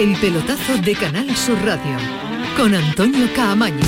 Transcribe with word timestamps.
El 0.00 0.16
pelotazo 0.16 0.78
de 0.78 0.94
Canal 0.94 1.36
Sur 1.36 1.58
Radio 1.62 1.98
con 2.56 2.74
Antonio 2.74 3.28
Caamaño. 3.36 3.84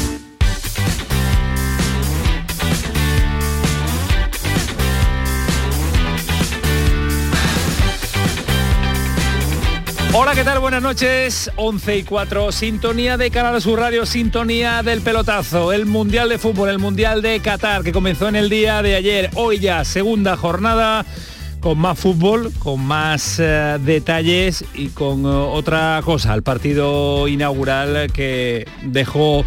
Hola, 10.13 10.35
¿qué 10.35 10.45
tal? 10.45 10.59
Buenas 10.59 10.83
noches. 10.83 11.51
11 11.57 11.97
y 11.97 12.03
4, 12.03 12.53
sintonía 12.53 13.17
de 13.17 13.31
Canal 13.31 13.63
Sur 13.63 13.79
Radio, 13.79 14.05
sintonía 14.05 14.83
del 14.83 15.01
pelotazo, 15.01 15.73
el 15.73 15.87
Mundial 15.87 16.29
de 16.29 16.37
Fútbol, 16.37 16.69
el 16.69 16.79
Mundial 16.79 17.23
de 17.23 17.41
Qatar, 17.41 17.83
que 17.83 17.93
comenzó 17.93 18.29
en 18.29 18.37
el 18.37 18.51
día 18.51 18.83
de 18.83 18.97
ayer. 18.97 19.31
Hoy 19.33 19.61
ya, 19.61 19.83
segunda 19.87 20.37
jornada 20.37 21.07
con 21.63 21.79
más 21.79 21.99
fútbol, 21.99 22.53
con 22.59 22.85
más 22.85 23.39
eh, 23.39 23.79
detalles 23.81 24.65
y 24.75 24.89
con 24.89 25.25
eh, 25.25 25.29
otra 25.29 26.01
cosa, 26.05 26.35
el 26.35 26.43
partido 26.43 27.29
inaugural 27.29 28.11
que 28.13 28.67
dejó 28.83 29.45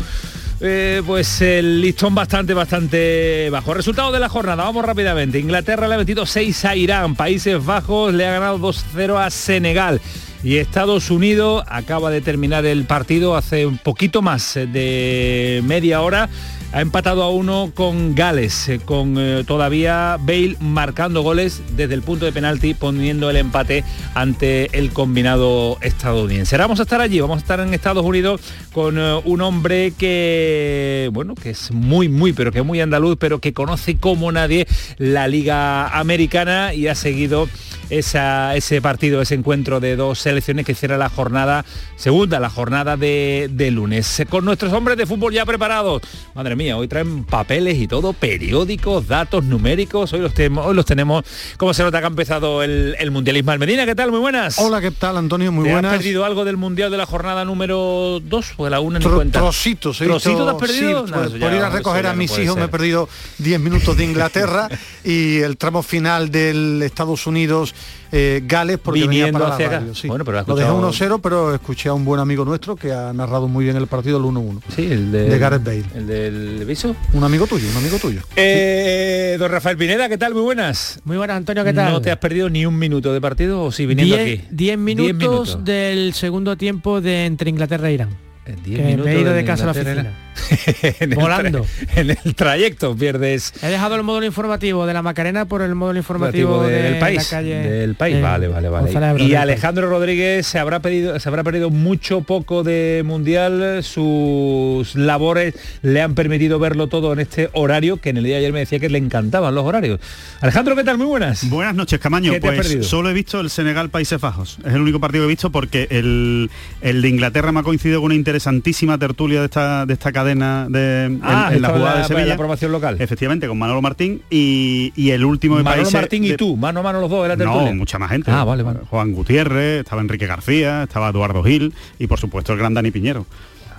eh, 0.62 1.04
pues 1.06 1.42
el 1.42 1.82
listón 1.82 2.16
bastante, 2.16 2.54
bastante 2.54 3.50
bajo. 3.52 3.73
Resultado 3.73 4.14
de 4.14 4.22
la 4.22 4.30
jornada, 4.30 4.64
vamos 4.64 4.86
rápidamente. 4.86 5.40
Inglaterra 5.40 5.90
le 5.90 5.96
ha 5.96 5.98
metido 5.98 6.26
6 6.26 6.66
a 6.66 6.76
Irán, 6.78 7.16
Países 7.16 7.64
Bajos 7.64 8.14
le 8.14 8.26
ha 8.26 8.32
ganado 8.32 8.59
2-0 8.59 9.22
a 9.22 9.30
Senegal. 9.30 10.02
Y 10.42 10.58
Estados 10.58 11.12
Unidos 11.12 11.64
acaba 11.68 12.12
de 12.12 12.22
terminar 12.22 12.66
el 12.66 12.86
partido 12.86 13.36
hace 13.36 13.66
un 13.66 13.78
poquito 13.78 14.22
más 14.22 14.54
de 14.54 15.62
media 15.66 16.02
hora 16.02 16.30
ha 16.76 16.82
empatado 16.82 17.24
a 17.24 17.30
uno 17.30 17.72
con 17.74 18.16
Gales, 18.16 18.68
eh, 18.68 18.82
con 18.84 19.16
eh, 19.18 19.46
todavía 19.48 20.18
Bale 20.20 20.58
marcando 20.60 21.22
goles 21.22 21.62
desde 21.78 21.94
el 21.94 22.02
punto 22.02 22.26
de 22.26 22.34
penalti, 22.34 22.74
poniendo 22.74 23.30
el 23.30 23.38
empate 23.38 23.86
ante 24.14 24.78
el 24.78 24.92
combinado 24.92 25.78
estadounidense. 25.80 26.58
vamos 26.58 26.82
a 26.82 26.84
estar 26.84 27.00
allí, 27.00 27.22
vamos 27.22 27.38
a 27.38 27.40
estar 27.40 27.62
en 27.62 27.73
Estados 27.73 28.04
Unidos 28.04 28.42
con 28.73 28.98
eh, 28.98 29.22
un 29.23 29.40
hombre 29.40 29.94
que, 29.98 31.09
bueno, 31.14 31.34
que 31.36 31.52
es 31.52 31.72
muy, 31.72 32.09
muy, 32.09 32.34
pero 32.34 32.52
que 32.52 32.59
es 32.59 32.66
muy 32.66 32.82
andaluz, 32.82 33.16
pero 33.17 33.39
que 33.39 33.54
conoce 33.54 33.95
como 33.95 34.30
nadie 34.34 34.67
la 34.98 35.30
Liga 35.30 35.88
Americana 35.98 36.73
y 36.73 36.88
ha 36.88 36.95
seguido 36.95 37.48
ese 37.89 38.82
partido, 38.82 39.22
ese 39.22 39.36
encuentro 39.36 39.80
de 39.80 39.95
dos 39.95 40.20
selecciones 40.20 40.66
que 40.66 40.73
cierra 40.73 40.98
la 40.98 41.08
jornada 41.08 41.64
segunda, 41.95 42.39
la 42.39 42.50
jornada 42.50 42.98
de, 42.98 43.48
de 43.50 43.72
lunes. 43.72 44.23
Con 44.28 44.44
nuestros 44.44 44.73
hombres 44.73 44.98
de 44.98 45.06
fútbol 45.06 45.32
ya 45.32 45.45
preparados. 45.45 46.02
Madre 46.34 46.56
mía 46.56 46.64
hoy 46.73 46.88
traen 46.88 47.23
papeles 47.23 47.77
y 47.77 47.88
todo, 47.88 48.13
periódicos, 48.13 49.08
datos 49.08 49.44
numéricos, 49.44 50.13
hoy 50.13 50.19
los, 50.19 50.33
tenemos, 50.33 50.66
hoy 50.66 50.75
los 50.75 50.85
tenemos, 50.85 51.25
como 51.58 51.73
se 51.73 51.83
nota 51.83 51.99
que 51.99 52.05
ha 52.05 52.08
empezado 52.08 52.63
el, 52.63 53.11
mundialismo. 53.11 53.52
Almedina, 53.52 53.85
¿qué 53.85 53.95
tal? 53.95 54.11
Muy 54.11 54.19
buenas. 54.19 54.59
Hola, 54.59 54.81
¿qué 54.81 54.91
tal, 54.91 55.17
Antonio? 55.17 55.52
Muy 55.52 55.69
buenas. 55.69 55.91
¿Has 55.91 55.97
perdido 55.99 56.25
algo 56.25 56.45
del 56.45 56.58
mundial 56.58 56.91
de 56.91 56.97
la 56.97 57.05
jornada 57.05 57.45
número 57.45 58.19
2 58.23 58.53
o 58.58 58.63
de 58.66 58.69
la 58.69 58.80
1 58.80 58.97
en 58.97 59.31
Trocitos, 59.31 59.97
¿Trocitos 59.97 60.47
has 60.47 60.55
perdido? 60.55 61.05
Por 61.05 61.53
ir 61.53 61.61
a 61.61 61.69
recoger 61.69 62.08
a 62.08 62.13
mis 62.13 62.38
hijos 62.38 62.55
me 62.55 62.66
he 62.66 62.67
perdido 62.67 63.08
10 63.39 63.59
minutos 63.59 63.97
de 63.97 64.05
Inglaterra 64.05 64.69
y 65.03 65.39
el 65.39 65.58
tramo 65.58 65.83
final 65.83 66.31
del 66.31 66.81
Estados 66.83 67.27
Unidos 67.27 67.73
eh, 68.11 68.41
Gales 68.45 68.80
porque 68.81 69.02
Viniendo 69.02 69.39
venía 69.39 69.58
para 69.58 69.71
la 69.71 69.80
radio, 69.80 69.95
sí. 69.95 70.08
Bueno, 70.08 70.23
pero 70.23 70.43
Lo 70.47 70.55
dejé 70.55 70.69
1-0, 70.69 71.19
pero 71.21 71.53
escuché 71.53 71.89
a 71.89 71.93
un 71.93 72.05
buen 72.05 72.21
amigo 72.21 72.45
nuestro 72.45 72.75
que 72.75 72.93
ha 72.93 73.11
narrado 73.11 73.47
muy 73.47 73.66
bien 73.66 73.75
el 73.75 73.88
partido 73.88 74.19
del 74.19 74.30
1-1. 74.30 74.61
Sí, 74.73 74.86
el 74.89 75.11
de, 75.11 75.30
de 75.30 75.38
Gareth 75.38 75.63
Bale. 75.63 75.86
El 75.93 76.08
del 76.08 76.55
viso. 76.64 76.95
Un 77.14 77.23
amigo 77.23 77.48
tuyo, 77.48 77.67
un 77.70 77.78
amigo 77.78 77.98
tuyo. 78.00 78.22
Eh, 78.36 79.36
Don 79.38 79.52
Rafael 79.52 79.75
Pineda, 79.78 80.08
¿qué 80.08 80.17
tal? 80.17 80.34
Muy 80.34 80.44
buenas. 80.44 81.02
Muy 81.03 81.17
buenas, 81.17 81.38
Antonio, 81.38 81.64
¿qué 81.64 81.73
tal? 81.73 81.92
¿No 81.92 82.02
te 82.02 82.11
has 82.11 82.17
perdido 82.17 82.50
ni 82.50 82.66
un 82.66 82.78
minuto 82.78 83.14
de 83.14 83.20
partido 83.20 83.64
o 83.64 83.72
sí 83.72 83.86
viniendo 83.86 84.16
diez, 84.16 84.39
aquí? 84.39 84.48
10 84.52 84.78
minutos, 84.78 85.14
minutos, 85.14 85.66
del 85.66 86.14
segundo 86.14 86.56
tiempo 86.56 87.02
de 87.02 87.26
entre 87.26 87.50
Inglaterra 87.50 87.89
e 87.89 87.94
Irán. 87.94 88.09
En 88.45 88.64
10 88.64 88.86
minutos 88.86 89.06
me 89.06 89.11
he 89.16 89.22
ido 89.22 89.31
de, 89.31 89.38
de 89.38 89.45
casa 89.45 89.64
a 89.64 89.66
la 89.66 89.71
oficina. 89.71 90.24
en 91.00 91.10
Volando. 91.12 91.66
El 91.96 92.06
en 92.12 92.18
el 92.23 92.36
trayecto 92.36 92.96
pierdes. 92.96 93.54
He 93.62 93.68
dejado 93.68 93.96
el 93.96 94.04
módulo 94.04 94.26
informativo 94.26 94.86
de 94.86 94.94
la 94.94 95.02
Macarena 95.02 95.46
por 95.46 95.62
el 95.62 95.76
módulo 95.76 96.00
informativo 96.00 96.64
de, 96.64 96.82
del 96.82 97.00
país. 97.00 97.18
La 97.18 97.38
calle, 97.38 97.56
del 97.56 97.96
país. 97.96 98.22
vale, 98.22 98.48
vale, 98.48 98.70
vale. 98.70 99.23
Y 99.23 99.36
Alejandro 99.36 99.90
Rodríguez 99.90 100.46
se 100.46 100.60
habrá 100.60 100.80
pedido, 100.80 101.20
se 101.20 101.30
habrá 101.30 101.44
perdido 101.44 101.70
mucho 101.70 102.22
poco 102.22 102.64
de 102.64 103.04
mundial. 103.06 103.84
Sus 103.84 104.96
labores 104.96 105.56
le 105.82 106.02
han 106.02 106.16
permitido 106.16 106.60
verlo 106.60 106.88
todo 106.88 107.14
en 107.14 107.20
este 107.20 107.50
horario 107.54 107.98
que 107.98 108.10
en 108.10 108.17
el 108.17 108.23
día 108.23 108.36
de 108.36 108.40
ayer 108.40 108.54
me 108.54 108.60
decía 108.60 108.80
que 108.80 108.90
le 108.90 108.98
encantaban 108.98 109.56
los 109.56 109.66
horarios. 109.66 110.00
Alejandro, 110.42 110.76
¿qué 110.76 110.84
tal? 110.84 110.98
Muy 110.98 111.08
buenas. 111.08 111.50
Buenas 111.50 111.76
noches, 111.76 112.00
Camaño. 112.00 112.34
Pues 112.42 112.86
solo 112.86 113.10
he 113.10 113.14
visto 113.14 113.40
el 113.40 113.50
Senegal 113.50 113.90
Países 113.90 114.20
Bajos. 114.20 114.58
Es 114.66 114.73
el 114.73 114.82
único 114.82 115.00
partido 115.00 115.23
que 115.23 115.26
he 115.26 115.30
visto 115.30 115.52
porque 115.52 115.88
el, 115.90 116.50
el 116.82 117.02
de 117.02 117.10
Inglaterra 117.10 117.52
me 117.52 117.62
ha 117.62 117.64
coincidido 117.64 118.00
con 118.00 118.06
una 118.06 118.16
interesantísima 118.16 118.98
tertulia 118.98 119.40
de 119.40 119.46
esta, 119.46 119.86
de 119.86 119.94
esta 119.94 120.12
cadena 120.12 120.24
de 120.25 121.19
ah, 121.23 121.52
en, 121.53 121.61
la 121.61 121.69
jugada 121.69 121.95
la, 121.95 122.02
de 122.02 122.08
Sevilla. 122.08 122.25
La 122.27 122.33
aprobación 122.33 122.71
local. 122.71 122.97
Efectivamente, 122.99 123.47
con 123.47 123.58
Manolo 123.59 123.81
Martín 123.81 124.21
y, 124.30 124.91
y 124.95 125.11
el 125.11 125.23
último 125.23 125.58
de 125.58 125.63
Manolo 125.63 125.83
países, 125.83 125.93
Martín 125.93 126.23
y 126.23 126.30
de, 126.30 126.37
tú, 126.37 126.58
mano 126.58 126.80
a 126.80 126.83
mano 126.83 127.02
los 127.02 127.09
dos, 127.09 127.25
era 127.25 127.36
No, 127.36 127.73
mucha 127.75 127.99
más 127.99 128.12
gente. 128.12 128.31
Ah, 128.31 128.44
vale, 128.44 128.63
vale. 128.63 128.80
Juan 128.89 129.12
Gutiérrez, 129.12 129.81
estaba 129.81 130.01
Enrique 130.01 130.27
García, 130.27 130.83
estaba 130.83 131.09
Eduardo 131.09 131.44
Gil 131.44 131.74
y 132.00 132.07
por 132.07 132.19
supuesto 132.19 132.53
el 132.53 132.59
gran 132.59 132.74
Dani 132.74 132.91
Piñero 132.91 133.25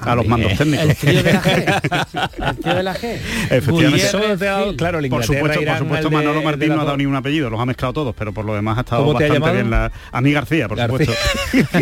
a 0.01 0.15
los 0.15 0.27
mandos 0.27 0.55
técnicos. 0.57 0.87
El 0.87 0.97
tío 0.97 1.23
de 1.23 1.33
la 1.33 1.43
G. 1.43 2.31
El 2.51 2.57
tío 2.59 2.75
de 2.75 2.83
la 2.83 2.95
G. 2.95 3.19
Efectivamente. 3.51 4.77
claro, 4.77 5.01
por 5.09 5.25
supuesto, 5.25 5.61
por 5.65 5.79
supuesto 5.79 6.11
Manolo 6.11 6.43
Martín 6.43 6.69
no 6.71 6.81
ha 6.81 6.85
dado 6.85 6.97
ni 6.97 7.07
un 7.07 7.15
apellido, 7.17 7.51
los 7.51 7.61
ha 7.61 7.67
mezclado 7.67 7.93
todos, 7.93 8.15
pero 8.17 8.33
por 8.33 8.45
lo 8.45 8.55
demás 8.55 8.79
ha 8.79 8.81
estado 8.83 9.13
bastante 9.13 9.53
bien 9.53 9.71
la 9.71 9.91
a 10.13 10.21
mí 10.21 10.33
García, 10.33 10.69
por 10.69 10.77
García. 10.79 11.07
supuesto. 11.07 11.75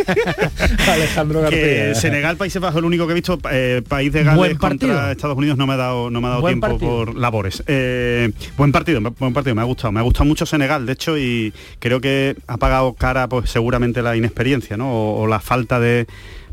Alejandro 0.90 1.40
García. 1.42 1.60
Que 1.60 1.94
Senegal, 1.94 2.36
Países 2.36 2.60
Bajos, 2.60 2.78
el 2.78 2.84
único 2.84 3.06
que 3.06 3.12
he 3.12 3.14
visto, 3.14 3.38
eh, 3.50 3.82
país 3.86 4.12
de 4.12 4.24
Gales 4.24 4.58
contra 4.58 5.12
Estados 5.12 5.36
Unidos 5.36 5.56
no 5.58 5.66
me 5.66 5.74
ha 5.74 5.76
dado 5.76 6.10
no 6.10 6.20
me 6.20 6.26
ha 6.28 6.30
dado 6.30 6.46
tiempo 6.46 6.66
partido. 6.68 6.90
por 6.90 7.16
labores. 7.16 7.62
Eh, 7.66 8.30
buen 8.56 8.72
partido, 8.72 9.00
buen 9.18 9.32
partido, 9.32 9.54
me 9.54 9.62
ha 9.62 9.64
gustado. 9.64 9.92
Me 9.92 10.00
ha 10.00 10.02
gustado 10.02 10.24
mucho 10.24 10.46
Senegal, 10.46 10.86
de 10.86 10.92
hecho, 10.92 11.18
y 11.18 11.52
creo 11.78 12.00
que 12.00 12.36
ha 12.46 12.56
pagado 12.56 12.94
cara 12.94 13.28
pues 13.28 13.50
seguramente 13.50 14.02
la 14.02 14.16
inexperiencia, 14.16 14.76
¿no? 14.76 14.90
o, 14.92 15.22
o 15.22 15.26
la 15.26 15.40
falta 15.40 15.80
de 15.80 16.06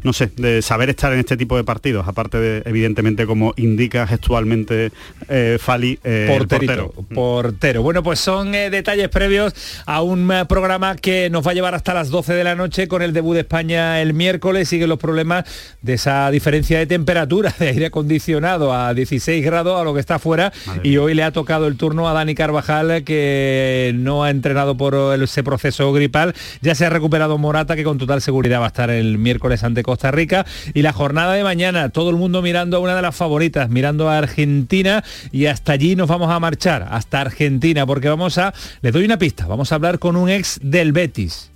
no 0.03 0.13
sé, 0.13 0.31
de 0.35 0.61
saber 0.61 0.89
estar 0.89 1.13
en 1.13 1.19
este 1.19 1.37
tipo 1.37 1.57
de 1.57 1.63
partidos, 1.63 2.07
aparte 2.07 2.39
de, 2.39 2.63
evidentemente, 2.65 3.25
como 3.25 3.53
indica 3.57 4.07
gestualmente 4.07 4.91
eh, 5.29 5.57
Fali, 5.59 5.99
eh, 6.03 6.35
portero. 6.37 6.93
Portero. 7.13 7.83
Bueno, 7.83 8.03
pues 8.03 8.19
son 8.19 8.53
eh, 8.55 8.69
detalles 8.69 9.09
previos 9.09 9.53
a 9.85 10.01
un 10.01 10.31
programa 10.47 10.95
que 10.95 11.29
nos 11.29 11.45
va 11.45 11.51
a 11.51 11.53
llevar 11.53 11.75
hasta 11.75 11.93
las 11.93 12.09
12 12.09 12.33
de 12.33 12.43
la 12.43 12.55
noche 12.55 12.87
con 12.87 13.01
el 13.01 13.13
debut 13.13 13.35
de 13.35 13.41
España 13.41 14.01
el 14.01 14.13
miércoles. 14.13 14.69
Siguen 14.69 14.89
los 14.89 14.99
problemas 14.99 15.45
de 15.81 15.93
esa 15.93 16.31
diferencia 16.31 16.79
de 16.79 16.87
temperatura 16.87 17.53
de 17.59 17.69
aire 17.69 17.85
acondicionado 17.87 18.73
a 18.73 18.93
16 18.93 19.43
grados 19.43 19.79
a 19.79 19.83
lo 19.83 19.93
que 19.93 19.99
está 19.99 20.15
afuera. 20.15 20.51
Madre 20.65 20.81
y 20.83 20.97
hoy 20.97 21.13
le 21.13 21.23
ha 21.23 21.31
tocado 21.31 21.67
el 21.67 21.77
turno 21.77 22.09
a 22.09 22.13
Dani 22.13 22.35
Carvajal, 22.35 23.03
que 23.03 23.93
no 23.95 24.23
ha 24.23 24.29
entrenado 24.29 24.75
por 24.75 24.95
ese 25.21 25.43
proceso 25.43 25.91
gripal. 25.93 26.33
Ya 26.61 26.75
se 26.75 26.85
ha 26.85 26.89
recuperado 26.89 27.37
Morata, 27.37 27.75
que 27.75 27.83
con 27.83 27.97
total 27.97 28.21
seguridad 28.21 28.59
va 28.59 28.65
a 28.65 28.67
estar 28.67 28.89
el 28.89 29.17
miércoles 29.17 29.63
ante 29.63 29.83
Costa 29.91 30.11
Rica. 30.11 30.45
Y 30.73 30.81
la 30.81 30.93
jornada 30.93 31.33
de 31.33 31.43
mañana, 31.43 31.89
todo 31.89 32.09
el 32.09 32.15
mundo 32.15 32.41
mirando 32.41 32.77
a 32.77 32.79
una 32.79 32.95
de 32.95 33.01
las 33.01 33.15
favoritas, 33.15 33.69
mirando 33.69 34.09
a 34.09 34.17
Argentina 34.17 35.03
y 35.31 35.47
hasta 35.47 35.73
allí 35.73 35.95
nos 35.95 36.07
vamos 36.07 36.31
a 36.31 36.39
marchar, 36.39 36.87
hasta 36.89 37.19
Argentina, 37.19 37.85
porque 37.85 38.07
vamos 38.07 38.37
a, 38.37 38.53
les 38.81 38.93
doy 38.93 39.03
una 39.03 39.17
pista, 39.17 39.47
vamos 39.47 39.71
a 39.71 39.75
hablar 39.75 39.99
con 39.99 40.15
un 40.15 40.29
ex 40.29 40.59
del 40.63 40.93
Betis, 40.93 41.51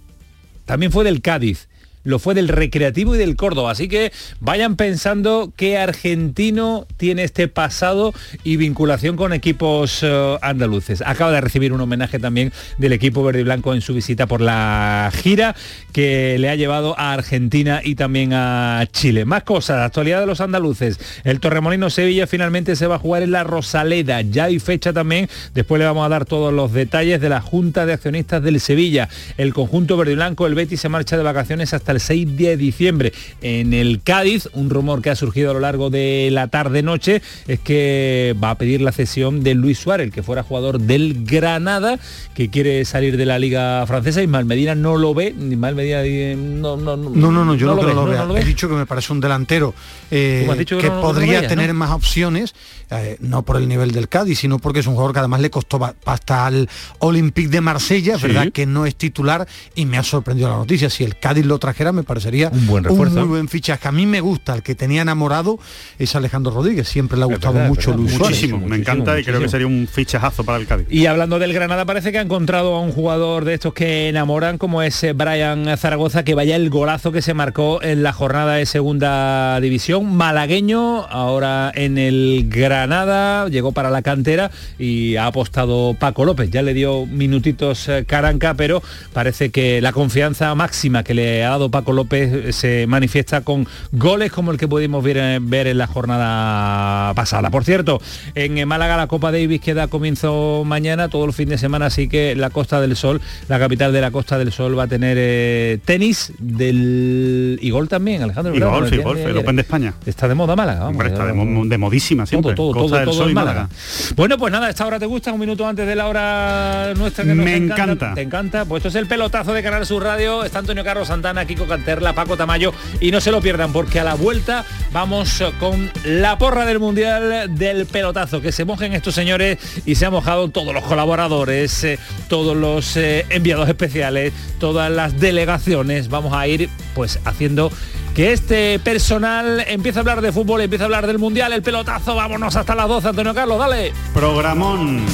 también 0.66 0.92
fue 0.92 1.04
del 1.04 1.22
Cádiz 1.22 1.68
lo 2.06 2.20
fue 2.20 2.34
del 2.34 2.48
Recreativo 2.48 3.16
y 3.16 3.18
del 3.18 3.36
Córdoba. 3.36 3.72
Así 3.72 3.90
que 3.90 4.14
vayan 4.40 4.78
pensando 4.78 5.52
qué 5.58 5.78
argentino 5.78 6.88
tiene 6.96 7.24
este 7.24 7.50
pasado 7.50 8.14
y 8.44 8.56
vinculación 8.56 9.18
con 9.18 9.34
equipos 9.34 10.04
uh, 10.04 10.38
andaluces. 10.42 11.04
Acaba 11.06 11.32
de 11.32 11.42
recibir 11.42 11.74
un 11.74 11.82
homenaje 11.82 12.20
también 12.20 12.54
del 12.78 12.94
equipo 12.94 13.24
verde 13.24 13.42
y 13.42 13.44
blanco 13.44 13.74
en 13.74 13.82
su 13.82 13.94
visita 13.94 14.28
por 14.28 14.40
la 14.40 15.12
gira 15.14 15.56
que 15.92 16.38
le 16.40 16.50
ha 16.50 16.56
llevado 16.56 16.98
a 16.98 17.14
Argentina 17.14 17.82
y 17.84 17.96
también 17.96 18.34
a 18.34 18.88
Chile. 18.92 19.26
Más 19.26 19.44
cosas, 19.44 19.80
actualidad 19.80 20.20
de 20.20 20.28
los 20.28 20.42
andaluces. 20.42 21.00
El 21.24 21.40
Torremolino 21.40 21.90
Sevilla 21.90 22.28
finalmente 22.28 22.76
se 22.76 22.88
va 22.88 22.96
a 22.96 23.00
jugar 23.00 23.24
en 23.24 23.32
la 23.32 23.44
Rosaleda. 23.44 24.22
Ya 24.22 24.46
hay 24.46 24.60
fecha 24.60 24.94
también. 24.94 25.28
Después 25.56 25.80
le 25.80 25.86
vamos 25.86 26.06
a 26.06 26.10
dar 26.10 26.26
todos 26.26 26.54
los 26.54 26.72
detalles 26.72 27.20
de 27.20 27.30
la 27.30 27.42
Junta 27.42 27.88
de 27.88 27.94
Accionistas 27.94 28.44
del 28.44 28.60
Sevilla. 28.60 29.10
El 29.38 29.54
conjunto 29.54 29.98
verde 29.98 30.12
y 30.12 30.16
blanco, 30.16 30.46
el 30.46 30.54
Betis, 30.54 30.82
se 30.82 30.90
marcha 30.90 31.18
de 31.18 31.24
vacaciones 31.24 31.74
hasta 31.74 31.95
el 31.96 32.02
6 32.02 32.38
de 32.38 32.58
diciembre. 32.58 33.14
En 33.42 33.74
el 33.74 34.02
Cádiz, 34.04 34.50
un 34.54 34.70
rumor 34.70 35.02
que 35.02 35.10
ha 35.10 35.16
surgido 35.16 35.52
a 35.52 35.54
lo 35.54 35.60
largo 35.60 35.90
de 35.90 36.30
la 36.32 36.48
tarde-noche 36.48 37.22
es 37.48 37.60
que 37.60 38.36
va 38.42 38.52
a 38.52 38.58
pedir 38.58 38.82
la 38.82 38.92
cesión 38.92 39.44
de 39.44 39.56
Luis 39.56 39.80
Suárez, 39.80 40.08
el 40.08 40.14
que 40.14 40.24
fuera 40.24 40.44
jugador 40.44 40.80
del 40.80 41.26
Granada, 41.26 42.00
que 42.34 42.50
quiere 42.50 42.86
salir 42.86 43.18
de 43.18 43.26
la 43.26 43.40
Liga 43.40 43.86
Francesa. 43.88 44.22
Ismael 44.22 44.46
Medina 44.46 44.76
no 44.76 44.98
lo 44.98 45.14
ve, 45.14 45.34
Ismael 45.38 45.76
Medina 45.76 46.04
no, 46.36 46.78
no, 46.78 46.98
no, 46.98 47.10
no, 47.10 47.32
no, 47.32 47.46
no 47.46 47.56
yo 47.56 47.68
no, 47.68 47.78
creo 47.78 47.90
que 47.90 47.96
lo, 47.96 48.06
vea. 48.06 48.26
lo 48.26 48.38
He 48.38 48.44
dicho 48.44 48.68
que 48.68 48.76
me 48.76 48.86
parece 48.86 49.14
un 49.14 49.20
delantero 49.20 49.74
eh, 50.12 50.48
que, 50.58 50.66
que 50.66 50.90
podría 50.90 51.40
veía, 51.40 51.48
tener 51.48 51.74
más 51.74 51.92
opciones, 51.92 52.56
eh, 52.92 53.18
no 53.20 53.44
por 53.44 53.58
el 53.58 53.68
nivel 53.68 53.92
del 53.92 54.10
Cádiz, 54.10 54.40
sino 54.40 54.60
porque 54.60 54.80
es 54.80 54.88
un 54.88 54.94
jugador 54.94 55.14
que 55.14 55.20
además 55.20 55.42
le 55.42 55.50
costó 55.50 55.80
hasta 56.06 56.46
al 56.46 56.70
Olympique 57.00 57.50
de 57.50 57.62
Marsella, 57.62 58.18
¿Sí? 58.18 58.28
¿verdad? 58.28 58.52
Que 58.52 58.66
no 58.66 58.86
es 58.86 58.96
titular 58.96 59.48
y 59.76 59.86
me 59.86 59.98
ha 59.98 60.04
sorprendido 60.04 60.50
la 60.50 60.58
noticia. 60.58 60.90
Si 60.90 61.04
el 61.04 61.18
Cádiz 61.18 61.46
lo 61.46 61.58
trajera 61.60 61.85
extranjera 61.86 61.92
me 61.92 62.04
parecería 62.04 62.50
un 62.52 62.68
buen 62.68 62.84
refuerzo. 62.84 63.16
Un 63.16 63.22
muy 63.22 63.30
buen 63.30 63.48
fichaje. 63.48 63.88
A 63.88 63.92
mí 63.92 64.06
me 64.06 64.22
gusta, 64.22 64.56
el 64.56 64.64
que 64.64 64.76
tenía 64.76 65.02
enamorado 65.02 65.60
es 66.00 66.16
Alejandro 66.16 66.54
Rodríguez, 66.54 66.88
siempre 66.88 67.18
le 67.18 67.24
ha 67.24 67.28
gustado 67.28 67.54
mucho 67.54 67.94
Luis 67.94 68.14
Suárez. 68.14 68.38
Muchísimo, 68.38 68.60
me 68.60 68.78
encanta 68.78 69.20
y 69.20 69.24
creo 69.24 69.40
que 69.40 69.50
sería 69.50 69.68
un 69.68 69.88
fichajazo 69.92 70.44
para 70.44 70.58
el 70.58 70.68
Cádiz. 70.68 70.88
Y 70.90 71.06
hablando 71.06 71.40
del 71.40 71.54
Granada, 71.54 71.86
parece 71.86 72.12
que 72.12 72.20
ha 72.20 72.22
encontrado 72.22 72.76
a 72.76 72.82
un 72.82 72.92
jugador 72.92 73.46
de 73.46 73.54
estos 73.54 73.74
que 73.74 74.10
enamoran, 74.10 74.58
como 74.58 74.82
es 74.82 75.04
eh, 75.04 75.14
Brian 75.14 75.78
Zaragoza, 75.78 76.24
que 76.24 76.36
vaya 76.36 76.56
el 76.56 76.70
golazo 76.70 77.12
que 77.12 77.22
se 77.22 77.34
marcó 77.34 77.82
en 77.82 78.04
la 78.04 78.14
jornada 78.14 78.56
de 78.56 78.66
segunda 78.66 79.60
división. 79.60 80.16
Malagueño, 80.16 81.06
ahora 81.06 81.72
en 81.76 81.98
el 81.98 82.48
Granada, 82.50 83.48
llegó 83.50 83.72
para 83.72 83.90
la 83.90 84.02
cantera 84.02 84.52
y 84.80 85.16
ha 85.16 85.28
apostado 85.28 85.96
Paco 86.00 86.26
López. 86.26 86.50
Ya 86.50 86.62
le 86.62 86.74
dio 86.74 87.06
minutitos 87.06 87.88
eh, 87.90 88.06
Caranca, 88.08 88.54
pero 88.54 88.82
parece 89.14 89.50
que 89.50 89.82
la 89.82 89.92
confianza 89.92 90.54
máxima 90.56 91.04
que 91.04 91.14
le 91.14 91.44
ha 91.44 91.50
dado 91.50 91.70
Paco 91.76 91.92
López 91.92 92.56
se 92.56 92.88
manifiesta 92.88 93.42
con 93.42 93.68
goles 93.92 94.32
como 94.32 94.54
el 94.54 94.58
que 94.58 94.66
pudimos 94.66 95.04
ver, 95.04 95.18
eh, 95.18 95.40
ver 95.42 95.68
en 95.68 95.78
la 95.78 95.88
jornada 95.88 97.14
pasada. 97.16 97.50
Por 97.50 97.66
cierto, 97.66 98.02
en 98.34 98.66
Málaga 98.66 98.96
la 98.96 99.08
Copa 99.08 99.30
Davis 99.30 99.60
queda 99.60 99.90
comienzo 99.90 100.64
mañana, 100.66 101.10
todo 101.10 101.26
el 101.26 101.34
fin 101.34 101.50
de 101.50 101.58
semana, 101.58 101.88
así 101.88 102.08
que 102.08 102.34
la 102.34 102.50
Costa 102.50 102.80
del 102.80 102.96
Sol, 102.96 103.20
la 103.50 103.60
capital 103.60 103.92
de 103.92 104.00
la 104.00 104.12
Costa 104.12 104.38
del 104.38 104.54
Sol 104.54 104.80
va 104.80 104.84
a 104.84 104.88
tener 104.88 105.18
eh, 105.20 105.80
tenis 105.84 106.32
del 106.40 107.60
y 107.62 107.70
gol 107.72 107.90
también, 107.90 108.24
Alejandro. 108.24 108.56
Y 108.56 108.60
golf, 108.62 108.94
y 108.94 108.98
golf, 109.00 109.20
el 109.20 109.36
Open 109.36 109.58
de 109.58 109.62
España. 109.64 109.96
Está 110.06 110.30
de 110.30 110.36
moda 110.36 110.56
Málaga. 110.56 110.88
Hombre, 110.88 111.10
está 111.10 111.26
de, 111.26 111.78
modísima 111.78 112.26
siempre. 112.26 112.56
Todo, 112.56 112.72
todo, 112.72 112.88
todo, 112.88 113.04
todo 113.04 113.30
Málaga. 113.34 113.68
Bueno, 114.16 114.38
pues 114.38 114.50
nada, 114.54 114.70
esta 114.70 114.88
hora 114.88 114.98
te 114.98 115.08
gusta, 115.08 115.34
un 115.34 115.42
minuto 115.42 115.68
antes 115.68 115.86
de 115.86 115.96
la 115.98 116.08
hora 116.08 116.94
nuestra 116.96 117.26
que 117.26 117.36
nos 117.36 117.44
Me 117.44 117.58
encanta. 117.58 118.14
Te 118.14 118.22
encanta. 118.22 118.64
Pues 118.64 118.80
esto 118.80 118.88
es 118.88 118.96
el 118.96 119.10
pelotazo 119.10 119.52
de 119.52 119.62
Canal 119.62 119.86
Sur 119.86 120.04
Radio. 120.04 120.46
Está 120.46 120.60
Antonio 120.60 120.86
Carlos 120.86 121.10
Santana, 121.10 121.44
Kiko 121.44 121.65
Canterla, 121.68 122.14
Paco 122.14 122.38
Tamayo 122.38 122.74
y 123.00 123.12
no 123.12 123.22
se 123.22 123.32
lo 123.32 123.42
pierdan 123.42 123.72
porque 123.72 124.00
a 124.00 124.04
la 124.04 124.14
vuelta 124.14 124.66
vamos 124.92 125.44
con 125.60 125.92
la 126.04 126.38
porra 126.38 126.66
del 126.66 126.80
Mundial 126.80 127.56
del 127.56 127.86
pelotazo. 127.86 128.42
Que 128.42 128.52
se 128.52 128.66
mojen 128.66 128.94
estos 128.94 129.16
señores 129.16 129.58
y 129.86 129.96
se 129.96 130.06
han 130.06 130.12
mojado 130.12 130.50
todos 130.50 130.74
los 130.74 130.84
colaboradores, 130.84 131.84
eh, 131.84 132.00
todos 132.30 132.56
los 132.56 132.98
eh, 132.98 133.26
enviados 133.30 133.68
especiales, 133.68 134.34
todas 134.60 134.92
las 134.92 135.20
delegaciones. 135.20 136.10
Vamos 136.10 136.34
a 136.34 136.48
ir 136.48 136.70
pues 136.94 137.20
haciendo 137.26 137.72
que 138.16 138.32
este 138.32 138.80
personal 138.80 139.66
empiece 139.68 140.00
a 140.00 140.02
hablar 140.02 140.22
de 140.22 140.32
fútbol, 140.32 140.62
empieza 140.62 140.86
a 140.86 140.86
hablar 140.86 141.06
del 141.06 141.20
Mundial, 141.20 141.52
el 141.54 141.62
pelotazo. 141.62 142.16
Vámonos 142.16 142.56
hasta 142.56 142.74
las 142.74 142.88
12, 142.88 143.10
Antonio 143.10 143.34
Carlos, 143.34 143.60
dale. 143.60 143.94
Programón. 144.14 145.06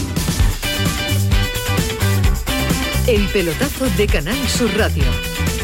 El 3.07 3.25
pelotazo 3.27 3.89
de 3.97 4.07
Canal 4.07 4.37
Sur 4.47 4.69
Radio 4.77 5.30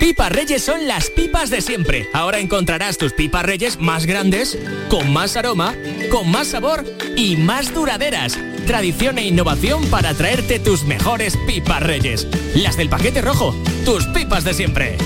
Pipas 0.00 0.32
Reyes 0.32 0.64
son 0.64 0.88
las 0.88 1.10
pipas 1.10 1.50
de 1.50 1.60
siempre. 1.60 2.08
Ahora 2.14 2.38
encontrarás 2.38 2.96
tus 2.96 3.12
pipas 3.12 3.44
Reyes 3.44 3.78
más 3.78 4.06
grandes, 4.06 4.58
con 4.88 5.12
más 5.12 5.36
aroma, 5.36 5.74
con 6.10 6.30
más 6.30 6.48
sabor 6.48 6.84
y 7.16 7.36
más 7.36 7.72
duraderas. 7.74 8.38
Tradición 8.66 9.18
e 9.18 9.26
innovación 9.26 9.84
para 9.90 10.14
traerte 10.14 10.58
tus 10.58 10.84
mejores 10.84 11.36
pipas 11.46 11.82
Reyes. 11.82 12.26
Las 12.54 12.78
del 12.78 12.88
paquete 12.88 13.20
rojo, 13.20 13.54
tus 13.84 14.06
pipas 14.06 14.42
de 14.42 14.54
siempre. 14.54 14.96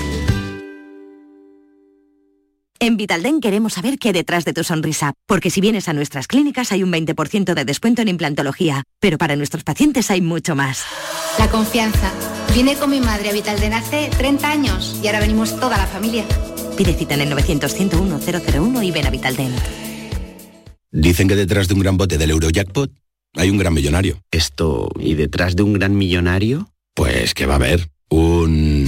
En 2.79 2.97
Vitalden 2.97 3.41
queremos 3.41 3.73
saber 3.73 3.97
qué 3.97 4.13
detrás 4.13 4.45
de 4.45 4.53
tu 4.53 4.63
sonrisa, 4.63 5.13
porque 5.25 5.49
si 5.49 5.59
vienes 5.59 5.89
a 5.89 5.93
nuestras 5.93 6.27
clínicas 6.27 6.71
hay 6.71 6.83
un 6.83 6.91
20% 6.91 7.53
de 7.53 7.65
descuento 7.65 8.01
en 8.01 8.07
implantología, 8.07 8.83
pero 8.99 9.17
para 9.17 9.35
nuestros 9.35 9.63
pacientes 9.63 10.09
hay 10.09 10.21
mucho 10.21 10.55
más. 10.55 10.85
La 11.37 11.49
confianza 11.49 12.11
Vine 12.55 12.77
con 12.77 12.89
mi 12.89 13.01
madre 13.01 13.29
a 13.29 13.33
Vitalden 13.33 13.73
hace 13.73 14.09
30 14.17 14.49
años 14.49 14.97
y 15.03 15.07
ahora 15.07 15.19
venimos 15.19 15.59
toda 15.59 15.77
la 15.77 15.87
familia. 15.87 16.23
Pide 16.77 16.93
cita 16.93 17.13
en 17.15 17.19
el 17.19 17.33
900-101-001 17.33 18.81
y 18.81 18.91
ven 18.91 19.05
a 19.05 19.09
Vitalden. 19.09 19.53
Dicen 20.89 21.27
que 21.27 21.35
detrás 21.35 21.67
de 21.67 21.73
un 21.73 21.81
gran 21.81 21.97
bote 21.97 22.17
del 22.17 22.31
Eurojackpot 22.31 22.89
hay 23.35 23.49
un 23.49 23.57
gran 23.57 23.73
millonario. 23.73 24.21
Esto, 24.31 24.89
¿y 24.97 25.15
detrás 25.15 25.57
de 25.57 25.63
un 25.63 25.73
gran 25.73 25.97
millonario? 25.97 26.69
Pues 26.93 27.33
que 27.33 27.45
va 27.45 27.55
a 27.55 27.57
haber 27.57 27.89
un... 28.09 28.87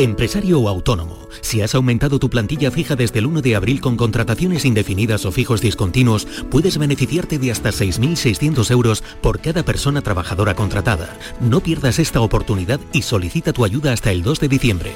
Empresario 0.00 0.60
o 0.60 0.68
autónomo, 0.68 1.28
si 1.40 1.60
has 1.60 1.74
aumentado 1.74 2.20
tu 2.20 2.30
plantilla 2.30 2.70
fija 2.70 2.94
desde 2.94 3.18
el 3.18 3.26
1 3.26 3.42
de 3.42 3.56
abril 3.56 3.80
con 3.80 3.96
contrataciones 3.96 4.64
indefinidas 4.64 5.26
o 5.26 5.32
fijos 5.32 5.60
discontinuos, 5.60 6.28
puedes 6.52 6.78
beneficiarte 6.78 7.40
de 7.40 7.50
hasta 7.50 7.70
6.600 7.70 8.70
euros 8.70 9.02
por 9.20 9.40
cada 9.40 9.64
persona 9.64 10.00
trabajadora 10.00 10.54
contratada. 10.54 11.18
No 11.40 11.58
pierdas 11.58 11.98
esta 11.98 12.20
oportunidad 12.20 12.78
y 12.92 13.02
solicita 13.02 13.52
tu 13.52 13.64
ayuda 13.64 13.92
hasta 13.92 14.12
el 14.12 14.22
2 14.22 14.38
de 14.38 14.48
diciembre. 14.48 14.92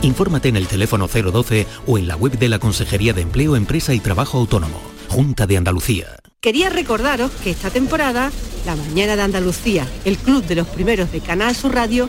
Infórmate 0.00 0.48
en 0.48 0.56
el 0.56 0.66
teléfono 0.68 1.06
012 1.06 1.66
o 1.86 1.98
en 1.98 2.08
la 2.08 2.16
web 2.16 2.38
de 2.38 2.48
la 2.48 2.58
Consejería 2.58 3.12
de 3.12 3.20
Empleo, 3.20 3.56
Empresa 3.56 3.92
y 3.92 4.00
Trabajo 4.00 4.38
Autónomo, 4.38 4.80
Junta 5.08 5.46
de 5.46 5.58
Andalucía. 5.58 6.16
Quería 6.40 6.70
recordaros 6.70 7.30
que 7.42 7.50
esta 7.50 7.68
temporada, 7.68 8.32
La 8.64 8.74
Mañana 8.74 9.16
de 9.16 9.22
Andalucía, 9.22 9.86
el 10.06 10.16
club 10.16 10.46
de 10.46 10.54
los 10.54 10.66
primeros 10.66 11.12
de 11.12 11.20
Canal 11.20 11.54
Sur 11.54 11.74
Radio, 11.74 12.08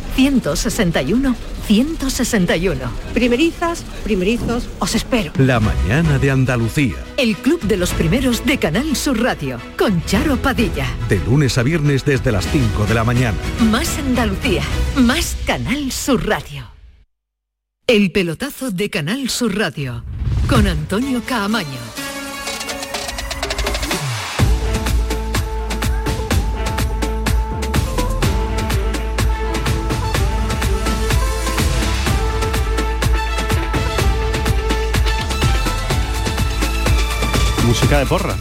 161 0.15 1.35
161. 1.71 2.79
Primerizas, 3.13 3.83
primerizos, 4.03 4.67
os 4.79 4.95
espero. 4.95 5.31
La 5.37 5.59
mañana 5.59 6.19
de 6.19 6.31
Andalucía. 6.31 6.95
El 7.17 7.37
club 7.37 7.61
de 7.61 7.77
los 7.77 7.91
primeros 7.93 8.45
de 8.45 8.57
Canal 8.57 8.95
Sur 8.95 9.21
Radio, 9.21 9.57
con 9.77 10.03
Charo 10.05 10.37
Padilla. 10.37 10.87
De 11.07 11.19
lunes 11.19 11.57
a 11.57 11.63
viernes 11.63 12.03
desde 12.03 12.31
las 12.31 12.45
5 12.47 12.85
de 12.85 12.93
la 12.93 13.03
mañana. 13.03 13.37
Más 13.71 13.97
Andalucía, 13.97 14.63
más 14.97 15.37
Canal 15.45 15.91
Sur 15.91 16.27
Radio. 16.27 16.67
El 17.87 18.11
pelotazo 18.11 18.71
de 18.71 18.89
Canal 18.89 19.29
Sur 19.29 19.57
Radio, 19.57 20.03
con 20.47 20.67
Antonio 20.67 21.21
Caamaño. 21.25 21.90
Música 37.71 37.99
de 37.99 38.05
porra. 38.05 38.35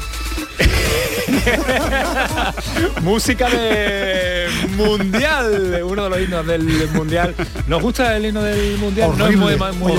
Música 3.02 3.49
de 3.49 4.49
mundial, 4.76 5.82
uno 5.84 6.02
de 6.02 6.10
los 6.10 6.20
himnos 6.20 6.46
del 6.49 6.90
mundial. 6.90 7.37
¿Nos 7.68 7.80
gusta 7.80 8.16
el 8.16 8.26
himno 8.26 8.42
del 8.42 8.76
mundial? 8.78 9.12
no 9.16 9.28
es 9.28 9.37
muy, 9.37 9.56
muy 9.56 9.92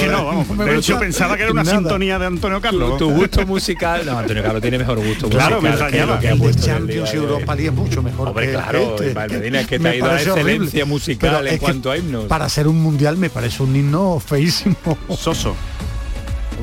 que 0.00 0.08
no, 0.08 0.26
vamos. 0.26 0.58
De 0.58 0.78
hecho, 0.78 0.98
pensaba 0.98 1.36
que 1.36 1.44
era 1.44 1.52
una 1.52 1.64
sintonía 1.64 2.18
de 2.18 2.26
Antonio 2.26 2.60
Carlos. 2.60 2.98
Tu, 2.98 3.08
gusto 3.08 3.46
musical. 3.46 4.04
No, 4.04 4.18
Antonio 4.18 4.42
Carlos 4.42 4.60
tiene 4.60 4.78
mejor 4.78 4.98
gusto 4.98 5.28
claro, 5.28 5.62
musical. 5.62 6.18
Me 6.20 6.28
el, 6.28 6.42
el 6.42 6.56
Champions 6.56 7.14
y 7.14 7.16
Europa 7.18 7.54
League 7.54 7.68
es 7.68 7.74
mucho 7.74 8.02
mejor. 8.02 8.30
Hombre, 8.30 8.50
claro, 8.50 8.96
este. 9.00 9.14
Medina 9.14 9.60
es 9.60 9.68
que 9.68 9.78
te 9.78 9.88
ha 9.90 9.94
ido 9.94 10.10
a 10.10 10.20
excelencia 10.20 10.84
musical 10.86 11.46
en 11.46 11.58
cuanto 11.58 11.92
a 11.92 11.98
himnos. 11.98 12.24
Para 12.24 12.48
ser 12.48 12.66
un 12.66 12.82
mundial 12.82 13.16
me 13.16 13.30
parece 13.30 13.62
un 13.62 13.76
himno 13.76 14.18
feísimo. 14.18 14.98
Soso. 15.16 15.54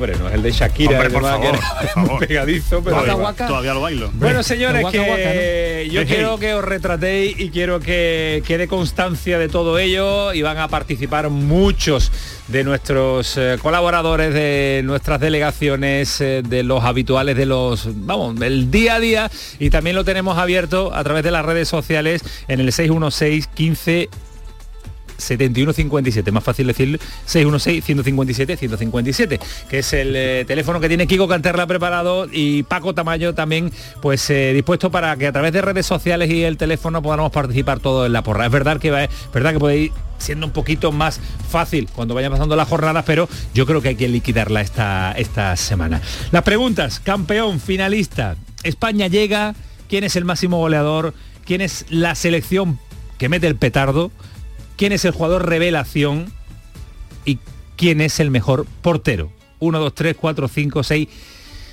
Hombre, 0.00 0.16
no 0.18 0.28
es 0.28 0.34
el 0.34 0.42
de 0.42 0.50
Shakira, 0.50 0.92
Hombre, 0.92 1.10
por 1.10 1.22
favor, 1.22 2.20
que 2.20 2.26
pegadizo, 2.26 2.82
pero 2.82 2.96
todavía, 3.34 3.74
lo 3.74 3.82
bailo. 3.82 4.10
Bueno, 4.14 4.42
señores, 4.42 4.86
que 4.90 5.90
yo 5.92 6.06
quiero 6.06 6.38
que 6.38 6.54
os 6.54 6.64
retratéis 6.64 7.38
y 7.38 7.50
quiero 7.50 7.80
que 7.80 8.42
quede 8.46 8.66
constancia 8.66 9.38
de 9.38 9.50
todo 9.50 9.78
ello 9.78 10.32
y 10.32 10.40
van 10.40 10.56
a 10.56 10.68
participar 10.68 11.28
muchos 11.28 12.10
de 12.48 12.64
nuestros 12.64 13.36
eh, 13.36 13.58
colaboradores, 13.60 14.32
de 14.32 14.80
nuestras 14.84 15.20
delegaciones, 15.20 16.18
eh, 16.22 16.40
de 16.48 16.62
los 16.62 16.82
habituales 16.82 17.36
de 17.36 17.44
los, 17.44 17.86
vamos, 18.06 18.40
del 18.40 18.70
día 18.70 18.94
a 18.94 19.00
día. 19.00 19.30
Y 19.58 19.68
también 19.68 19.96
lo 19.96 20.04
tenemos 20.06 20.38
abierto 20.38 20.94
a 20.94 21.04
través 21.04 21.24
de 21.24 21.30
las 21.30 21.44
redes 21.44 21.68
sociales 21.68 22.22
en 22.48 22.60
el 22.60 22.72
616 22.72 23.48
15 23.48 24.08
7157, 25.20 26.32
más 26.32 26.42
fácil 26.42 26.66
decir 26.66 26.98
616-157-157, 27.26 29.38
que 29.68 29.78
es 29.78 29.92
el 29.92 30.16
eh, 30.16 30.44
teléfono 30.46 30.80
que 30.80 30.88
tiene 30.88 31.06
Kiko 31.06 31.28
Canterla 31.28 31.66
preparado 31.66 32.26
y 32.30 32.62
Paco 32.64 32.94
Tamayo 32.94 33.34
también 33.34 33.72
pues 34.00 34.28
eh, 34.30 34.52
dispuesto 34.52 34.90
para 34.90 35.16
que 35.16 35.26
a 35.26 35.32
través 35.32 35.52
de 35.52 35.62
redes 35.62 35.86
sociales 35.86 36.30
y 36.30 36.44
el 36.44 36.56
teléfono 36.56 37.02
podamos 37.02 37.32
participar 37.32 37.80
todo 37.80 38.06
en 38.06 38.12
la 38.12 38.22
porra. 38.22 38.46
Es 38.46 38.52
verdad 38.52 38.78
que 38.78 38.90
va, 38.90 39.04
es 39.04 39.10
verdad 39.32 39.52
que 39.52 39.58
podéis 39.58 39.92
siendo 40.18 40.46
un 40.46 40.52
poquito 40.52 40.92
más 40.92 41.20
fácil 41.48 41.88
cuando 41.94 42.14
vayan 42.14 42.32
pasando 42.32 42.56
las 42.56 42.68
jornadas, 42.68 43.04
pero 43.06 43.28
yo 43.54 43.66
creo 43.66 43.80
que 43.80 43.88
hay 43.88 43.96
que 43.96 44.08
liquidarla 44.08 44.60
esta, 44.60 45.12
esta 45.12 45.56
semana. 45.56 46.00
Las 46.30 46.42
preguntas, 46.42 47.00
campeón, 47.00 47.60
finalista, 47.60 48.36
España 48.62 49.06
llega, 49.06 49.54
¿quién 49.88 50.04
es 50.04 50.16
el 50.16 50.24
máximo 50.24 50.58
goleador? 50.58 51.14
¿Quién 51.44 51.62
es 51.62 51.86
la 51.88 52.14
selección 52.14 52.78
que 53.18 53.28
mete 53.28 53.46
el 53.46 53.56
petardo? 53.56 54.10
Quién 54.80 54.92
es 54.92 55.04
el 55.04 55.10
jugador 55.10 55.46
revelación 55.46 56.32
y 57.26 57.38
quién 57.76 58.00
es 58.00 58.18
el 58.18 58.30
mejor 58.30 58.64
portero. 58.80 59.30
1, 59.58 59.78
2, 59.78 59.94
3, 59.94 60.16
4, 60.18 60.48
5, 60.48 60.82
6. 60.82 61.08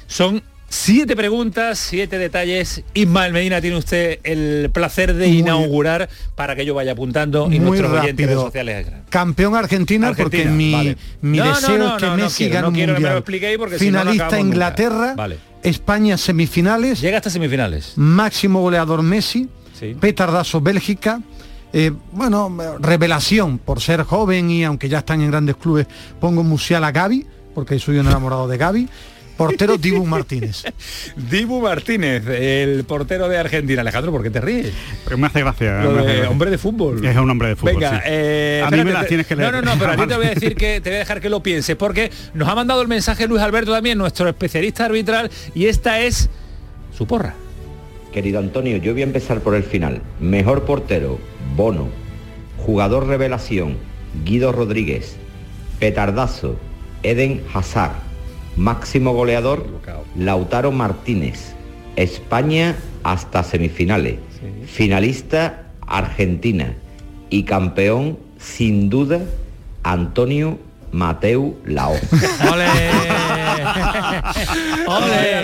Son 0.07 0.43
siete 0.67 1.15
preguntas, 1.15 1.79
siete 1.79 2.17
detalles. 2.17 2.83
Ismael 2.93 3.31
Medina 3.31 3.61
tiene 3.61 3.77
usted 3.77 4.19
el 4.25 4.69
placer 4.73 5.13
de 5.13 5.29
inaugurar 5.29 6.09
para 6.35 6.53
que 6.57 6.65
yo 6.65 6.75
vaya 6.75 6.91
apuntando 6.91 7.47
y 7.49 7.59
nuestros 7.59 7.93
oyentes 7.93 8.25
redes 8.25 8.41
sociales. 8.41 8.87
Campeón 9.07 9.55
Argentina, 9.55 10.13
porque 10.13 10.43
mi, 10.43 10.93
mi 11.21 11.39
deseo 11.39 11.95
es 11.95 12.03
que 12.03 12.09
Messi 12.09 12.49
gane 12.49 12.67
un 12.67 12.73
mundial. 12.73 13.23
Finalista 13.77 14.37
Inglaterra, 14.37 15.15
España 15.63 16.17
semifinales. 16.17 16.99
Llega 16.99 17.19
hasta 17.19 17.29
semifinales. 17.29 17.93
Máximo 17.95 18.59
goleador 18.59 19.01
Messi. 19.01 19.47
Petardazo 20.01 20.59
Bélgica 20.59 21.21
eh, 21.73 21.91
bueno, 22.11 22.77
revelación 22.79 23.57
por 23.57 23.81
ser 23.81 24.03
joven 24.03 24.49
y 24.49 24.63
aunque 24.63 24.89
ya 24.89 24.99
están 24.99 25.21
en 25.21 25.31
grandes 25.31 25.57
clubes, 25.57 25.87
pongo 26.19 26.43
Musiala 26.43 26.87
a 26.87 26.91
Gaby, 26.91 27.25
porque 27.53 27.77
soy 27.79 27.97
un 27.97 28.07
enamorado 28.07 28.47
de 28.47 28.57
Gaby. 28.57 28.89
Portero 29.37 29.77
Dibu 29.77 30.05
Martínez. 30.05 30.63
Dibu 31.15 31.61
Martínez, 31.61 32.25
el 32.27 32.83
portero 32.85 33.29
de 33.29 33.37
Argentina. 33.37 33.81
Alejandro, 33.81 34.11
¿por 34.11 34.23
qué 34.23 34.31
te 34.31 34.41
ríes? 34.41 34.73
Porque 35.03 35.21
me 35.21 35.27
hace 35.27 35.41
gracia. 35.41 35.83
hombre 36.29 36.49
de 36.49 36.57
fútbol. 36.57 37.05
Es 37.05 37.15
un 37.15 37.29
hombre 37.29 37.49
de 37.49 37.55
fútbol. 37.55 37.75
Venga, 37.75 38.01
eh, 38.05 38.63
a 38.65 38.71
mí 38.71 38.83
me 38.83 38.91
la 38.91 39.05
tienes 39.05 39.27
que 39.27 39.35
leer. 39.35 39.53
No, 39.53 39.61
no, 39.61 39.73
no, 39.73 39.79
pero 39.79 39.91
a 39.91 39.95
ti 39.95 40.07
te 40.07 40.15
voy 40.15 40.25
a 40.25 40.29
decir 40.29 40.55
que 40.55 40.81
te 40.81 40.89
voy 40.89 40.95
a 40.95 40.99
dejar 40.99 41.21
que 41.21 41.29
lo 41.29 41.43
pienses, 41.43 41.75
porque 41.75 42.11
nos 42.33 42.49
ha 42.49 42.55
mandado 42.55 42.81
el 42.81 42.87
mensaje 42.87 43.27
Luis 43.27 43.41
Alberto 43.41 43.71
también, 43.71 43.97
nuestro 43.97 44.27
especialista 44.27 44.85
arbitral, 44.85 45.29
y 45.53 45.67
esta 45.67 45.99
es 45.99 46.29
su 46.97 47.05
porra. 47.05 47.35
Querido 48.17 48.39
Antonio, 48.39 48.77
yo 48.77 48.93
voy 48.93 49.01
a 49.01 49.05
empezar 49.05 49.41
por 49.41 49.53
el 49.53 49.61
final. 49.61 50.01
Mejor 50.19 50.65
portero, 50.65 51.19
Bono. 51.55 51.87
Jugador 52.57 53.05
revelación, 53.05 53.77
Guido 54.25 54.51
Rodríguez. 54.51 55.17
Petardazo, 55.79 56.55
Eden 57.03 57.43
Hazard. 57.53 57.91
Máximo 58.55 59.13
goleador, 59.13 59.67
Lautaro 60.15 60.71
Martínez. 60.71 61.53
España 61.95 62.75
hasta 63.03 63.43
semifinales. 63.43 64.15
Finalista, 64.65 65.67
Argentina. 65.85 66.73
Y 67.29 67.43
campeón, 67.43 68.17
sin 68.39 68.89
duda, 68.89 69.21
Antonio 69.83 70.57
Mateu 70.91 71.55
Lao. 71.65 71.93
¡Ole! 74.87 75.37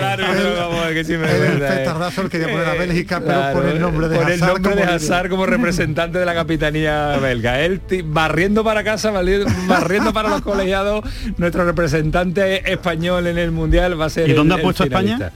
Petardazo 1.59 2.29
quería 2.29 2.47
poner 2.49 2.67
a 2.67 2.73
Bélgica, 2.73 3.21
pero 3.25 3.53
por 3.53 3.65
el 3.65 3.79
nombre 3.79 4.07
de 4.09 4.15
por 4.15 4.31
el 4.31 4.39
nombre 4.39 4.75
de 4.75 4.83
Hazard 4.83 5.29
como 5.29 5.45
representante 5.45 6.17
de 6.17 6.25
la 6.25 6.33
capitanía 6.33 7.17
belga. 7.17 7.59
Él 7.61 7.81
barriendo 8.05 8.63
para 8.63 8.83
casa, 8.83 9.11
barriendo 9.11 10.13
para 10.13 10.29
los 10.29 10.41
colegiados, 10.41 11.03
nuestro 11.37 11.65
representante 11.65 12.71
español 12.71 13.27
en 13.27 13.37
el 13.37 13.51
Mundial 13.51 13.99
va 13.99 14.05
a 14.05 14.09
ser 14.09 14.29
¿Y 14.29 14.33
dónde 14.33 14.55
ha 14.55 14.57
puesto 14.57 14.83
España? 14.83 15.31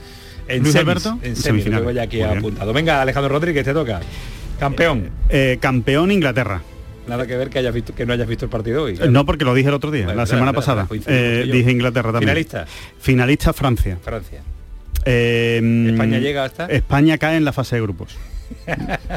En 0.46 0.62
Luis 0.62 0.76
Alberto? 0.76 1.18
En 1.22 1.36
semifinal. 1.36 1.92
ya 1.92 2.02
aquí 2.02 2.22
apuntado. 2.22 2.72
Venga, 2.72 3.02
Alejandro 3.02 3.28
Rodríguez, 3.28 3.64
te 3.64 3.74
toca. 3.74 4.00
Campeón. 4.58 5.10
Eh, 5.28 5.58
campeón 5.60 6.10
Inglaterra. 6.10 6.62
Nada 7.08 7.26
que 7.26 7.36
ver 7.36 7.48
que 7.50 7.58
hayas 7.58 7.74
visto 7.74 7.94
que 7.94 8.04
no 8.06 8.12
hayas 8.12 8.28
visto 8.28 8.44
el 8.44 8.50
partido 8.50 8.84
hoy. 8.84 8.98
No, 9.10 9.24
porque 9.24 9.44
lo 9.44 9.54
dije 9.54 9.68
el 9.68 9.74
otro 9.74 9.90
día, 9.90 10.14
la 10.14 10.26
semana 10.26 10.52
pasada. 10.52 10.86
Eh, 11.06 11.48
dije 11.50 11.70
Inglaterra 11.70 12.12
también. 12.12 12.28
Finalista. 12.28 12.66
Finalista 12.98 13.52
Francia. 13.52 13.98
Francia. 14.02 14.42
Eh, 15.04 15.88
España 15.90 16.18
llega 16.18 16.44
hasta. 16.44 16.66
España 16.66 17.18
cae 17.18 17.36
en 17.36 17.44
la 17.44 17.52
fase 17.52 17.76
de 17.76 17.82
grupos. 17.82 18.16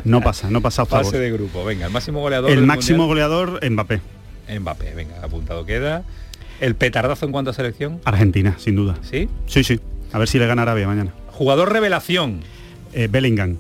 No 0.04 0.22
pasa, 0.22 0.50
no 0.50 0.62
pasa 0.62 0.86
Fase 0.86 1.18
de 1.18 1.32
grupo, 1.32 1.64
venga, 1.64 1.86
el 1.86 1.92
máximo 1.92 2.20
goleador. 2.20 2.52
El 2.52 2.66
máximo 2.66 3.08
goleador, 3.08 3.60
Mbappé. 3.70 4.02
Mbappé, 4.60 4.94
venga, 4.94 5.16
apuntado 5.24 5.66
queda. 5.66 6.04
¿El 6.60 6.76
petardazo 6.76 7.26
en 7.26 7.32
cuanto 7.32 7.52
a 7.52 7.54
selección? 7.54 8.00
Argentina, 8.06 8.56
sin 8.58 8.76
duda. 8.76 8.96
¿Sí? 9.02 9.30
Sí, 9.48 9.64
sí. 9.64 9.80
A 10.14 10.20
ver 10.20 10.28
si 10.28 10.38
le 10.38 10.48
gana 10.48 10.62
Arabia 10.62 10.88
mañana. 10.88 11.12
Jugador 11.28 11.72
revelación. 11.72 12.42
Eh, 12.94 13.08
Bellingham. 13.10 13.58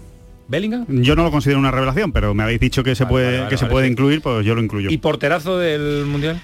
Bellingham. 0.51 0.85
Yo 0.87 1.15
no 1.15 1.23
lo 1.23 1.31
considero 1.31 1.59
una 1.59 1.71
revelación, 1.71 2.11
pero 2.11 2.33
me 2.33 2.43
habéis 2.43 2.59
dicho 2.59 2.83
que 2.83 2.93
se 2.93 3.05
puede 3.05 3.47
que 3.47 3.57
se 3.57 3.65
puede 3.65 3.87
incluir, 3.87 4.21
pues 4.21 4.45
yo 4.45 4.53
lo 4.53 4.61
incluyo. 4.61 4.89
¿Y 4.91 4.97
porterazo 4.97 5.57
del 5.57 6.05
mundial? 6.05 6.41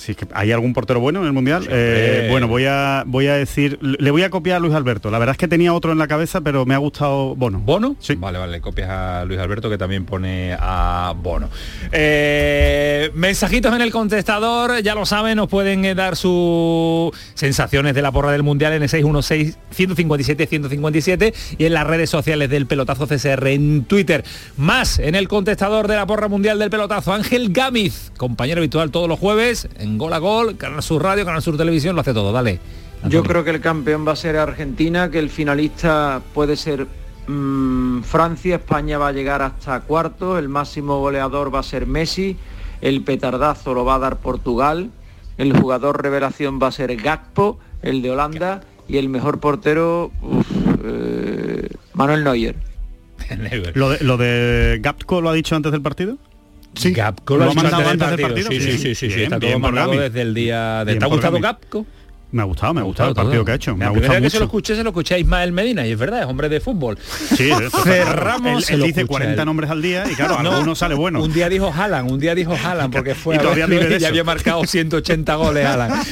Sí, 0.00 0.14
que 0.14 0.26
hay 0.32 0.50
algún 0.50 0.72
portero 0.72 0.98
bueno 0.98 1.20
en 1.20 1.26
el 1.26 1.34
mundial. 1.34 1.68
Eh, 1.68 2.28
bueno, 2.30 2.48
voy 2.48 2.64
a 2.64 3.04
voy 3.06 3.26
a 3.26 3.34
decir, 3.34 3.78
le 3.82 4.10
voy 4.10 4.22
a 4.22 4.30
copiar 4.30 4.56
a 4.56 4.58
Luis 4.58 4.72
Alberto. 4.72 5.10
La 5.10 5.18
verdad 5.18 5.34
es 5.34 5.36
que 5.36 5.46
tenía 5.46 5.74
otro 5.74 5.92
en 5.92 5.98
la 5.98 6.08
cabeza, 6.08 6.40
pero 6.40 6.64
me 6.64 6.74
ha 6.74 6.78
gustado 6.78 7.36
Bono. 7.36 7.58
¿Bono? 7.58 7.96
Sí. 7.98 8.14
Vale, 8.14 8.38
vale, 8.38 8.62
copias 8.62 8.88
a 8.88 9.26
Luis 9.26 9.38
Alberto 9.38 9.68
que 9.68 9.76
también 9.76 10.06
pone 10.06 10.56
a 10.58 11.12
Bono. 11.14 11.50
Eh, 11.92 13.10
mensajitos 13.12 13.74
en 13.74 13.82
el 13.82 13.90
contestador, 13.90 14.80
ya 14.82 14.94
lo 14.94 15.04
saben, 15.04 15.36
nos 15.36 15.48
pueden 15.48 15.84
eh, 15.84 15.94
dar 15.94 16.16
sus 16.16 17.12
sensaciones 17.34 17.94
de 17.94 18.00
la 18.00 18.10
porra 18.10 18.32
del 18.32 18.42
mundial 18.42 18.72
en 18.72 18.82
el 18.82 18.88
616 18.88 19.58
157 19.70 20.46
157 20.46 21.34
y 21.58 21.64
en 21.66 21.74
las 21.74 21.86
redes 21.86 22.08
sociales 22.08 22.48
del 22.48 22.64
pelotazo 22.64 23.06
CSR 23.06 23.48
en 23.48 23.84
Twitter. 23.84 24.24
Más 24.56 24.98
en 24.98 25.14
el 25.14 25.28
contestador 25.28 25.88
de 25.88 25.96
la 25.96 26.06
porra 26.06 26.28
mundial 26.28 26.58
del 26.58 26.70
pelotazo, 26.70 27.12
Ángel 27.12 27.52
Gámiz, 27.52 28.12
compañero 28.16 28.60
habitual 28.60 28.90
todos 28.90 29.06
los 29.06 29.18
jueves 29.18 29.68
en 29.78 29.89
Gol 29.98 30.12
a 30.12 30.18
Gol, 30.18 30.56
Canal 30.56 30.82
Sur 30.82 31.02
Radio, 31.02 31.24
Canal 31.24 31.42
Sur 31.42 31.56
Televisión, 31.56 31.94
lo 31.94 32.00
hace 32.00 32.14
todo, 32.14 32.32
dale. 32.32 32.60
Yo 33.08 33.22
creo 33.22 33.44
que 33.44 33.50
el 33.50 33.60
campeón 33.60 34.06
va 34.06 34.12
a 34.12 34.16
ser 34.16 34.36
Argentina, 34.36 35.10
que 35.10 35.18
el 35.18 35.30
finalista 35.30 36.20
puede 36.34 36.56
ser 36.56 36.86
mm, 37.26 38.02
Francia, 38.02 38.56
España 38.56 38.98
va 38.98 39.08
a 39.08 39.12
llegar 39.12 39.40
hasta 39.40 39.80
cuarto, 39.80 40.38
el 40.38 40.48
máximo 40.48 41.00
goleador 41.00 41.54
va 41.54 41.60
a 41.60 41.62
ser 41.62 41.86
Messi, 41.86 42.36
el 42.82 43.02
petardazo 43.02 43.72
lo 43.72 43.84
va 43.84 43.94
a 43.94 43.98
dar 44.00 44.18
Portugal, 44.18 44.90
el 45.38 45.58
jugador 45.58 46.02
revelación 46.02 46.58
va 46.62 46.66
a 46.66 46.72
ser 46.72 46.94
Gakpo, 46.96 47.58
el 47.82 48.02
de 48.02 48.10
Holanda, 48.10 48.60
y 48.86 48.98
el 48.98 49.08
mejor 49.08 49.40
portero, 49.40 50.10
eh, 50.84 51.68
Manuel 51.94 52.24
Neuer. 52.24 52.56
¿Lo 53.74 53.90
de, 53.90 54.04
¿Lo 54.04 54.16
de 54.16 54.78
Gakpo 54.82 55.20
lo 55.20 55.30
ha 55.30 55.32
dicho 55.32 55.56
antes 55.56 55.72
del 55.72 55.80
partido? 55.80 56.18
Sí, 56.74 56.92
Gapco 56.92 57.36
lo, 57.36 57.50
ha 57.50 57.54
mandado 57.54 57.88
antes 57.88 58.10
del 58.10 58.20
partido. 58.20 58.48
Sí, 58.50 58.60
sí, 58.60 58.94
sí, 58.94 59.10
sí, 59.10 59.22
está 59.22 59.40
todo 59.40 59.58
mandado 59.58 59.92
desde 59.92 60.22
el 60.22 60.34
día 60.34 60.84
de... 60.84 60.96
¿Te 60.96 61.04
ha 61.04 61.08
gustado 61.08 61.40
Gapco? 61.40 61.86
Me 62.32 62.42
ha 62.42 62.44
gustado, 62.44 62.72
me 62.74 62.80
ha 62.80 62.84
gustado 62.84 63.08
el 63.08 63.14
partido 63.14 63.44
que 63.44 63.52
ha 63.52 63.54
hecho. 63.56 63.76
Me 63.76 63.84
la 63.84 63.90
ha 63.90 63.94
gustado 63.94 64.20
que 64.20 64.30
se 64.30 64.38
lo 64.38 64.44
escuché, 64.44 64.76
se 64.76 64.84
lo 64.84 64.90
escuché 64.90 65.14
a 65.14 65.18
Ismael 65.18 65.52
Medina, 65.52 65.86
y 65.86 65.92
es 65.92 65.98
verdad, 65.98 66.20
es 66.20 66.26
hombre 66.26 66.48
de 66.48 66.60
fútbol. 66.60 66.96
Sí, 66.98 67.50
cerramos. 67.82 68.70
Él, 68.70 68.82
dice 68.82 69.06
40 69.06 69.44
nombres 69.44 69.70
al 69.70 69.82
día 69.82 70.04
y 70.10 70.14
claro, 70.14 70.38
no, 70.42 70.52
alguno 70.52 70.74
sale 70.74 70.94
bueno. 70.94 71.22
Un 71.22 71.32
día 71.32 71.48
dijo 71.48 71.72
Haaland, 71.76 72.10
un 72.10 72.20
día 72.20 72.34
dijo 72.34 72.54
Haaland, 72.54 72.92
porque 72.92 73.14
fue 73.14 73.36
y 73.36 73.38
todavía 73.38 73.66
ya 73.98 74.08
había 74.08 74.24
marcado 74.24 74.64
180 74.64 75.34
goles 75.34 75.66
Haaland. 75.66 76.04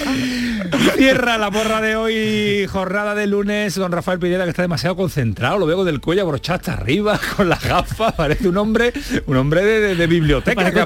Cierra 0.96 1.38
la 1.38 1.50
porra 1.50 1.80
de 1.80 1.96
hoy, 1.96 2.66
jornada 2.66 3.14
de 3.14 3.26
lunes, 3.26 3.74
don 3.76 3.92
Rafael 3.92 4.18
Pineda, 4.18 4.44
que 4.44 4.50
está 4.50 4.62
demasiado 4.62 4.96
concentrado, 4.96 5.58
lo 5.58 5.66
veo 5.66 5.84
del 5.84 6.00
cuello 6.00 6.22
abrochado 6.22 6.58
hasta 6.58 6.72
arriba, 6.74 7.18
con 7.36 7.48
las 7.48 7.62
gafas, 7.64 8.12
parece 8.14 8.48
un 8.48 8.56
hombre, 8.56 8.92
un 9.26 9.36
hombre 9.36 9.64
de, 9.64 10.06
biblioteca 10.06 10.70
que 10.70 10.80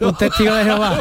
un, 0.00 0.08
un 0.08 0.16
testigo 0.16 0.54
de 0.54 0.64
Jehová. 0.64 1.00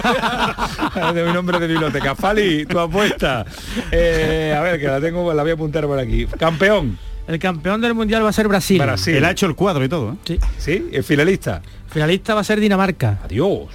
de 1.14 1.24
un 1.24 1.38
hombre 1.38 1.60
de 1.60 1.68
biblioteca. 1.68 2.16
Fali, 2.16 2.66
tu 2.66 2.80
apuesta. 2.80 3.46
Eh, 3.92 4.56
a 4.58 4.62
ver, 4.62 4.80
que 4.80 4.88
la 4.88 5.00
tengo, 5.02 5.34
la 5.34 5.42
voy 5.42 5.52
a 5.52 5.54
apuntar 5.56 5.86
por 5.86 6.00
aquí. 6.00 6.26
Campeón. 6.26 6.98
El 7.28 7.40
campeón 7.40 7.80
del 7.82 7.94
mundial 7.94 8.24
va 8.24 8.30
a 8.30 8.34
ser 8.34 8.48
Brasil. 8.48 8.82
Brasil. 8.82 9.16
Él 9.16 9.26
ha 9.26 9.32
hecho 9.32 9.46
el 9.46 9.56
cuadro 9.56 9.84
y 9.84 9.90
todo. 9.90 10.14
¿eh? 10.14 10.16
Sí. 10.26 10.40
Sí, 10.58 10.90
el 10.92 11.04
finalista. 11.04 11.62
Finalista 11.88 12.34
va 12.34 12.42
a 12.42 12.44
ser 12.44 12.60
Dinamarca. 12.60 13.20
Adiós. 13.24 13.68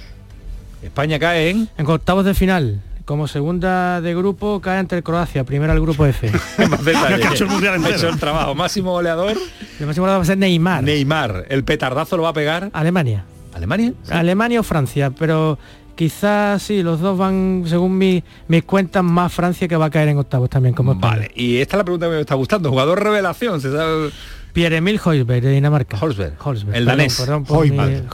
España 0.83 1.17
cae 1.19 1.49
en. 1.49 1.69
En 1.77 1.87
octavos 1.87 2.25
de 2.25 2.33
final 2.33 2.81
como 3.05 3.27
segunda 3.27 4.01
de 4.01 4.15
grupo 4.15 4.59
cae 4.59 4.79
entre 4.79 5.03
Croacia, 5.03 5.43
primera 5.43 5.73
el 5.73 5.79
grupo 5.79 6.05
F. 6.05 6.27
ha 6.57 7.15
hecho 7.15 7.43
el 7.45 7.49
mundial 7.49 7.85
Ha 7.85 7.89
hecho 7.89 8.09
el 8.09 8.19
trabajo. 8.19 8.55
Máximo 8.55 8.91
goleador. 8.91 9.37
El 9.79 9.85
máximo 9.85 10.03
goleador 10.03 10.19
va 10.19 10.23
a 10.23 10.25
ser 10.25 10.37
Neymar. 10.37 10.83
Neymar. 10.83 11.45
El 11.49 11.63
petardazo 11.63 12.17
lo 12.17 12.23
va 12.23 12.29
a 12.29 12.33
pegar. 12.33 12.69
Alemania. 12.73 13.23
¿Alemania? 13.53 13.93
Alemania 14.09 14.59
o 14.59 14.63
Francia, 14.63 15.11
pero 15.11 15.57
quizás 15.95 16.61
sí, 16.61 16.83
los 16.83 16.99
dos 16.99 17.17
van, 17.17 17.63
según 17.67 17.97
mi, 17.97 18.23
mis 18.47 18.63
cuentas, 18.63 19.03
más 19.03 19.33
Francia 19.33 19.67
que 19.67 19.75
va 19.75 19.85
a 19.85 19.89
caer 19.89 20.09
en 20.09 20.17
octavos 20.17 20.49
también, 20.49 20.75
como 20.75 20.95
Vale, 20.95 21.31
y 21.35 21.57
esta 21.57 21.75
es 21.75 21.79
la 21.79 21.83
pregunta 21.83 22.07
que 22.07 22.13
me 22.13 22.21
está 22.21 22.35
gustando. 22.35 22.69
Jugador 22.69 23.03
revelación, 23.03 23.61
¿se 23.61 23.71
sabe? 23.71 24.11
Pierre-Emil 24.55 24.99
Hoiberg 25.03 25.41
de 25.43 25.51
Dinamarca. 25.51 25.97
Hoiberg. 25.99 26.37
El 26.71 26.85
danés. 26.85 27.19
Hoiberg. 27.19 28.05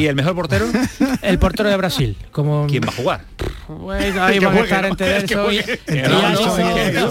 ¿Y 0.00 0.06
el 0.08 0.16
mejor 0.16 0.34
portero? 0.34 0.66
el 1.22 1.38
portero 1.38 1.68
de 1.70 1.76
Brasil. 1.76 2.16
Como... 2.32 2.66
¿Quién 2.66 2.82
va 2.82 2.88
a 2.88 2.92
jugar? 2.92 3.20
Pues 3.68 4.16
ahí 4.20 4.40
van 4.40 4.56
a 4.56 4.60
estar 4.62 4.84
entre 4.84 5.16
eso 5.24 5.52
y... 5.52 5.58
Es 5.58 5.78
impresionante. 5.86 7.04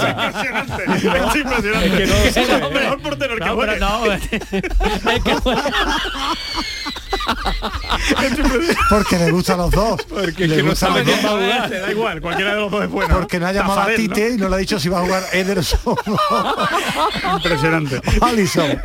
Es 0.97 1.35
impresionante. 1.37 2.03
Es 2.27 2.35
el 2.35 2.73
mejor 2.73 3.01
portero 3.01 3.33
el 3.35 3.39
que 3.39 3.49
juegue. 3.49 3.79
No, 3.79 4.11
es 4.11 4.27
que 4.27 5.35
Porque 8.89 9.17
le 9.17 9.31
gustan 9.31 9.57
los 9.57 9.71
dos. 9.71 10.01
Porque 10.03 10.47
le 10.47 10.63
no 10.63 10.75
sabe 10.75 11.03
quién 11.03 11.19
va 11.25 11.29
a 11.29 11.31
jugar. 11.33 11.69
Da 11.69 11.91
igual, 11.91 12.21
cualquiera 12.21 12.53
de 12.55 12.59
los 12.61 12.71
dos 12.71 12.83
es 12.83 12.89
bueno. 12.89 13.13
Porque 13.15 13.39
no 13.39 13.47
ha 13.47 13.51
llamado 13.53 13.81
a 13.81 13.87
Tite 13.87 14.31
y 14.31 14.37
no 14.37 14.49
le 14.49 14.55
ha 14.55 14.59
dicho 14.59 14.79
si 14.79 14.89
va 14.89 14.99
a 14.99 15.01
jugar 15.01 15.23
Ederson. 15.33 15.79
Impresionante. 17.35 18.01
Alison. 18.21 18.79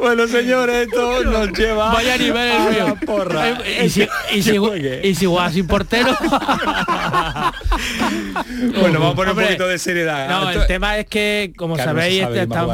Bueno, 0.00 0.26
señores, 0.26 0.88
esto 0.88 1.22
nos 1.24 1.52
lleva 1.52 1.92
Vaya 1.92 2.16
nivel 2.16 2.50
el 2.50 2.70
mío. 2.70 2.96
porra. 3.06 3.60
Y, 3.82 3.88
si, 3.88 4.08
y, 4.32 4.42
si, 4.42 4.56
y 5.02 5.14
si 5.14 5.26
juega 5.26 5.50
sin 5.50 5.66
portero. 5.66 6.16
bueno, 8.80 9.00
vamos 9.00 9.12
a 9.12 9.16
poner 9.16 9.34
un 9.34 9.42
poquito 9.42 9.68
de 9.68 9.78
seriedad. 9.78 10.28
No, 10.28 10.50
el 10.50 10.66
tema 10.66 10.98
es 10.98 11.06
que, 11.06 11.52
como 11.56 11.76
sabéis, 11.76 12.22
este 12.22 12.42
está, 12.42 12.66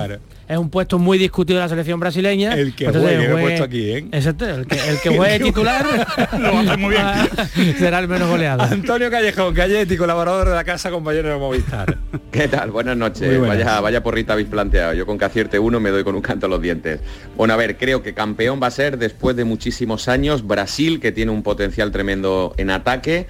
es 0.49 0.57
un 0.57 0.71
puesto 0.71 0.99
muy 0.99 1.19
discutido 1.19 1.59
de 1.59 1.64
la 1.64 1.69
selección 1.69 2.00
brasileña. 2.00 2.55
El 2.55 2.75
que 2.75 2.88
juegue, 2.88 3.28
juegue, 3.28 3.43
puesto 3.43 3.64
aquí, 3.64 3.90
¿eh? 3.90 4.09
Exacto, 4.12 4.49
el 4.49 4.67
que, 4.67 4.76
el 4.88 4.99
que 5.00 5.11
juegue 5.17 5.40
titular 5.40 5.85
lo 6.38 6.52
va 6.52 6.59
a 6.59 6.62
hacer 6.62 6.78
muy 6.78 6.95
bien. 6.95 7.76
será 7.78 7.99
el 7.99 8.09
menos 8.09 8.31
goleado. 8.31 8.62
Antonio 8.62 9.11
Callejón, 9.11 9.52
Galletti, 9.52 9.99
colaborador 9.99 10.49
de 10.49 10.55
la 10.55 10.64
casa, 10.64 10.90
compañero 10.90 11.28
de 11.28 11.37
Movistar. 11.37 11.99
¿Qué 12.33 12.49
tal? 12.49 12.71
Buenas 12.71 12.97
noches. 12.97 13.38
Vaya, 13.38 13.81
vaya 13.81 14.02
porrita 14.02 14.33
habéis 14.33 14.49
planteado. 14.49 14.95
Yo 14.95 15.05
con 15.05 15.19
que 15.19 15.26
acierte 15.26 15.59
uno 15.59 15.81
me 15.81 15.90
doy 15.90 16.02
con 16.02 16.14
un 16.14 16.23
canto 16.23 16.47
a 16.47 16.49
los 16.49 16.62
dientes. 16.62 17.00
Bueno, 17.37 17.52
a 17.52 17.59
ver, 17.59 17.76
creo 17.76 18.02
que 18.02 18.14
campeón 18.14 18.59
va 18.62 18.69
a 18.69 18.71
ser 18.71 18.97
después 18.97 19.37
de 19.37 19.45
muchísimos 19.45 20.09
años 20.09 20.47
Brasil, 20.47 20.99
que 20.99 21.12
tiene 21.12 21.31
un 21.31 21.43
potencial 21.43 21.93
tremendo 21.93 22.55
en 22.57 22.71
ataque. 22.71 23.26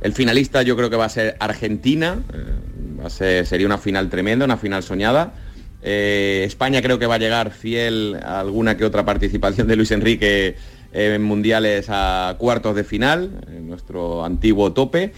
El 0.00 0.14
finalista 0.14 0.62
yo 0.62 0.74
creo 0.74 0.88
que 0.88 0.96
va 0.96 1.04
a 1.04 1.10
ser 1.10 1.36
Argentina. 1.38 2.16
Eh, 2.32 2.98
va 2.98 3.08
a 3.08 3.10
ser, 3.10 3.44
sería 3.44 3.66
una 3.66 3.78
final 3.78 4.08
tremenda, 4.08 4.46
una 4.46 4.56
final 4.56 4.82
soñada. 4.82 5.34
Eh, 5.82 6.44
España 6.46 6.80
creo 6.80 6.98
que 6.98 7.06
va 7.06 7.16
a 7.16 7.18
llegar 7.18 7.50
fiel 7.50 8.16
a 8.22 8.40
alguna 8.40 8.76
que 8.76 8.84
otra 8.84 9.04
participación 9.04 9.66
de 9.66 9.76
Luis 9.76 9.90
Enrique 9.90 10.56
en 10.92 11.22
mundiales 11.22 11.86
a 11.88 12.36
cuartos 12.38 12.76
de 12.76 12.84
final, 12.84 13.30
en 13.48 13.68
nuestro 13.68 14.24
antiguo 14.24 14.72
tope. 14.72 15.12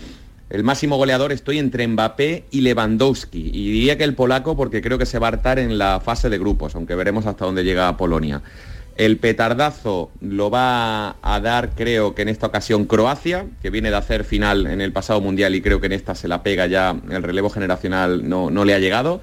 El 0.50 0.62
máximo 0.62 0.96
goleador 0.96 1.32
estoy 1.32 1.58
entre 1.58 1.86
Mbappé 1.88 2.44
y 2.50 2.60
Lewandowski. 2.60 3.50
Y 3.52 3.72
diría 3.72 3.98
que 3.98 4.04
el 4.04 4.14
polaco 4.14 4.56
porque 4.56 4.80
creo 4.82 4.98
que 4.98 5.06
se 5.06 5.18
va 5.18 5.26
a 5.26 5.30
hartar 5.30 5.58
en 5.58 5.78
la 5.78 6.00
fase 6.00 6.28
de 6.30 6.38
grupos, 6.38 6.74
aunque 6.74 6.94
veremos 6.94 7.26
hasta 7.26 7.44
dónde 7.44 7.64
llega 7.64 7.96
Polonia. 7.96 8.42
El 8.96 9.16
petardazo 9.16 10.12
lo 10.20 10.50
va 10.50 11.16
a 11.20 11.40
dar, 11.40 11.70
creo 11.74 12.14
que 12.14 12.22
en 12.22 12.28
esta 12.28 12.46
ocasión, 12.46 12.84
Croacia, 12.84 13.46
que 13.60 13.70
viene 13.70 13.90
de 13.90 13.96
hacer 13.96 14.22
final 14.22 14.68
en 14.68 14.80
el 14.80 14.92
pasado 14.92 15.20
mundial 15.20 15.56
y 15.56 15.60
creo 15.60 15.80
que 15.80 15.86
en 15.86 15.92
esta 15.92 16.14
se 16.14 16.28
la 16.28 16.44
pega 16.44 16.66
ya, 16.68 16.96
el 17.10 17.22
relevo 17.24 17.50
generacional 17.50 18.28
no, 18.28 18.50
no 18.50 18.64
le 18.64 18.74
ha 18.74 18.78
llegado. 18.78 19.20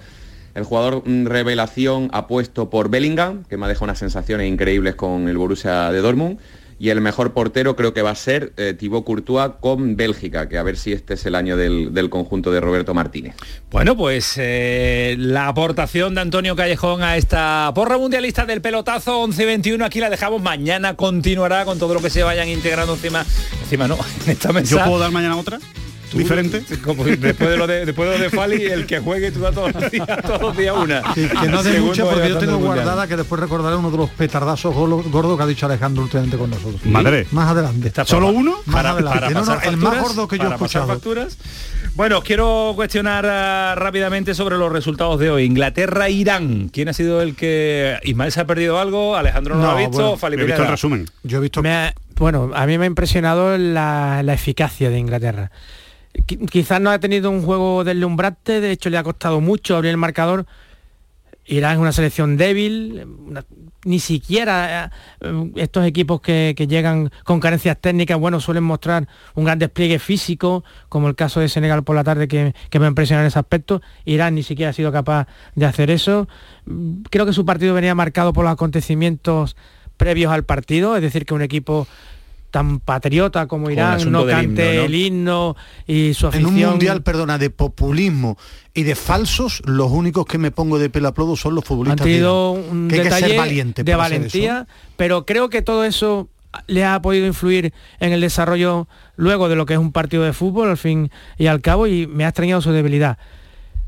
El 0.56 0.64
jugador 0.64 1.04
mm, 1.06 1.26
revelación 1.26 2.10
apuesto 2.14 2.70
por 2.70 2.90
Bellingham, 2.90 3.44
que 3.46 3.58
me 3.58 3.66
ha 3.66 3.70
dejado 3.70 3.86
unas 3.86 4.00
sensaciones 4.00 4.48
increíbles 4.48 4.96
con 4.96 5.28
el 5.28 5.38
Borussia 5.38 5.92
de 5.92 6.00
Dortmund. 6.02 6.40
Y 6.80 6.90
el 6.90 7.00
mejor 7.00 7.32
portero 7.34 7.76
creo 7.76 7.94
que 7.94 8.02
va 8.02 8.10
a 8.10 8.16
ser 8.16 8.54
eh, 8.58 8.74
Thibaut 8.74 9.06
Courtois 9.06 9.52
con 9.60 9.96
Bélgica, 9.96 10.50
que 10.50 10.58
a 10.58 10.64
ver 10.64 10.78
si 10.78 10.92
este 10.94 11.14
es 11.14 11.24
el 11.28 11.36
año 11.36 11.56
del, 11.56 12.10
conjunto 12.10 12.52
de 12.52 12.60
Roberto 12.60 12.96
Martínez. 12.96 13.36
Bueno, 13.70 13.96
pues 13.96 14.34
eh, 14.38 15.14
la 15.20 15.48
aportación 15.48 16.16
de 16.16 16.22
Antonio 16.22 16.56
Callejón 16.56 17.04
a 17.04 17.18
esta 17.18 17.72
porra 17.76 18.00
mundialista 18.00 18.48
del 18.48 18.62
pelotazo 18.62 19.24
11-21, 19.28 19.86
aquí 19.86 20.00
la 20.00 20.10
dejamos, 20.10 20.42
mañana 20.42 20.96
continuará 20.96 21.66
con 21.66 21.78
todo 21.78 21.94
lo 21.94 22.02
que 22.02 22.10
se 22.10 22.24
vayan 22.24 22.48
integrando 22.48 22.96
encima, 22.96 23.24
encima 23.62 23.88
no, 23.88 24.00
en 24.26 24.32
esta 24.32 24.52
mesa. 24.52 24.78
¿Yo 24.78 24.84
puedo 24.84 24.98
dar 24.98 25.12
mañana 25.12 25.38
otra? 25.38 25.60
Diferente. 26.18 26.64
Como 26.84 27.04
después 27.04 27.50
de 27.50 27.58
lo 27.58 27.68
de, 27.68 27.86
después 27.86 28.10
de, 28.10 28.18
lo 28.18 28.24
de 28.24 28.30
Fali, 28.30 28.64
el 28.66 28.86
que 28.86 29.00
juegue 29.00 29.32
tú 29.32 29.42
da 29.42 29.52
todos 29.52 29.74
los 29.74 29.92
días, 29.92 30.08
todos 30.22 30.42
los 30.42 30.58
días 30.58 30.76
una. 30.76 31.02
Que, 31.14 31.28
que 31.28 31.48
no 31.48 31.64
de 31.64 31.80
mucho 31.80 32.10
porque 32.10 32.30
yo 32.30 32.38
tengo 32.38 32.58
guardada 32.58 33.08
que 33.08 33.18
después 33.18 33.40
recordaré 33.40 33.76
uno 33.76 33.92
de 33.92 33.98
los 33.98 34.10
petardazos 34.10 34.74
gordos 34.74 35.38
que 35.38 35.44
ha 35.44 35.48
dicho 35.48 35.66
Alejandro 35.66 36.04
últimamente 36.04 36.38
con 36.38 36.50
nosotros. 36.50 36.86
Madre. 36.86 37.28
Más 37.32 37.50
adelante. 37.50 37.88
¿Está 37.88 38.06
¿Solo 38.06 38.30
uno? 38.30 38.58
Más 38.66 38.76
para, 38.76 38.92
adelante. 38.92 39.20
Para 39.20 39.32
no, 39.32 39.62
el 39.62 39.78
más 39.78 40.02
gordo 40.02 40.28
que 40.28 40.38
yo 40.38 40.50
he 40.50 40.54
escuchado. 40.54 40.88
Facturas. 40.88 41.38
Bueno, 41.94 42.22
quiero 42.22 42.72
cuestionar 42.76 43.26
uh, 43.26 43.80
rápidamente 43.80 44.34
sobre 44.34 44.58
los 44.58 44.72
resultados 44.72 45.20
de 45.20 45.30
hoy. 45.30 45.44
Inglaterra-Irán. 45.44 46.70
¿Quién 46.72 46.88
ha 46.88 46.94
sido 46.94 47.22
el 47.22 47.36
que... 47.36 47.98
Ismael 48.04 48.32
se 48.32 48.40
ha 48.40 48.46
perdido 48.46 48.80
algo? 48.80 49.16
Alejandro 49.16 49.56
no, 49.56 49.64
lo 49.64 49.72
ha 49.72 49.76
visto. 49.76 50.18
Bueno, 50.18 50.42
he 50.42 50.46
visto 50.46 50.62
el 50.64 50.70
resumen. 50.70 51.06
Yo 51.24 51.40
he 51.40 51.42
visto... 51.42 51.62
bueno, 52.18 52.52
a 52.56 52.66
mí 52.66 52.78
me 52.78 52.86
ha 52.86 52.88
impresionado 52.88 53.58
la, 53.58 54.22
la 54.24 54.34
eficacia 54.34 54.90
de 54.90 55.00
Inglaterra 55.00 55.52
quizás 56.50 56.82
no 56.82 56.92
ha 56.92 57.00
tenido 57.00 57.30
un 57.30 57.44
juego 57.44 57.84
deslumbrante, 57.84 58.62
de 58.62 58.72
hecho 58.72 58.90
le 58.90 58.98
ha 58.98 59.04
costado 59.04 59.42
mucho 59.42 59.76
abrir 59.76 59.92
el 59.92 59.98
marcador. 59.98 60.46
Irán 61.46 61.74
es 61.74 61.80
una 61.80 61.92
selección 61.92 62.38
débil, 62.38 63.06
ni 63.84 64.00
siquiera 64.00 64.92
eh, 65.20 65.52
estos 65.56 65.86
equipos 65.86 66.22
que, 66.22 66.54
llegan 66.70 67.12
con 67.24 67.40
carencias 67.40 67.78
técnicas, 67.80 68.20
bueno, 68.20 68.40
suelen 68.40 68.64
mostrar 68.64 69.08
un 69.34 69.46
gran 69.46 69.58
despliegue 69.58 69.98
físico, 69.98 70.64
como 70.88 71.08
el 71.08 71.16
caso 71.16 71.40
de 71.40 71.50
Senegal 71.50 71.84
por 71.84 71.96
la 71.96 72.04
tarde 72.04 72.28
que, 72.28 72.54
que 72.70 72.80
me 72.80 72.88
impresiona 72.88 73.24
en 73.24 73.28
ese 73.28 73.40
aspecto. 73.40 73.82
Irán 74.06 74.36
ni 74.36 74.44
siquiera 74.44 74.70
ha 74.70 74.74
sido 74.74 74.92
capaz 74.92 75.28
de 75.56 75.66
hacer 75.66 75.90
eso. 75.90 76.28
Creo 77.10 77.26
que 77.26 77.34
su 77.34 77.46
partido 77.46 77.74
venía 77.74 77.96
marcado 77.96 78.34
por 78.34 78.46
los 78.46 78.54
acontecimientos 78.54 79.56
previos 79.98 80.32
al 80.32 80.46
partido, 80.46 80.96
es 80.96 81.02
decir, 81.02 81.26
que 81.26 81.34
un 81.34 81.42
equipo 81.42 81.88
tan 82.52 82.80
patriota 82.80 83.48
como 83.48 83.70
Irán 83.72 84.12
no 84.12 84.26
cante 84.28 84.86
el 84.86 84.94
himno 84.94 85.56
y 85.88 86.14
su 86.14 86.28
afición. 86.28 86.58
En 86.58 86.64
un 86.64 86.70
mundial, 86.72 87.02
perdona, 87.02 87.38
de 87.38 87.50
populismo 87.50 88.38
y 88.74 88.84
de 88.84 88.96
falsos, 88.96 89.62
los 89.66 89.90
únicos 89.90 90.26
que 90.26 90.38
me 90.38 90.52
pongo 90.52 90.78
de 90.78 90.90
pelo 90.90 91.08
a 91.08 91.36
son 91.36 91.56
los 91.56 91.64
futbolistas. 91.64 92.02
Han 92.02 92.06
tenido 92.06 92.52
un 92.52 92.88
detalle 92.90 93.74
de 93.76 93.96
valentía, 93.96 94.68
pero 94.98 95.26
creo 95.26 95.50
que 95.50 95.62
todo 95.62 95.86
eso 95.86 96.30
le 96.68 96.86
ha 96.86 97.02
podido 97.02 97.26
influir 97.26 97.74
en 98.00 98.12
el 98.12 98.22
desarrollo 98.22 98.88
luego 99.16 99.48
de 99.48 99.56
lo 99.56 99.66
que 99.66 99.74
es 99.74 99.80
un 99.80 99.94
partido 99.94 100.24
de 100.24 100.34
fútbol 100.34 100.70
al 100.70 100.78
fin 100.78 101.10
y 101.38 101.48
al 101.48 101.62
cabo 101.62 101.88
y 101.88 102.08
me 102.08 102.26
ha 102.26 102.30
extrañado 102.30 102.62
su 102.62 102.72
debilidad. 102.72 103.18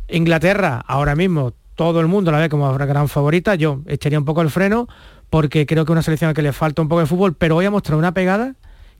Inglaterra, 0.07 0.83
ahora 0.87 1.15
mismo, 1.15 1.53
todo 1.75 1.99
el 1.99 2.07
mundo 2.07 2.31
la 2.31 2.39
ve 2.39 2.49
como 2.49 2.73
gran 2.73 3.09
favorita, 3.09 3.55
yo 3.55 3.81
echaría 3.87 4.19
un 4.19 4.25
poco 4.25 4.41
el 4.41 4.49
freno 4.49 4.87
porque 5.33 5.65
creo 5.65 5.83
que 5.83 5.91
es 5.91 5.93
una 5.93 6.03
selección 6.03 6.29
a 6.29 6.35
que 6.35 6.43
le 6.43 6.53
falta 6.53 6.83
un 6.83 6.87
poco 6.87 6.99
de 6.99 7.07
fútbol, 7.07 7.33
pero 7.33 7.55
voy 7.55 7.65
a 7.65 7.71
mostrar 7.71 7.97
una 7.97 8.13
pegada 8.13 8.53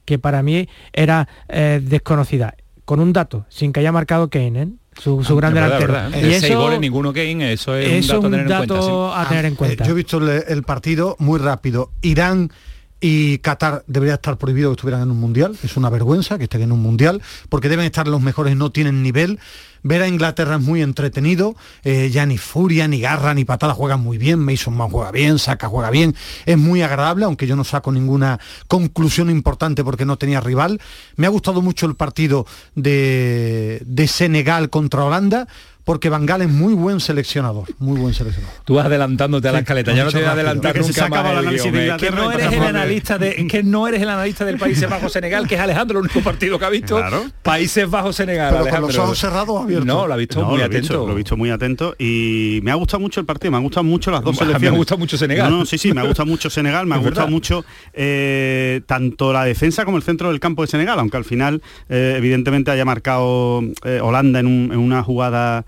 que 0.04 0.18
para 0.18 0.42
mí 0.42 0.68
era 0.92 1.28
eh, 1.48 1.80
desconocida, 1.80 2.56
con 2.84 2.98
un 2.98 3.12
dato, 3.12 3.46
sin 3.48 3.72
que 3.72 3.78
haya 3.78 3.92
marcado 3.92 4.28
Kane, 4.28 4.62
¿eh? 4.62 4.68
su, 4.98 5.22
su 5.22 5.34
ah, 5.34 5.36
gran 5.36 5.54
delantero. 5.54 5.96
y 6.20 6.32
eso, 6.32 6.58
goles, 6.60 6.80
ninguno 6.80 7.12
Kane, 7.12 7.52
eso 7.52 7.76
es 7.76 8.10
un 8.10 8.48
dato, 8.48 9.14
a 9.14 9.28
tener 9.28 9.44
en 9.44 9.54
cuenta. 9.54 9.84
yo 9.84 9.92
he 9.92 9.94
visto 9.94 10.18
el, 10.18 10.62
partido 10.64 11.14
muy 11.20 11.38
rápido. 11.38 11.92
Irán 12.02 12.50
y 13.06 13.36
Qatar 13.40 13.84
debería 13.86 14.14
estar 14.14 14.38
prohibido 14.38 14.70
que 14.70 14.76
estuvieran 14.76 15.02
en 15.02 15.10
un 15.10 15.20
mundial. 15.20 15.54
Es 15.62 15.76
una 15.76 15.90
vergüenza 15.90 16.38
que 16.38 16.44
estén 16.44 16.62
en 16.62 16.72
un 16.72 16.80
mundial, 16.80 17.20
porque 17.50 17.68
deben 17.68 17.84
estar 17.84 18.08
los 18.08 18.22
mejores, 18.22 18.56
no 18.56 18.72
tienen 18.72 19.02
nivel. 19.02 19.38
Ver 19.82 20.00
a 20.00 20.08
Inglaterra 20.08 20.54
es 20.54 20.62
muy 20.62 20.80
entretenido, 20.80 21.54
eh, 21.82 22.08
ya 22.10 22.24
ni 22.24 22.38
furia, 22.38 22.88
ni 22.88 23.00
garra, 23.00 23.34
ni 23.34 23.44
patada 23.44 23.74
juegan 23.74 24.00
muy 24.00 24.16
bien, 24.16 24.38
Mason 24.38 24.74
Mount 24.74 24.90
juega 24.90 25.10
bien, 25.10 25.38
Saca 25.38 25.68
juega 25.68 25.90
bien, 25.90 26.16
es 26.46 26.56
muy 26.56 26.80
agradable, 26.80 27.26
aunque 27.26 27.46
yo 27.46 27.56
no 27.56 27.64
saco 27.64 27.92
ninguna 27.92 28.40
conclusión 28.68 29.28
importante 29.28 29.84
porque 29.84 30.06
no 30.06 30.16
tenía 30.16 30.40
rival. 30.40 30.80
Me 31.16 31.26
ha 31.26 31.28
gustado 31.28 31.60
mucho 31.60 31.84
el 31.84 31.96
partido 31.96 32.46
de, 32.74 33.82
de 33.84 34.08
Senegal 34.08 34.70
contra 34.70 35.04
Holanda, 35.04 35.46
porque 35.84 36.08
Van 36.08 36.24
Gaal 36.24 36.42
es 36.42 36.48
muy 36.48 36.72
buen 36.72 36.98
seleccionador, 36.98 37.66
muy 37.78 38.00
buen 38.00 38.14
seleccionador. 38.14 38.56
Tú 38.64 38.74
vas 38.74 38.86
adelantándote 38.86 39.48
a 39.48 39.52
la 39.52 39.58
escaleta, 39.58 39.92
ya 39.92 40.04
no 40.04 40.10
te 40.10 40.18
voy 40.18 40.26
a 40.26 40.32
adelantar 40.32 40.78
nunca 40.78 41.08
más 41.08 41.44
el 41.44 41.96
que 41.98 42.10
no 42.10 42.32
eres 42.32 42.52
el 42.52 42.62
analista 42.62 43.18
de, 43.18 43.46
que 43.46 43.62
no 43.62 43.86
eres 43.86 44.00
el 44.00 44.08
analista 44.08 44.44
del 44.46 44.56
Países 44.58 44.88
Bajos 44.88 45.12
Senegal, 45.12 45.46
que 45.46 45.56
es 45.56 45.60
Alejandro, 45.60 45.98
el 45.98 46.04
único 46.06 46.20
partido 46.20 46.58
que 46.58 46.64
ha 46.64 46.70
visto. 46.70 47.02
Países 47.42 47.88
Bajos 47.88 48.16
Senegal, 48.16 48.48
Pero 48.50 48.62
Alejandro. 48.62 48.86
Con 48.86 48.96
los 48.96 49.04
ojos 49.04 49.18
cerrados 49.18 49.62
abiertos. 49.62 49.86
No, 49.86 50.06
lo 50.06 50.14
ha 50.14 50.16
visto 50.16 50.42
muy 50.44 50.62
atento. 50.62 51.06
lo 51.06 51.12
he 51.12 51.16
visto 51.16 51.36
muy 51.36 51.50
atento 51.50 51.94
y 51.98 52.60
me 52.62 52.70
ha 52.70 52.74
gustado 52.74 53.00
mucho 53.00 53.20
el 53.20 53.26
partido, 53.26 53.50
me 53.50 53.58
han 53.58 53.62
gustado 53.62 53.84
mucho 53.84 54.10
las 54.10 54.22
dos 54.22 54.36
selecciones. 54.38 54.72
Me 54.72 54.78
gusta 54.78 54.96
mucho 54.96 55.18
Senegal. 55.18 55.50
No, 55.50 55.66
sí, 55.66 55.76
sí, 55.76 55.92
me 55.92 56.00
ha 56.00 56.04
gustado 56.04 56.26
mucho 56.26 56.48
Senegal, 56.48 56.86
me 56.86 56.94
ha 56.96 56.98
gustado 56.98 57.28
mucho 57.28 57.64
eh, 57.92 58.80
tanto 58.86 59.32
la 59.32 59.44
defensa 59.44 59.84
como 59.84 59.98
el 59.98 60.02
centro 60.02 60.30
del 60.30 60.40
campo 60.40 60.62
de 60.62 60.68
Senegal, 60.68 60.98
aunque 60.98 61.18
al 61.18 61.24
final 61.24 61.62
eh, 61.90 62.14
evidentemente 62.16 62.70
haya 62.70 62.86
marcado 62.86 63.62
eh, 63.84 64.00
Holanda 64.02 64.40
en, 64.40 64.46
en 64.46 64.78
una 64.78 65.02
jugada 65.02 65.64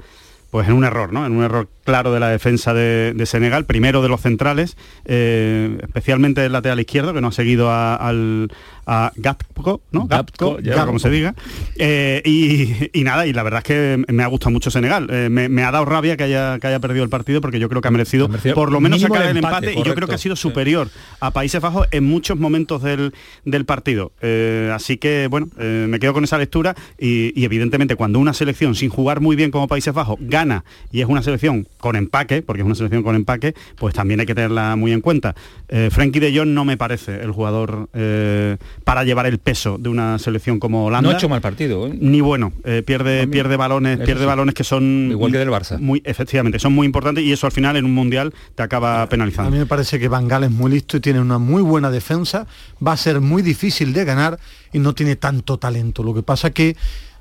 pues 0.51 0.69
en 0.69 0.75
un 0.75 0.85
error, 0.85 1.13
¿no? 1.13 1.27
En 1.27 1.33
un 1.33 1.45
error 1.45 1.69
claro 1.85 2.13
de 2.13 2.21
la 2.21 2.29
defensa 2.29 2.73
de, 2.75 3.15
Senegal, 3.27 3.65
primero 3.65 4.03
de 4.03 4.09
los 4.09 4.21
centrales, 4.21 4.77
eh, 5.05 5.79
especialmente 5.83 6.45
el 6.45 6.53
lateral 6.53 6.81
izquierdo, 6.81 7.13
que 7.13 7.21
no 7.21 7.29
ha 7.29 7.33
seguido 7.33 7.71
al 7.73 8.51
a 8.87 9.13
Gatko, 9.17 9.83
¿no? 9.91 10.07
Gatko, 10.07 10.61
ya 10.61 10.87
como 10.87 10.99
se 10.99 11.11
diga. 11.11 11.35
Eh, 11.77 12.23
y, 12.25 13.03
nada, 13.03 13.27
y 13.27 13.33
la 13.33 13.43
verdad 13.43 13.59
es 13.59 13.65
que 13.65 14.05
me 14.13 14.23
ha 14.23 14.27
gustado 14.27 14.51
mucho 14.51 14.71
Senegal. 14.71 15.09
Eh, 15.11 15.29
me, 15.29 15.65
ha 15.65 15.71
dado 15.71 15.85
rabia 15.85 16.17
que 16.17 16.25
haya, 16.25 16.59
que 16.59 16.67
haya 16.67 16.81
perdido 16.81 17.05
el 17.05 17.11
partido 17.11 17.41
porque 17.41 17.59
yo 17.59 17.69
creo 17.69 17.83
que 17.83 17.89
ha 17.89 17.91
merecido, 17.91 18.29
por 18.55 18.73
lo 18.73 18.81
menos 18.81 19.01
sacar 19.01 19.27
el 19.27 19.37
empate, 19.37 19.75
y 19.75 19.83
yo 19.83 19.95
creo 19.95 20.09
que 20.09 20.15
ha 20.15 20.19
sido 20.19 20.37
superior 20.37 20.89
a 21.21 21.31
Países 21.33 21.61
Bajos 21.61 21.89
en 21.91 22.05
muchos 22.05 22.39
momentos 22.39 22.83
del, 22.83 23.13
partido. 23.67 24.13
así 24.73 24.99
que, 24.99 25.27
bueno, 25.29 25.49
me 25.57 25.99
quedo 25.99 26.13
con 26.13 26.25
esa 26.25 26.39
lectura 26.39 26.75
y, 26.99 27.39
y 27.39 27.45
evidentemente 27.45 27.97
cuando 27.97 28.19
una 28.19 28.33
selección 28.33 28.75
sin 28.75 28.91
jugar 28.91 29.21
muy 29.21 29.35
bien 29.35 29.51
como 29.51 29.67
Países 29.67 29.93
Bajos 29.93 30.19
gana 30.21 30.65
y 30.93 31.01
es 31.01 31.09
una 31.09 31.23
selección 31.23 31.67
con 31.79 31.97
empaque, 31.97 32.43
porque 32.43 32.63
es 32.63 32.67
una 32.67 32.75
selección 32.75 33.03
con 33.03 33.17
empaque, 33.17 33.55
pues 33.77 33.95
también 33.95 34.21
hay 34.21 34.27
que 34.27 34.35
tenerla 34.35 34.77
muy 34.77 34.93
en 34.93 35.01
cuenta. 35.01 35.35
Eh, 35.69 35.89
Frankie 35.91 36.21
de 36.21 36.37
Jong 36.37 36.49
no 36.49 36.65
me 36.65 36.77
parece 36.77 37.23
el 37.23 37.33
jugador 37.33 37.89
eh, 37.93 38.57
para 38.85 39.05
llevar 39.05 39.27
el 39.27 39.39
peso 39.39 39.79
de 39.79 39.89
una 39.89 40.19
selección 40.19 40.59
como 40.59 40.87
Holanda. 40.87 41.09
No 41.09 41.15
ha 41.15 41.19
hecho 41.19 41.29
mal 41.29 41.41
partido. 41.41 41.87
¿eh? 41.87 41.97
Ni 41.99 42.21
bueno, 42.21 42.53
pierde, 42.85 43.27
pierde 43.29 43.57
balones, 43.57 43.99
pierde 43.99 44.27
balones 44.27 44.55
que 44.55 44.65
son 44.65 45.09
igual 45.11 45.33
que 45.33 45.39
del 45.39 45.51
Barça. 45.51 45.79
Muy, 45.79 46.03
efectivamente, 46.05 46.59
son 46.59 46.73
muy 46.73 46.87
importantes 46.87 47.25
y 47.25 47.33
eso 47.33 47.47
al 47.47 47.53
final 47.53 47.77
en 47.77 47.85
un 47.85 47.95
mundial 47.95 48.33
te 48.55 48.63
acaba 48.63 49.07
penalizando. 49.09 49.49
A 49.49 49.53
mí 49.53 49.59
me 49.59 49.67
parece 49.67 49.99
que 49.99 50.09
Van 50.09 50.29
Gaal 50.29 50.45
es 50.45 50.51
muy 50.51 50.71
listo 50.71 50.97
y 50.97 51.01
tiene 51.01 51.21
una 51.21 51.39
muy 51.39 51.63
buena 51.63 51.91
defensa. 51.91 52.47
Va 52.85 52.93
a 52.93 52.97
ser 52.97 53.21
muy 53.21 53.43
difícil 53.43 53.93
de 53.93 54.05
ganar 54.05 54.39
y 54.73 54.79
no 54.79 54.95
tiene 54.95 55.17
tanto 55.17 55.59
talento. 55.59 56.03
Lo 56.03 56.15
que 56.15 56.23
pasa 56.23 56.51
que 56.51 56.77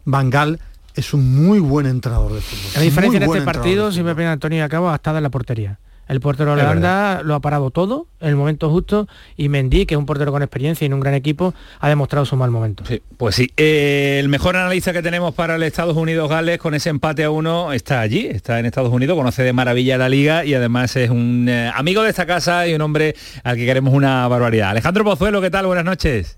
Van 0.05 0.29
Gaal 0.29 0.59
es 0.95 1.13
un 1.13 1.45
muy 1.45 1.59
buen 1.59 1.85
entrenador 1.85 2.33
de 2.33 2.41
fútbol. 2.41 2.71
La 2.75 2.81
diferencia 2.81 3.17
en 3.17 3.23
este 3.23 3.41
partido, 3.41 3.91
si 3.91 4.03
me 4.03 4.15
pide 4.15 4.27
Antonio 4.27 4.63
Acabo, 4.63 4.89
ha 4.89 4.95
estado 4.95 5.17
en 5.17 5.23
la 5.23 5.29
portería. 5.29 5.79
El 6.07 6.19
portero 6.19 6.55
de 6.55 6.61
Holanda 6.61 7.21
lo 7.23 7.35
ha 7.35 7.39
parado 7.39 7.71
todo 7.71 8.07
en 8.19 8.29
el 8.29 8.35
momento 8.35 8.69
justo 8.69 9.07
y 9.37 9.49
Mendy, 9.49 9.85
que 9.85 9.95
es 9.95 9.97
un 9.97 10.05
portero 10.05 10.31
con 10.31 10.41
experiencia 10.41 10.85
y 10.85 10.87
en 10.87 10.93
un 10.93 10.99
gran 10.99 11.13
equipo, 11.13 11.53
ha 11.79 11.89
demostrado 11.89 12.25
su 12.25 12.35
mal 12.35 12.51
momento. 12.51 12.83
pues 13.17 13.35
sí, 13.35 13.51
eh, 13.57 14.17
el 14.19 14.29
mejor 14.29 14.55
analista 14.55 14.93
que 14.93 15.01
tenemos 15.01 15.33
para 15.33 15.55
el 15.55 15.63
Estados 15.63 15.97
Unidos-Gales 15.97 16.59
con 16.59 16.73
ese 16.75 16.89
empate 16.89 17.23
a 17.23 17.31
uno 17.31 17.73
está 17.73 18.01
allí, 18.01 18.27
está 18.27 18.59
en 18.59 18.65
Estados 18.65 18.91
Unidos, 18.91 19.17
conoce 19.17 19.43
de 19.43 19.53
maravilla 19.53 19.97
la 19.97 20.09
liga 20.09 20.45
y 20.45 20.53
además 20.53 20.95
es 20.95 21.09
un 21.09 21.47
eh, 21.49 21.71
amigo 21.73 22.03
de 22.03 22.09
esta 22.09 22.25
casa 22.25 22.67
y 22.67 22.73
un 22.73 22.81
hombre 22.81 23.15
al 23.43 23.55
que 23.55 23.65
queremos 23.65 23.93
una 23.93 24.27
barbaridad. 24.27 24.69
Alejandro 24.69 25.03
Pozuelo, 25.03 25.41
¿qué 25.41 25.49
tal? 25.49 25.65
Buenas 25.65 25.85
noches. 25.85 26.37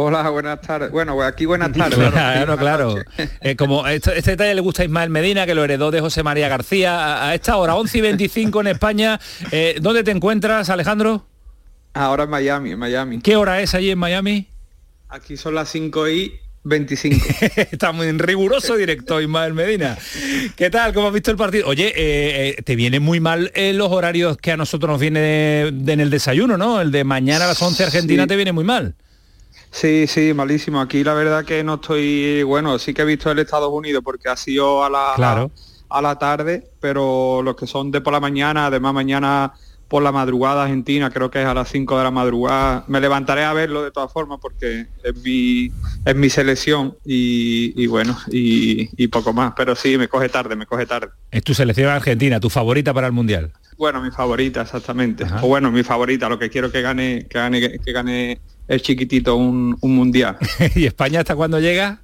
Hola, 0.00 0.30
buenas 0.30 0.60
tardes. 0.60 0.92
Bueno, 0.92 1.16
pues 1.16 1.26
aquí 1.26 1.44
buenas 1.44 1.72
tardes. 1.72 1.98
claro, 2.12 2.56
claro. 2.56 2.94
Eh, 3.40 3.56
como 3.56 3.86
este, 3.86 4.12
detalle 4.22 4.54
le 4.54 4.60
gusta 4.60 4.82
a 4.82 4.84
Ismael 4.84 5.10
Medina, 5.10 5.44
que 5.44 5.54
lo 5.54 5.64
heredó 5.64 5.90
de 5.90 6.00
José 6.00 6.22
María 6.22 6.48
García. 6.48 7.26
A, 7.26 7.34
esta 7.34 7.56
hora, 7.56 7.74
11 7.74 7.98
y 7.98 8.00
25 8.00 8.60
en 8.60 8.66
España. 8.68 9.20
Eh, 9.50 9.78
¿Dónde 9.80 10.04
te 10.04 10.12
encuentras, 10.12 10.70
Alejandro? 10.70 11.26
Ahora 11.94 12.24
en 12.24 12.30
Miami, 12.30 12.72
en 12.72 12.78
Miami. 12.78 13.20
¿Qué 13.20 13.34
hora 13.34 13.60
es 13.60 13.74
allí 13.74 13.90
en 13.90 13.98
Miami? 13.98 14.48
Aquí 15.08 15.36
son 15.36 15.56
las 15.56 15.68
5 15.70 16.08
y 16.08 16.32
25. 16.62 17.26
Está 17.56 17.90
muy 17.90 18.10
riguroso 18.12 18.76
directo 18.76 19.20
Ismael 19.20 19.54
Medina. 19.54 19.98
¿Qué 20.54 20.70
tal? 20.70 20.94
¿Cómo 20.94 21.08
has 21.08 21.14
visto 21.14 21.32
el 21.32 21.36
partido? 21.36 21.66
Oye, 21.66 21.92
eh, 21.96 22.62
te 22.64 22.76
vienen 22.76 23.02
muy 23.02 23.18
mal 23.18 23.52
los 23.74 23.90
horarios 23.90 24.36
que 24.36 24.52
a 24.52 24.56
nosotros 24.56 24.90
nos 24.90 25.00
viene 25.00 25.62
en 25.62 26.00
el 26.00 26.10
desayuno, 26.10 26.56
¿no? 26.56 26.80
El 26.80 26.92
de 26.92 27.02
mañana 27.02 27.46
a 27.46 27.48
las 27.48 27.60
11 27.60 27.84
Argentina 27.84 28.28
te 28.28 28.36
viene 28.36 28.52
muy 28.52 28.64
mal. 28.64 28.94
Sí, 29.70 30.06
sí, 30.06 30.32
malísimo. 30.34 30.80
Aquí 30.80 31.04
la 31.04 31.14
verdad 31.14 31.44
que 31.44 31.62
no 31.62 31.74
estoy, 31.74 32.42
bueno, 32.42 32.78
sí 32.78 32.94
que 32.94 33.02
he 33.02 33.04
visto 33.04 33.30
el 33.30 33.38
Estados 33.38 33.70
Unidos 33.70 34.02
porque 34.04 34.28
ha 34.28 34.36
sido 34.36 34.84
a 34.84 34.90
la, 34.90 35.48
a, 35.88 36.02
la 36.02 36.18
tarde, 36.18 36.70
pero 36.80 37.42
los 37.42 37.56
que 37.56 37.66
son 37.66 37.90
de 37.90 38.00
por 38.00 38.12
la 38.12 38.20
mañana, 38.20 38.66
además 38.66 38.94
mañana 38.94 39.52
por 39.88 40.02
la 40.02 40.12
madrugada 40.12 40.64
argentina, 40.64 41.10
creo 41.10 41.30
que 41.30 41.40
es 41.40 41.46
a 41.46 41.54
las 41.54 41.70
5 41.70 41.96
de 41.96 42.04
la 42.04 42.10
madrugada. 42.10 42.84
Me 42.88 43.00
levantaré 43.00 43.44
a 43.44 43.54
verlo 43.54 43.82
de 43.82 43.90
todas 43.90 44.12
formas 44.12 44.38
porque 44.40 44.86
es 45.02 45.16
mi, 45.24 45.72
es 46.04 46.14
mi 46.14 46.28
selección 46.28 46.96
y, 47.04 47.86
bueno, 47.86 48.16
y, 48.30 49.08
poco 49.08 49.32
más. 49.32 49.54
Pero 49.56 49.74
sí, 49.74 49.96
me 49.96 50.08
coge 50.08 50.28
tarde, 50.28 50.56
me 50.56 50.66
coge 50.66 50.84
tarde. 50.84 51.08
Es 51.30 51.42
tu 51.42 51.54
selección 51.54 51.88
argentina, 51.88 52.38
tu 52.38 52.50
favorita 52.50 52.92
para 52.92 53.06
el 53.06 53.14
Mundial. 53.14 53.52
Bueno, 53.78 54.02
mi 54.02 54.10
favorita, 54.10 54.62
exactamente. 54.62 55.24
O 55.40 55.48
bueno, 55.48 55.70
mi 55.70 55.82
favorita, 55.82 56.28
lo 56.28 56.38
que 56.38 56.50
quiero 56.50 56.70
que 56.70 56.82
gane, 56.82 57.26
que 57.28 57.38
gane, 57.38 57.78
que 57.78 57.92
gane 57.92 58.40
el 58.68 58.82
chiquitito 58.82 59.34
un, 59.36 59.76
mundial. 59.80 60.36
¿Y 60.74 60.84
España 60.86 61.20
hasta 61.20 61.34
cuándo 61.34 61.58
llega? 61.58 62.02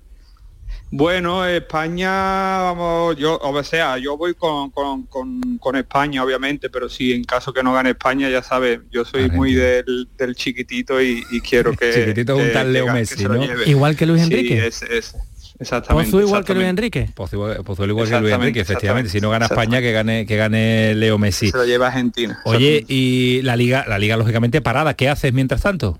Bueno, 0.90 1.44
España, 1.44 2.10
vamos, 2.10 3.16
yo, 3.16 3.36
o 3.42 3.62
sea, 3.64 3.98
yo 3.98 4.16
voy 4.16 4.34
con, 4.34 4.70
con, 4.70 5.76
España, 5.76 6.22
obviamente, 6.22 6.70
pero 6.70 6.88
sí, 6.88 7.12
en 7.12 7.24
caso 7.24 7.52
que 7.52 7.64
no 7.64 7.72
gane 7.72 7.90
España, 7.90 8.30
ya 8.30 8.44
sabes, 8.44 8.78
yo 8.92 9.04
soy 9.04 9.28
muy 9.28 9.54
del, 9.54 10.08
chiquitito 10.36 11.02
y, 11.02 11.24
quiero 11.40 11.72
que... 11.76 11.92
chiquitito 11.92 12.36
un 12.36 12.52
tal 12.52 12.72
Leo 12.72 12.92
Messi, 12.92 13.24
¿no? 13.24 13.42
Igual 13.66 13.96
que 13.96 14.06
Luis 14.06 14.22
Enrique. 14.22 14.70
Sí, 14.70 14.86
es, 14.88 15.16
exactamente. 15.58 16.12
¿Pozuelo 16.12 16.28
igual 16.28 16.44
que 16.44 16.54
Luis 16.54 16.66
Enrique? 16.68 17.10
Pozuelo 17.12 17.92
igual 17.92 18.08
que 18.08 18.20
Luis 18.20 18.32
Enrique, 18.32 18.60
efectivamente. 18.60 19.10
Si 19.10 19.20
no 19.20 19.30
gana 19.30 19.46
España, 19.46 19.80
que 19.80 19.90
gane, 19.90 20.26
que 20.26 20.36
gane 20.36 20.94
Leo 20.94 21.18
Messi. 21.18 21.50
Se 21.50 21.56
lo 21.56 21.64
lleva 21.64 21.88
Argentina. 21.88 22.40
Oye, 22.44 22.84
y 22.86 23.42
la 23.42 23.56
liga, 23.56 23.84
la 23.88 23.98
liga 23.98 24.16
lógicamente 24.16 24.60
parada, 24.60 24.94
¿qué 24.94 25.08
haces 25.08 25.32
mientras 25.32 25.62
tanto? 25.62 25.98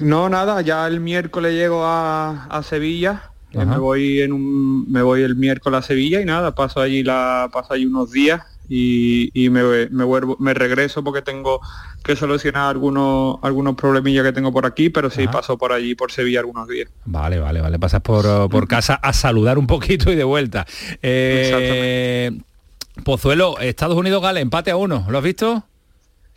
No, 0.00 0.28
nada, 0.28 0.60
ya 0.62 0.86
el 0.86 1.00
miércoles 1.00 1.52
llego 1.52 1.82
a, 1.84 2.60
Sevilla. 2.62 3.30
Eh, 3.52 3.64
me 3.64 3.78
voy 3.78 4.20
en 4.20 4.32
un, 4.32 4.90
me 4.90 5.02
voy 5.02 5.22
el 5.22 5.34
miércoles 5.34 5.78
a 5.78 5.82
Sevilla 5.82 6.20
y 6.20 6.24
nada, 6.24 6.54
paso 6.54 6.80
allí 6.80 7.02
la, 7.02 7.48
paso 7.52 7.72
allí 7.72 7.86
unos 7.86 8.12
días 8.12 8.42
y, 8.68 9.48
me, 9.50 9.88
me, 9.88 10.04
vuelvo, 10.04 10.36
me 10.38 10.52
regreso 10.52 11.02
porque 11.02 11.22
tengo 11.22 11.60
que 12.04 12.14
solucionar 12.16 12.68
algunos 12.68 13.38
algunos 13.42 13.74
problemillas 13.74 14.24
que 14.24 14.32
tengo 14.32 14.52
por 14.52 14.66
aquí, 14.66 14.90
pero 14.90 15.08
sí 15.08 15.26
paso 15.26 15.56
por 15.56 15.72
allí, 15.72 15.94
por 15.94 16.12
Sevilla 16.12 16.40
algunos 16.40 16.68
días. 16.68 16.90
Vale, 17.06 17.38
vale, 17.38 17.60
vale. 17.60 17.78
Pasas 17.78 18.02
por, 18.02 18.50
por 18.50 18.68
casa 18.68 18.94
a 18.94 19.12
saludar 19.12 19.58
un 19.58 19.66
poquito 19.66 20.12
y 20.12 20.16
de 20.16 20.24
vuelta. 20.24 20.66
Eh, 21.02 22.30
Pozuelo, 23.04 23.58
Estados 23.58 23.96
Unidos 23.96 24.22
Gale, 24.22 24.40
empate 24.40 24.70
a 24.70 24.76
uno. 24.76 25.06
¿Lo 25.08 25.18
has 25.18 25.24
visto? 25.24 25.64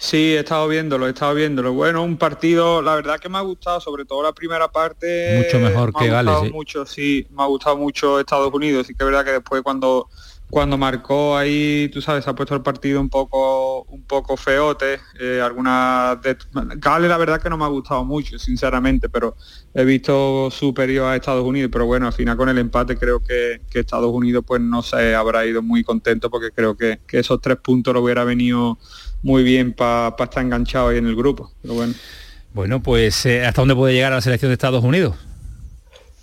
Sí, 0.02 0.34
he 0.34 0.40
estado 0.40 0.68
viéndolo, 0.68 1.06
he 1.06 1.12
estado 1.12 1.36
viéndolo. 1.36 1.74
Bueno, 1.74 2.02
un 2.02 2.18
partido, 2.18 2.82
la 2.82 2.96
verdad 2.96 3.20
que 3.20 3.30
me 3.30 3.38
ha 3.38 3.42
gustado, 3.42 3.80
sobre 3.80 4.04
todo 4.04 4.24
la 4.24 4.34
primera 4.34 4.68
parte. 4.68 5.44
Mucho 5.46 5.60
mejor 5.60 5.94
que 5.94 6.08
Gales. 6.08 6.40
Sí. 6.42 6.50
Mucho, 6.50 6.86
sí, 6.88 7.28
me 7.30 7.44
ha 7.44 7.46
gustado 7.46 7.78
mucho 7.78 8.20
Estados 8.20 8.52
Unidos. 8.52 8.88
Sí 8.88 8.96
que 8.96 9.04
es 9.04 9.06
verdad 9.06 9.24
que 9.24 9.34
después 9.34 9.62
cuando 9.62 10.10
cuando 10.52 10.78
marcó 10.78 11.38
ahí, 11.38 11.90
tú 11.94 12.02
sabes, 12.02 12.28
ha 12.28 12.36
puesto 12.36 12.54
el 12.54 12.62
partido 12.62 13.00
un 13.00 13.10
poco 13.10 13.84
un 13.84 14.04
poco 14.04 14.36
feote. 14.36 15.00
Eh, 15.18 15.40
alguna 15.42 16.20
de... 16.22 16.38
Gales 16.76 17.10
la 17.10 17.18
verdad 17.18 17.42
que 17.42 17.50
no 17.50 17.58
me 17.58 17.64
ha 17.64 17.70
gustado 17.70 18.04
mucho, 18.04 18.38
sinceramente, 18.38 19.08
pero 19.08 19.38
he 19.74 19.86
visto 19.86 20.52
superior 20.52 21.08
a 21.08 21.16
Estados 21.16 21.46
Unidos. 21.46 21.70
Pero 21.72 21.86
bueno, 21.86 22.06
al 22.06 22.14
final 22.14 22.36
con 22.36 22.50
el 22.50 22.58
empate 22.58 22.98
creo 22.98 23.22
que, 23.24 23.62
Estados 23.74 24.12
Unidos 24.14 24.44
pues 24.46 24.60
no 24.62 24.84
se 24.84 25.16
habrá 25.16 25.46
ido 25.46 25.62
muy 25.62 25.84
contento 25.84 26.30
porque 26.30 26.52
creo 26.52 26.76
que, 26.76 27.00
que 27.08 27.20
esos 27.20 27.40
tres 27.40 27.58
puntos 27.58 27.94
lo 27.94 28.02
hubiera 28.02 28.26
venido 28.26 28.78
muy 29.24 29.44
bien 29.44 29.72
para 29.72 30.14
estar 30.20 30.44
enganchado 30.44 30.90
ahí 30.90 30.98
en 30.98 31.08
el 31.08 31.16
grupo. 31.16 31.54
Pero 31.62 31.76
bueno. 31.76 31.94
Bueno, 32.54 32.84
pues 32.84 33.26
eh, 33.26 33.46
¿hasta 33.46 33.62
dónde 33.62 33.76
puede 33.76 33.94
llegar 33.94 34.12
la 34.12 34.20
selección 34.20 34.50
de 34.50 34.54
Estados 34.54 34.84
Unidos? 34.84 35.16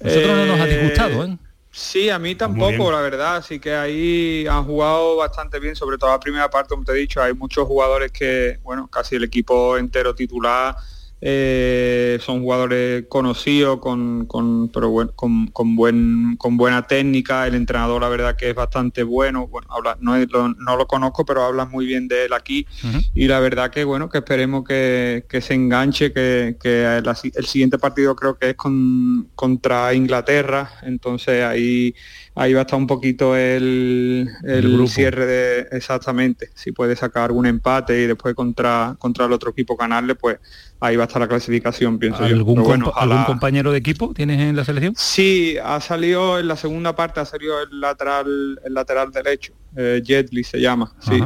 Nosotros 0.00 0.36
no 0.36 0.46
nos 0.46 0.60
ha 0.60 0.66
disgustado, 0.66 1.24
¿eh? 1.24 1.38
Sí, 1.78 2.10
a 2.10 2.18
mí 2.18 2.34
tampoco, 2.34 2.90
la 2.90 3.00
verdad. 3.00 3.36
Así 3.36 3.60
que 3.60 3.72
ahí 3.72 4.44
han 4.48 4.64
jugado 4.64 5.14
bastante 5.14 5.60
bien, 5.60 5.76
sobre 5.76 5.96
todo 5.96 6.10
la 6.10 6.18
primera 6.18 6.50
parte, 6.50 6.70
como 6.70 6.84
te 6.84 6.90
he 6.90 6.96
dicho, 6.96 7.22
hay 7.22 7.34
muchos 7.34 7.68
jugadores 7.68 8.10
que, 8.10 8.58
bueno, 8.64 8.88
casi 8.88 9.14
el 9.14 9.22
equipo 9.22 9.78
entero 9.78 10.12
titular 10.12 10.74
eh, 11.20 12.18
son 12.22 12.42
jugadores 12.42 13.07
conocidos, 13.09 13.81
con, 13.81 14.26
con, 14.26 14.68
pero 14.68 14.90
bueno, 14.90 15.12
con, 15.16 15.48
con, 15.48 15.74
buen, 15.74 16.37
con 16.37 16.57
buena 16.57 16.87
técnica. 16.87 17.46
El 17.46 17.54
entrenador, 17.54 18.00
la 18.00 18.09
verdad, 18.09 18.37
que 18.37 18.50
es 18.50 18.54
bastante 18.54 19.02
bueno. 19.02 19.48
bueno 19.48 19.66
habla, 19.70 19.96
no, 20.00 20.16
lo, 20.16 20.48
no 20.48 20.76
lo 20.76 20.87
conozco, 20.87 21.24
pero 21.24 21.42
habla 21.42 21.64
muy 21.64 21.87
bien 21.87 22.07
de 22.07 22.26
él 22.26 22.33
aquí. 22.33 22.66
Y 23.14 23.26
la 23.26 23.40
verdad 23.40 23.70
que 23.70 23.85
bueno, 23.85 24.09
que 24.09 24.18
esperemos 24.18 24.64
que, 24.64 25.24
que 25.28 25.40
se 25.40 25.54
enganche, 25.54 26.12
que, 26.12 26.57
que 26.61 26.85
el, 26.85 27.46
siguiente 27.46 27.78
partido 27.78 28.14
creo 28.14 28.38
que 28.38 28.50
es 28.50 28.57
con, 28.57 29.28
contra 29.35 29.92
Inglaterra. 29.94 30.70
Entonces 30.83 31.42
ahí 31.42 31.94
ahí 32.38 32.54
va 32.54 32.61
a 32.61 32.62
estar 32.62 32.78
un 32.78 32.87
poquito 32.87 33.35
el, 33.35 34.28
el, 34.44 34.88
cierre 34.88 35.26
de 35.26 35.68
exactamente. 35.72 36.50
Si 36.54 36.70
puede 36.70 36.94
sacar 36.94 37.24
algún 37.24 37.46
empate 37.46 38.00
y 38.00 38.07
después 38.07 38.35
contra, 38.37 38.94
contra 38.98 39.26
el 39.26 39.33
otro 39.33 39.50
equipo 39.50 39.76
ganarle, 39.76 40.14
pues 40.14 40.38
ahí 40.78 40.94
va 40.94 41.04
a 41.04 41.07
estar 41.08 41.20
la 41.20 41.28
clasificación, 41.28 41.98
pienso 41.98 42.22
¿Algún, 42.22 42.64
yo. 42.64 42.96
¿Algún 42.96 43.24
compañero 43.24 43.72
de 43.72 43.78
equipo 43.78 44.12
tienes 44.14 44.40
en 44.40 44.56
la 44.56 44.64
selección? 44.64 44.94
Sí, 44.96 45.56
ha 45.62 45.80
salido 45.80 46.38
en 46.38 46.48
la 46.48 46.56
segunda 46.56 46.94
parte, 46.94 47.20
ha 47.20 47.24
salido 47.24 47.60
el 47.62 47.80
lateral, 47.80 48.60
el 48.64 48.74
lateral 48.74 49.10
derecho, 49.10 49.52
eh, 49.76 50.02
Jetly 50.04 50.44
se 50.44 50.60
llama, 50.60 50.92
sí. 51.00 51.22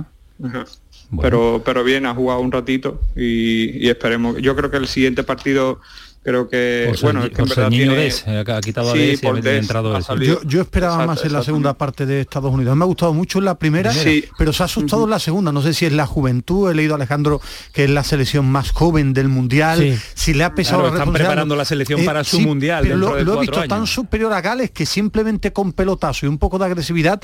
Pero, 1.21 1.63
pero 1.65 1.85
bien, 1.85 2.07
ha 2.07 2.15
jugado 2.15 2.41
un 2.41 2.51
ratito 2.51 3.03
y, 3.15 3.87
y 3.87 3.91
esperemos. 3.91 4.39
Yo 4.39 4.57
creo 4.57 4.71
que 4.71 4.79
el 4.79 4.89
siguiente 4.89 5.23
partido 5.23 5.79
creo 6.23 6.49
que 6.49 6.93
bueno 7.03 7.25
es 7.25 7.31
que 7.31 7.43
en 7.43 7.49
verdad 7.49 7.69
tiene... 7.69 8.11
ha 8.37 8.61
quitado 8.61 8.93
sí, 8.93 8.99
a 8.99 9.03
Des 9.03 9.23
y 9.23 9.49
ha 9.49 9.57
entrado 9.57 9.99
yo, 10.21 10.43
yo, 10.45 10.61
esperaba 10.61 11.07
más 11.07 11.25
en 11.25 11.33
la 11.33 11.43
segunda 11.43 11.75
parte 11.75 12.07
de 12.07 12.21
Estados 12.21 12.53
Unidos. 12.53 12.77
Me 12.77 12.85
ha 12.85 12.87
gustado 12.87 13.13
mucho 13.13 13.39
en 13.39 13.47
la 13.47 13.59
primera 13.59 13.93
sí. 13.93 14.25
pero 14.39 14.53
se 14.53 14.63
ha 14.63 14.67
asustado 14.67 15.05
en 15.05 15.11
la 15.11 15.19
segunda. 15.19 15.53
No 15.53 15.63
sé 15.63 15.75
si 15.75 15.87
es 15.87 15.93
la 15.93 16.07
juventud 16.07 16.71
he 16.71 16.75
leído 16.75 16.95
a 16.95 16.97
Alejandro 16.97 17.41
que 17.73 17.85
es 17.85 17.91
la 17.91 18.05
selección 18.05 18.47
más 18.47 18.71
joven 18.71 19.13
del 19.13 19.29
mundial 19.29 20.01
si 20.15 20.35
le 20.35 20.45
ha 20.45 20.55
pesado 20.55 20.83
claro, 20.83 20.97
están 20.97 21.13
preparando 21.13 21.57
la 21.57 21.65
selección 21.65 22.01
eh, 22.01 22.05
para 22.05 22.25
su 22.25 22.41
mundial 22.41 22.83
pero 22.85 22.97
lo, 22.97 23.21
lo 23.23 23.37
he 23.37 23.41
visto 23.41 23.63
tan 23.65 23.87
superior 23.87 24.33
a 24.33 24.41
Gales 24.41 24.71
que 24.71 24.87
simplemente 24.87 25.53
con 25.53 25.73
pelotazo 25.73 26.27
y 26.27 26.29
un 26.29 26.39
poco 26.39 26.59
de 26.59 26.67
agresividad 26.67 27.21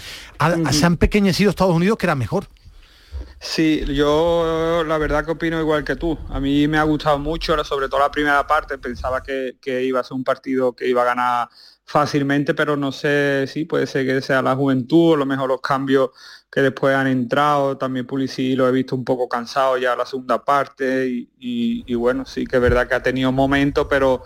se 0.70 0.86
han 0.86 0.96
pequeñecido 0.96 1.50
Estados 1.50 1.74
Unidos 1.74 1.98
que 1.98 2.06
era 2.06 2.14
mejor 2.14 2.48
Sí, 3.40 3.84
yo 3.94 4.82
la 4.84 4.98
verdad 4.98 5.24
que 5.24 5.30
opino 5.30 5.60
igual 5.60 5.84
que 5.84 5.94
tú. 5.94 6.18
A 6.28 6.40
mí 6.40 6.66
me 6.66 6.76
ha 6.78 6.82
gustado 6.82 7.18
mucho, 7.18 7.62
sobre 7.64 7.88
todo 7.88 8.00
la 8.00 8.10
primera 8.10 8.46
parte. 8.46 8.78
Pensaba 8.78 9.22
que, 9.22 9.56
iba 9.84 10.00
a 10.00 10.04
ser 10.04 10.14
un 10.16 10.24
partido 10.24 10.74
que 10.74 10.88
iba 10.88 11.02
a 11.02 11.04
ganar 11.04 11.48
fácilmente, 11.84 12.52
pero 12.54 12.76
no 12.76 12.90
sé 12.90 13.46
si 13.46 13.64
puede 13.64 13.86
ser 13.86 14.06
que 14.06 14.20
sea 14.22 14.42
la 14.42 14.56
juventud, 14.56 15.12
o 15.12 15.16
lo 15.16 15.24
mejor 15.24 15.48
los 15.48 15.60
cambios 15.60 16.10
que 16.50 16.62
después 16.62 16.96
han 16.96 17.06
entrado. 17.06 17.78
También 17.78 18.06
Pulisic 18.06 18.56
lo 18.58 18.68
he 18.68 18.72
visto 18.72 18.96
un 18.96 19.04
poco 19.04 19.28
cansado 19.28 19.78
ya 19.78 19.94
la 19.94 20.04
segunda 20.04 20.44
parte 20.44 21.06
y, 21.06 21.30
y 21.38 21.94
bueno, 21.94 22.26
sí 22.26 22.44
que 22.44 22.56
es 22.56 22.62
verdad 22.62 22.88
que 22.88 22.94
ha 22.96 23.02
tenido 23.02 23.30
momentos, 23.30 23.86
pero 23.88 24.24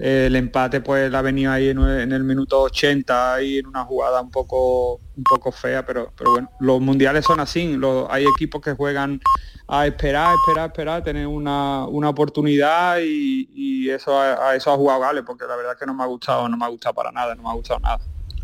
el 0.00 0.34
empate 0.34 0.80
pues 0.80 1.12
ha 1.12 1.20
venido 1.20 1.52
ahí 1.52 1.68
en, 1.68 1.78
el 1.78 2.24
minuto 2.24 2.62
80 2.62 3.34
ahí 3.34 3.58
en 3.58 3.66
una 3.66 3.84
jugada 3.84 4.22
un 4.22 4.30
poco 4.30 4.94
un 4.94 5.24
poco 5.24 5.52
fea 5.52 5.84
pero 5.84 6.10
pero 6.16 6.30
bueno 6.32 6.50
los 6.58 6.80
mundiales 6.80 7.26
son 7.26 7.38
así 7.38 7.78
hay 8.08 8.24
equipos 8.24 8.62
que 8.62 8.72
juegan 8.72 9.20
a 9.68 9.86
esperar 9.86 10.34
esperar 10.36 10.70
esperar 10.70 11.04
tener 11.04 11.26
una, 11.26 11.84
oportunidad 11.84 12.96
y, 13.02 13.90
eso 13.90 14.18
a, 14.18 14.56
eso 14.56 14.72
ha 14.72 14.76
jugado 14.76 15.00
Gale 15.00 15.22
porque 15.22 15.44
la 15.46 15.54
verdad 15.54 15.72
es 15.74 15.78
que 15.78 15.84
no 15.84 15.92
me 15.92 16.02
ha 16.02 16.06
gustado 16.06 16.48
no 16.48 16.56
me 16.56 16.64
ha 16.64 16.68
gustado 16.68 16.94
para 16.94 17.12
nada 17.12 17.34
no 17.34 17.42
me 17.42 17.50
ha 17.50 17.54
gustado 17.54 17.80
nada. 17.80 17.98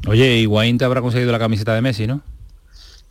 Oye 0.09 0.37
Higuaín 0.37 0.77
te 0.77 0.85
habrá 0.85 1.01
conseguido 1.01 1.33
la 1.33 1.39
camiseta 1.39 1.75
de 1.75 1.81
Messi 1.81 2.07
no 2.07 2.21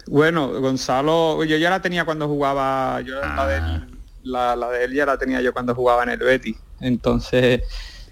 bueno 0.06 0.62
Gonzalo 0.62 1.44
yo 1.46 1.58
ya 1.58 1.72
la 1.72 1.82
tenía 1.82 2.06
cuando 2.06 2.28
jugaba 2.28 3.02
yo 3.02 3.16
la 3.20 3.48
de 3.48 3.56
ah. 3.56 3.88
la, 4.22 4.56
la 4.56 4.70
de 4.70 4.84
él 4.84 4.94
ya 4.94 5.08
la 5.08 5.18
tenía 5.18 5.42
yo 5.42 5.52
cuando 5.52 5.74
jugaba 5.74 6.04
en 6.04 6.10
el 6.10 6.20
Betis. 6.20 6.58
Entonces 6.80 7.64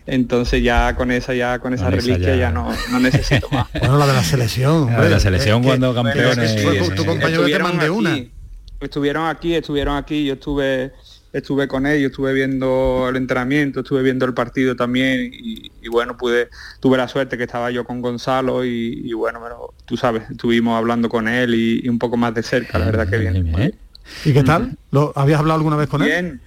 entonces 0.05 0.61
ya 0.61 0.95
con 0.95 1.11
esa 1.11 1.33
ya 1.33 1.59
con 1.59 1.73
esa 1.73 1.89
reliquia 1.89 2.35
ya, 2.35 2.51
no, 2.51 2.69
no, 2.91 2.99
necesito 2.99 3.47
más. 3.51 3.67
Bueno 3.79 3.97
la 3.97 4.07
de 4.07 4.13
la 4.13 4.23
selección 4.23 4.91
la 4.91 5.03
de 5.03 5.09
la 5.09 5.19
selección 5.19 5.63
cuando 5.63 5.93
campeones 5.93 6.55
tu 6.95 7.05
compañero 7.05 7.45
te 7.45 7.59
mandé 7.59 7.89
una. 7.89 8.17
estuvieron 8.81 9.27
aquí 9.27 9.55
estuvieron 9.55 9.95
aquí 9.95 10.25
yo 10.25 10.33
estuve 10.33 10.91
estuve 11.31 11.67
con 11.67 11.87
ellos 11.87 12.11
estuve 12.11 12.33
viendo 12.33 13.07
el 13.09 13.15
entrenamiento 13.15 13.79
estuve 13.79 14.03
viendo 14.03 14.25
el 14.25 14.33
partido 14.33 14.75
también 14.75 15.31
y, 15.33 15.71
bueno 15.87 16.17
pude 16.17 16.49
tuve 16.79 16.97
la 16.97 17.07
suerte 17.07 17.37
que 17.37 17.43
estaba 17.43 17.71
yo 17.71 17.85
con 17.85 18.01
Gonzalo 18.01 18.65
y, 18.65 19.11
bueno 19.13 19.39
pero 19.41 19.73
tú 19.85 19.95
sabes 19.95 20.29
estuvimos 20.29 20.77
hablando 20.77 21.07
con 21.07 21.27
él 21.27 21.55
y, 21.55 21.87
un 21.87 21.97
poco 21.97 22.17
más 22.17 22.33
de 22.33 22.43
cerca 22.43 22.77
la 22.77 22.85
verdad 22.85 23.09
que 23.09 23.17
bien, 23.17 23.73
y 24.25 24.33
qué 24.33 24.43
tal 24.43 24.77
lo 24.91 25.13
habías 25.15 25.39
hablado 25.39 25.59
alguna 25.59 25.77
vez 25.77 25.87
con 25.87 26.03
él 26.03 26.41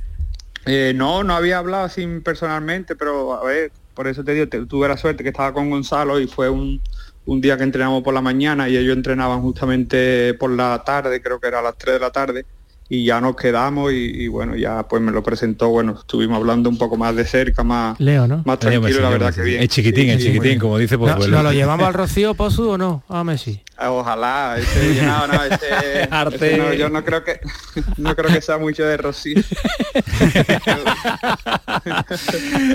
eh, 0.67 0.93
no, 0.95 1.25
no 1.25 1.35
había 1.35 1.59
hablado 1.59 1.85
así 1.85 2.07
personalmente, 2.25 2.97
pero 2.97 3.35
a 3.35 3.45
ver, 3.45 3.73
por 3.95 4.09
eso 4.09 4.25
te 4.25 4.35
digo, 4.35 4.67
tuve 4.67 4.89
la 4.89 4.97
suerte 4.97 5.23
que 5.23 5.31
estaba 5.31 5.53
con 5.53 5.71
Gonzalo 5.71 6.21
y 6.21 6.27
fue 6.27 6.49
un, 6.51 6.83
un 7.25 7.41
día 7.41 7.57
que 7.57 7.63
entrenamos 7.63 8.03
por 8.03 8.15
la 8.15 8.21
mañana 8.21 8.69
y 8.69 8.77
ellos 8.77 8.97
entrenaban 8.97 9.43
justamente 9.43 10.35
por 10.35 10.51
la 10.51 10.83
tarde, 10.85 11.23
creo 11.23 11.41
que 11.41 11.49
era 11.49 11.61
a 11.61 11.63
las 11.63 11.79
3 11.79 11.95
de 11.95 12.01
la 12.01 12.11
tarde 12.11 12.47
y 12.89 13.05
ya 13.05 13.21
nos 13.21 13.37
quedamos 13.37 13.93
y, 13.93 14.29
bueno, 14.29 14.55
ya 14.57 14.87
pues 14.89 15.03
me 15.03 15.13
lo 15.13 15.23
presentó, 15.23 15.69
bueno, 15.69 15.97
estuvimos 15.99 16.37
hablando 16.37 16.69
un 16.69 16.79
poco 16.79 16.97
más 16.97 17.17
de 17.17 17.25
cerca, 17.25 17.65
más, 17.65 17.99
Leo, 17.99 18.27
¿no? 18.27 18.43
más 18.45 18.59
tranquilo, 18.59 19.01
la 19.01 19.11
verdad 19.11 19.35
que 19.35 19.43
bien. 19.43 19.63
Es 19.63 19.69
chiquitín, 19.69 20.11
es 20.11 20.23
chiquitín, 20.23 20.59
como 20.59 20.79
dice 20.79 20.97
pues, 20.99 21.29
no, 21.29 21.43
¿Lo 21.43 21.53
llevamos 21.53 21.87
al 21.87 21.95
Rocío 21.95 22.35
Pozu 22.35 22.71
o 22.71 22.79
no? 22.79 23.03
A 23.09 23.25
Messi. 23.25 23.63
Ah, 23.77 23.91
ojalá, 23.91 24.57
ese, 24.59 25.03
no, 25.03 25.27
no, 25.27 25.45
ese, 25.45 26.09
Arte. 26.11 26.79
yo 26.79 26.89
no 26.89 27.05
creo 27.05 27.23
que 27.23 27.41
no 27.99 28.17
creo 28.17 28.33
que 28.33 28.41
sea 28.41 28.59
mucho 28.59 28.85
de 28.85 28.97
Rocío. 28.97 29.43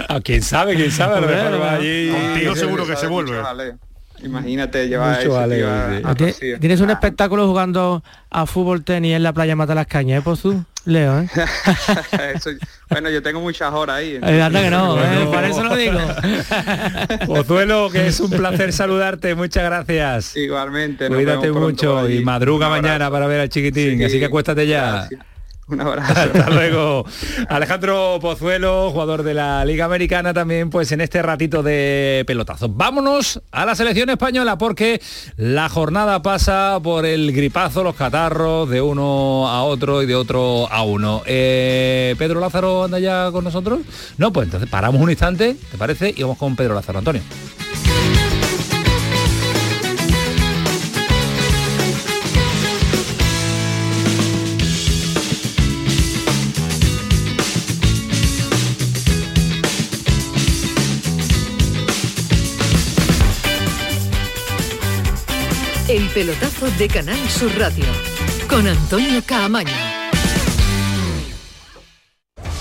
¿A 0.08 0.20
quién 0.24 0.44
sabe? 0.44 0.76
¿Quién 0.76 0.92
sabe? 0.92 1.16
A 1.16 1.22
lo 1.22 1.28
mejor 1.28 1.62
va 1.62 1.74
allí. 1.74 2.12
Contigo 2.12 2.56
seguro 2.56 2.86
que 2.86 2.96
se 2.96 3.08
vuelve. 3.08 3.42
Imagínate 4.24 4.88
llevar 4.88 5.22
eso, 5.22 6.26
Tienes 6.60 6.82
un 6.82 6.90
espectáculo 6.90 7.48
jugando 7.48 8.04
a 8.30 8.46
fútbol 8.46 8.84
tenis 8.84 9.16
en 9.16 9.24
la 9.24 9.34
playa 9.34 9.56
Mata 9.56 9.76
las 9.76 9.88
Cañas, 9.88 10.20
¿eh, 10.20 10.22
Pozu? 10.22 10.64
Leo, 10.84 11.20
¿eh? 11.20 11.30
bueno, 12.90 13.12
yo 13.12 13.22
tengo 13.22 13.40
muchas 13.40 13.72
horas 13.72 13.98
ahí. 13.98 14.20
Eh, 14.22 14.42
anda 14.42 14.64
que 14.64 14.70
no, 14.72 15.00
eh, 15.00 15.28
para 15.32 15.48
eso 15.48 15.64
lo 15.64 15.76
digo. 15.76 16.00
Pozuelo, 17.28 17.92
que 17.92 18.08
es 18.08 18.20
un 18.20 18.32
placer 18.32 18.74
saludarte, 18.74 19.36
muchas 19.36 19.64
gracias. 19.64 20.36
Igualmente. 20.36 21.08
Cuídate 21.08 21.52
mucho 21.52 22.10
y 22.10 22.24
madruga 22.24 22.68
mañana 22.68 23.12
para 23.12 23.28
ver 23.28 23.42
al 23.42 23.50
chiquitín, 23.50 24.04
así 24.04 24.18
que 24.18 24.26
acuéstate 24.26 24.66
ya. 24.66 25.08
Un 25.72 25.82
abrazo. 25.82 26.14
Hasta 26.22 26.50
luego. 26.50 27.06
Alejandro 27.50 28.20
Pozuelo, 28.22 28.92
jugador 28.92 29.24
de 29.24 29.34
la 29.34 29.64
Liga 29.66 29.86
Americana 29.86 30.34
también, 30.34 30.70
pues 30.70 30.92
en 30.92 31.02
este 31.02 31.22
ratito 31.22 31.64
de 31.64 32.24
pelotazo. 32.28 32.70
Vámonos 32.70 33.42
a 33.52 33.66
la 33.66 33.76
selección 33.76 34.10
española 34.10 34.58
porque 34.58 35.02
la 35.38 35.70
jornada 35.70 36.22
pasa 36.22 36.80
por 36.84 37.06
el 37.06 37.32
gripazo, 37.32 37.84
los 37.84 37.96
catarros 37.96 38.70
de 38.70 38.82
uno 38.82 39.48
a 39.48 39.64
otro 39.64 40.04
y 40.04 40.06
de 40.06 40.16
otro 40.16 40.68
a 40.72 40.84
uno. 40.84 41.24
Eh, 41.26 42.16
¿Pedro 42.18 42.40
Lázaro 42.40 42.84
anda 42.84 43.00
ya 43.00 43.32
con 43.32 43.44
nosotros? 43.44 43.80
No, 44.18 44.32
pues 44.32 44.48
entonces 44.48 44.70
paramos 44.70 45.02
un 45.02 45.10
instante, 45.10 45.56
¿te 45.72 45.78
parece? 45.78 46.14
Y 46.16 46.22
vamos 46.22 46.38
con 46.38 46.56
Pedro 46.56 46.76
Lázaro. 46.76 47.00
Antonio. 47.00 47.22
Pelotazo 66.14 66.70
de 66.72 66.88
Canal 66.90 67.18
Sur 67.30 67.52
Radio 67.58 67.86
con 68.50 68.68
Antonio 68.68 69.24
Caamaño. 69.26 69.72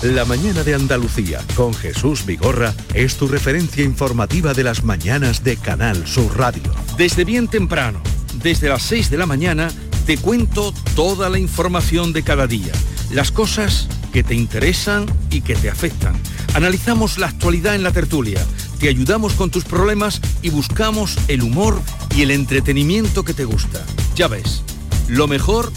La 0.03 0.23
mañana 0.25 0.63
de 0.63 0.73
Andalucía 0.73 1.41
con 1.55 1.73
Jesús 1.73 2.25
Vigorra 2.25 2.73
es 2.93 3.17
tu 3.17 3.27
referencia 3.27 3.83
informativa 3.83 4.53
de 4.53 4.63
las 4.63 4.83
mañanas 4.83 5.43
de 5.43 5.57
Canal 5.57 6.07
Sur 6.07 6.37
Radio. 6.37 6.73
Desde 6.97 7.25
bien 7.25 7.47
temprano, 7.49 8.01
desde 8.35 8.69
las 8.69 8.83
6 8.83 9.09
de 9.09 9.17
la 9.17 9.25
mañana, 9.25 9.69
te 10.05 10.17
cuento 10.17 10.73
toda 10.95 11.29
la 11.29 11.37
información 11.37 12.13
de 12.13 12.23
cada 12.23 12.47
día, 12.47 12.71
las 13.11 13.31
cosas 13.31 13.89
que 14.13 14.23
te 14.23 14.33
interesan 14.33 15.05
y 15.29 15.41
que 15.41 15.55
te 15.55 15.69
afectan. 15.69 16.15
Analizamos 16.53 17.17
la 17.17 17.27
actualidad 17.27 17.75
en 17.75 17.83
la 17.83 17.91
tertulia 17.91 18.45
te 18.81 18.89
ayudamos 18.89 19.33
con 19.33 19.51
tus 19.51 19.63
problemas 19.63 20.19
y 20.41 20.49
buscamos 20.49 21.15
el 21.27 21.43
humor 21.43 21.79
y 22.15 22.21
el 22.21 22.31
entretenimiento 22.31 23.23
que 23.23 23.33
te 23.33 23.45
gusta. 23.45 23.85
Ya 24.15 24.27
ves, 24.27 24.63
lo 25.07 25.27
mejor 25.27 25.71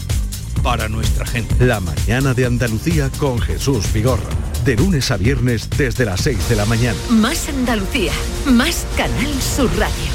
para 0.63 0.89
nuestra 0.89 1.25
gente. 1.25 1.65
La 1.65 1.79
mañana 1.79 2.33
de 2.33 2.45
Andalucía 2.45 3.09
con 3.17 3.39
Jesús 3.39 3.91
Vigorra. 3.93 4.29
De 4.65 4.75
lunes 4.75 5.11
a 5.11 5.17
viernes 5.17 5.69
desde 5.77 6.05
las 6.05 6.21
6 6.21 6.49
de 6.49 6.55
la 6.55 6.65
mañana. 6.65 6.97
Más 7.09 7.47
Andalucía, 7.49 8.11
más 8.45 8.85
Canal 8.97 9.41
Sur 9.41 9.69
Radio. 9.77 10.14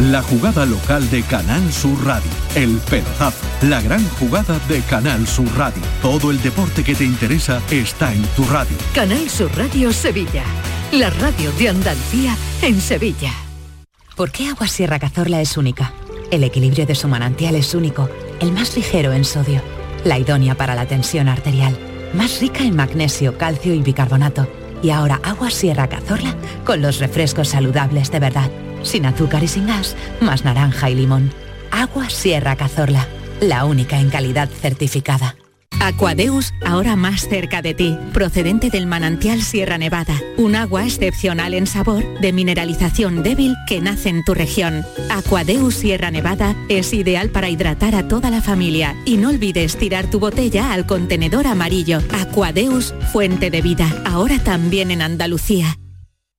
La 0.00 0.22
jugada 0.22 0.66
local 0.66 1.08
de 1.08 1.22
Canal 1.22 1.72
Sur 1.72 2.04
Radio. 2.04 2.28
El 2.56 2.78
pelotazo. 2.90 3.46
La 3.62 3.80
gran 3.80 4.04
jugada 4.18 4.58
de 4.68 4.80
Canal 4.80 5.24
Sur 5.24 5.46
Radio. 5.56 5.80
Todo 6.02 6.32
el 6.32 6.42
deporte 6.42 6.82
que 6.82 6.96
te 6.96 7.04
interesa 7.04 7.62
está 7.70 8.12
en 8.12 8.22
tu 8.34 8.44
radio. 8.46 8.76
Canal 8.92 9.30
Sur 9.30 9.56
Radio 9.56 9.92
Sevilla. 9.92 10.42
La 10.90 11.10
radio 11.10 11.52
de 11.52 11.68
Andalucía 11.68 12.36
en 12.62 12.80
Sevilla. 12.80 13.30
¿Por 14.16 14.32
qué 14.32 14.48
Agua 14.48 14.66
Sierra 14.66 14.98
Cazorla 14.98 15.40
es 15.40 15.56
única? 15.56 15.92
El 16.32 16.42
equilibrio 16.42 16.86
de 16.86 16.96
su 16.96 17.06
manantial 17.06 17.54
es 17.54 17.72
único. 17.72 18.10
El 18.40 18.50
más 18.50 18.74
ligero 18.74 19.12
en 19.12 19.24
sodio. 19.24 19.62
La 20.02 20.18
idónea 20.18 20.56
para 20.56 20.74
la 20.74 20.86
tensión 20.86 21.28
arterial. 21.28 21.78
Más 22.14 22.40
rica 22.40 22.64
en 22.64 22.74
magnesio, 22.74 23.38
calcio 23.38 23.72
y 23.72 23.80
bicarbonato. 23.80 24.48
Y 24.82 24.90
ahora 24.90 25.20
Agua 25.22 25.52
Sierra 25.52 25.88
Cazorla 25.88 26.34
con 26.64 26.82
los 26.82 26.98
refrescos 26.98 27.46
saludables 27.46 28.10
de 28.10 28.18
verdad 28.18 28.50
sin 28.84 29.06
azúcar 29.06 29.42
y 29.42 29.48
sin 29.48 29.66
gas, 29.66 29.96
más 30.20 30.44
naranja 30.44 30.90
y 30.90 30.94
limón. 30.94 31.32
Agua 31.70 32.08
Sierra 32.08 32.56
Cazorla, 32.56 33.08
la 33.40 33.64
única 33.64 33.98
en 33.98 34.10
calidad 34.10 34.48
certificada. 34.48 35.34
Aquadeus, 35.80 36.54
ahora 36.64 36.96
más 36.96 37.28
cerca 37.28 37.60
de 37.60 37.74
ti, 37.74 37.98
procedente 38.12 38.70
del 38.70 38.86
manantial 38.86 39.42
Sierra 39.42 39.76
Nevada, 39.76 40.18
un 40.36 40.54
agua 40.54 40.84
excepcional 40.84 41.52
en 41.52 41.66
sabor, 41.66 42.02
de 42.20 42.32
mineralización 42.32 43.22
débil 43.22 43.54
que 43.66 43.80
nace 43.80 44.08
en 44.08 44.24
tu 44.24 44.34
región. 44.34 44.84
Aquadeus 45.10 45.74
Sierra 45.74 46.10
Nevada 46.10 46.56
es 46.68 46.92
ideal 46.94 47.30
para 47.30 47.50
hidratar 47.50 47.94
a 47.94 48.08
toda 48.08 48.30
la 48.30 48.40
familia 48.40 48.94
y 49.04 49.16
no 49.16 49.30
olvides 49.30 49.76
tirar 49.76 50.08
tu 50.10 50.20
botella 50.20 50.72
al 50.72 50.86
contenedor 50.86 51.46
amarillo. 51.46 51.98
Aquadeus, 52.18 52.94
fuente 53.12 53.50
de 53.50 53.60
vida, 53.60 53.86
ahora 54.06 54.38
también 54.38 54.90
en 54.90 55.02
Andalucía. 55.02 55.76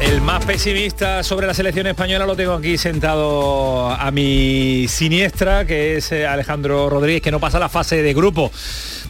El 0.00 0.22
más 0.22 0.44
pesimista 0.44 1.22
sobre 1.22 1.46
la 1.46 1.54
selección 1.54 1.86
española 1.86 2.24
lo 2.24 2.34
tengo 2.34 2.54
aquí 2.54 2.78
sentado 2.78 3.90
a 3.90 4.10
mi 4.10 4.86
siniestra, 4.88 5.66
que 5.66 5.96
es 5.96 6.10
eh, 6.12 6.26
Alejandro 6.26 6.88
Rodríguez, 6.88 7.20
que 7.20 7.30
no 7.30 7.38
pasa 7.38 7.58
la 7.58 7.68
fase 7.68 8.02
de 8.02 8.14
grupo. 8.14 8.50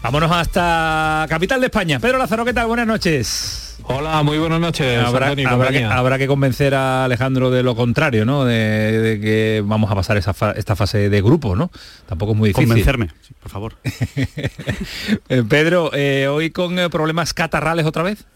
Vámonos 0.03 0.33
hasta 0.33 1.27
capital 1.29 1.61
de 1.61 1.67
España. 1.67 2.01
Pedro 2.01 2.19
Lázaro, 2.19 2.45
¿qué 2.45 2.53
tal? 2.53 2.67
Buenas 2.67 2.89
noches. 2.89 3.71
Hola, 3.85 4.23
muy 4.23 4.39
buenas 4.39 4.61
noches. 4.61 5.05
Habrá, 5.05 6.19
que, 6.19 6.27
convencer 6.27 6.75
a 6.75 7.05
Alejandro 7.05 7.51
de 7.51 7.63
lo 7.63 7.75
contrario, 7.75 8.25
¿no? 8.25 8.45
De, 8.45 9.19
que 9.23 9.63
vamos 9.65 9.91
a 9.91 9.95
pasar 9.95 10.17
esta 10.17 10.77
fase 10.77 11.09
de 11.09 11.23
grupo, 11.23 11.57
¿no? 11.57 11.71
Tampoco 12.07 12.33
es 12.33 12.39
muy 12.39 12.49
difícil. 12.51 12.69
Convencerme, 12.69 13.09
por 13.41 13.51
favor. 13.51 13.75
Eh, 15.29 15.45
Pedro, 15.49 15.91
eh, 15.93 16.29
hoy 16.29 16.51
con 16.51 16.77
problemas 16.91 17.35
catarrales 17.35 17.87
otra 17.87 18.03
vez. 18.03 18.27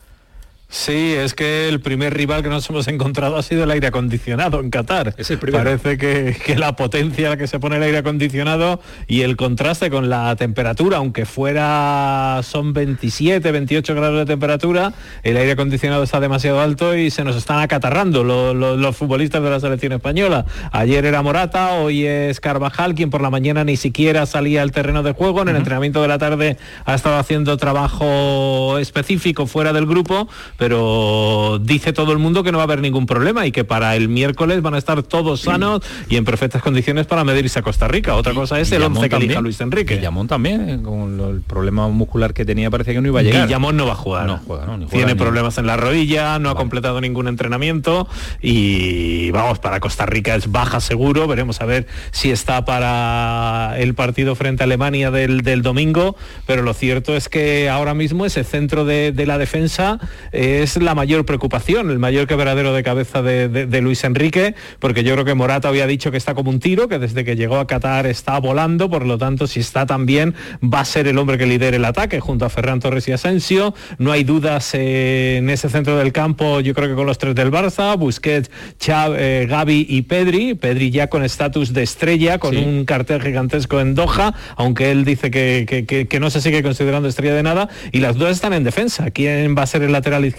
Sí, 0.68 1.14
es 1.14 1.34
que 1.34 1.68
el 1.68 1.80
primer 1.80 2.14
rival 2.14 2.42
que 2.42 2.48
nos 2.48 2.68
hemos 2.68 2.88
encontrado 2.88 3.36
ha 3.36 3.42
sido 3.42 3.64
el 3.64 3.70
aire 3.70 3.86
acondicionado 3.86 4.60
en 4.60 4.70
Qatar. 4.70 5.14
Es 5.16 5.30
el 5.30 5.38
Parece 5.38 5.98
que, 5.98 6.56
la 6.56 6.74
potencia 6.74 7.36
que 7.36 7.46
se 7.46 7.60
pone 7.60 7.76
el 7.76 7.82
aire 7.84 7.98
acondicionado 7.98 8.80
y 9.06 9.20
el 9.20 9.36
contraste 9.36 9.88
con 9.88 10.10
la 10.10 10.34
temperatura, 10.36 10.96
aunque 10.96 11.26
fuera 11.26 12.40
son 12.42 12.72
27, 12.72 13.52
28 13.52 13.94
grados 13.94 14.18
de 14.18 14.26
temperatura, 14.26 14.92
el 15.22 15.36
aire 15.36 15.52
acondicionado 15.52 16.02
está 16.02 16.18
demasiado 16.18 16.60
alto 16.60 16.96
y 16.96 17.10
se 17.10 17.24
nos 17.24 17.36
están 17.36 17.60
acatarrando 17.60 18.24
los 18.24 18.96
futbolistas 18.96 19.42
de 19.42 19.50
la 19.50 19.60
selección 19.60 19.92
española. 19.92 20.44
Ayer 20.72 21.04
era 21.04 21.22
Morata, 21.22 21.74
hoy 21.74 22.04
es 22.06 22.40
Carvajal, 22.40 22.94
quien 22.94 23.10
por 23.10 23.20
la 23.20 23.30
mañana 23.30 23.64
ni 23.64 23.76
siquiera 23.76 24.26
salía 24.26 24.62
al 24.62 24.72
terreno 24.72 25.02
de 25.02 25.12
juego. 25.12 25.42
En 25.42 25.48
el 25.48 25.56
entrenamiento 25.56 26.02
de 26.02 26.08
la 26.08 26.18
tarde 26.18 26.56
ha 26.84 26.94
estado 26.94 27.16
haciendo 27.18 27.56
trabajo 27.56 28.78
específico 28.78 29.46
fuera 29.46 29.72
del 29.72 29.86
grupo 29.86 30.28
pero 30.56 31.58
dice 31.60 31.92
todo 31.92 32.12
el 32.12 32.18
mundo 32.18 32.42
que 32.42 32.52
no 32.52 32.58
va 32.58 32.64
a 32.64 32.66
haber 32.66 32.80
ningún 32.80 33.06
problema 33.06 33.46
y 33.46 33.52
que 33.52 33.64
para 33.64 33.96
el 33.96 34.08
miércoles 34.08 34.62
van 34.62 34.74
a 34.74 34.78
estar 34.78 35.02
todos 35.02 35.42
sanos 35.42 35.82
y 36.08 36.16
en 36.16 36.24
perfectas 36.24 36.62
condiciones 36.62 37.06
para 37.06 37.24
medirse 37.24 37.58
a 37.58 37.62
Costa 37.62 37.88
Rica. 37.88 38.14
Otra 38.14 38.34
cosa 38.34 38.60
es 38.60 38.70
el 38.72 38.82
11 38.82 39.08
que 39.08 39.16
elija 39.16 39.40
Luis 39.40 39.60
Enrique. 39.60 39.96
Guillamón 39.96 40.28
también, 40.28 40.68
eh, 40.68 40.78
con 40.82 41.20
el 41.20 41.40
problema 41.40 41.88
muscular 41.88 42.34
que 42.34 42.44
tenía 42.44 42.70
parece 42.70 42.92
que 42.92 43.00
no 43.00 43.08
iba 43.08 43.20
a 43.20 43.22
llegar. 43.22 43.46
Guillamón 43.46 43.76
no 43.76 43.86
va 43.86 43.92
a 43.92 43.96
jugar. 43.96 44.26
No 44.26 44.40
juega, 44.46 44.66
no, 44.66 44.86
Tiene 44.86 45.16
problemas 45.16 45.58
en 45.58 45.66
la 45.66 45.76
rodilla, 45.76 46.38
no 46.38 46.50
ha 46.50 46.54
completado 46.54 47.00
ningún 47.00 47.28
entrenamiento 47.28 48.08
y 48.40 49.30
vamos, 49.32 49.58
para 49.58 49.80
Costa 49.80 50.06
Rica 50.06 50.34
es 50.34 50.50
baja 50.50 50.80
seguro. 50.80 51.26
Veremos 51.26 51.60
a 51.60 51.66
ver 51.66 51.86
si 52.10 52.30
está 52.30 52.64
para 52.64 53.74
el 53.78 53.94
partido 53.94 54.34
frente 54.34 54.62
a 54.62 54.64
Alemania 54.64 55.10
del, 55.10 55.62
domingo, 55.62 56.16
pero 56.46 56.62
lo 56.62 56.74
cierto 56.74 57.16
es 57.16 57.28
que 57.28 57.68
ahora 57.70 57.94
mismo 57.94 58.26
ese 58.26 58.44
centro 58.44 58.84
de, 58.84 59.12
la 59.24 59.38
defensa... 59.38 59.98
Eh, 60.32 60.43
es 60.44 60.76
la 60.76 60.94
mayor 60.94 61.24
preocupación, 61.24 61.90
el 61.90 61.98
mayor 61.98 62.26
quebradero 62.26 62.72
de 62.72 62.82
cabeza 62.82 63.22
de, 63.22 63.80
Luis 63.80 64.04
Enrique, 64.04 64.54
porque 64.78 65.02
yo 65.02 65.14
creo 65.14 65.24
que 65.24 65.34
Morata 65.34 65.68
había 65.68 65.86
dicho 65.86 66.10
que 66.10 66.16
está 66.16 66.34
como 66.34 66.50
un 66.50 66.60
tiro, 66.60 66.88
que 66.88 66.98
desde 66.98 67.24
que 67.24 67.36
llegó 67.36 67.58
a 67.58 67.66
Qatar 67.66 68.06
está 68.06 68.38
volando, 68.38 68.88
por 68.88 69.06
lo 69.06 69.18
tanto, 69.18 69.46
si 69.46 69.60
está 69.60 69.86
tan 69.86 70.06
bien, 70.06 70.34
va 70.62 70.80
a 70.80 70.84
ser 70.84 71.08
el 71.08 71.18
hombre 71.18 71.38
que 71.38 71.46
lidere 71.46 71.78
el 71.78 71.84
ataque 71.84 72.20
junto 72.20 72.44
a 72.44 72.50
Ferran 72.50 72.80
Torres 72.80 73.08
y 73.08 73.12
Asensio. 73.12 73.74
No 73.98 74.12
hay 74.12 74.24
dudas 74.24 74.74
en 74.74 75.50
ese 75.50 75.68
centro 75.68 75.96
del 75.96 76.12
campo, 76.12 76.60
yo 76.60 76.74
creo 76.74 76.88
que 76.88 76.94
con 76.94 77.06
los 77.06 77.18
tres 77.18 77.34
del 77.34 77.50
Barça, 77.50 77.98
Busquets, 77.98 78.50
Chav, 78.78 79.14
eh, 79.16 79.46
Gaby 79.48 79.86
y 79.88 80.02
Pedri. 80.02 80.54
Pedri 80.54 80.90
ya 80.90 81.08
con 81.08 81.24
estatus 81.24 81.72
de 81.72 81.82
estrella, 81.82 82.38
con 82.38 82.56
un 82.56 82.84
cartel 82.84 83.22
gigantesco 83.22 83.80
en 83.80 83.94
Doha, 83.94 84.34
aunque 84.56 84.90
él 84.90 85.04
dice 85.04 85.30
que, 85.30 86.06
que 86.08 86.20
no 86.20 86.30
se 86.30 86.40
sigue 86.40 86.62
considerando 86.62 87.08
estrella 87.08 87.34
de 87.34 87.42
nada. 87.42 87.68
Y 87.92 88.00
las 88.00 88.16
dos 88.16 88.30
están 88.30 88.52
en 88.52 88.64
defensa. 88.64 89.10
¿Quién 89.10 89.56
va 89.56 89.62
a 89.62 89.66
ser 89.66 89.82
el 89.82 89.92
lateral 89.92 90.24
izquierdo? 90.24 90.33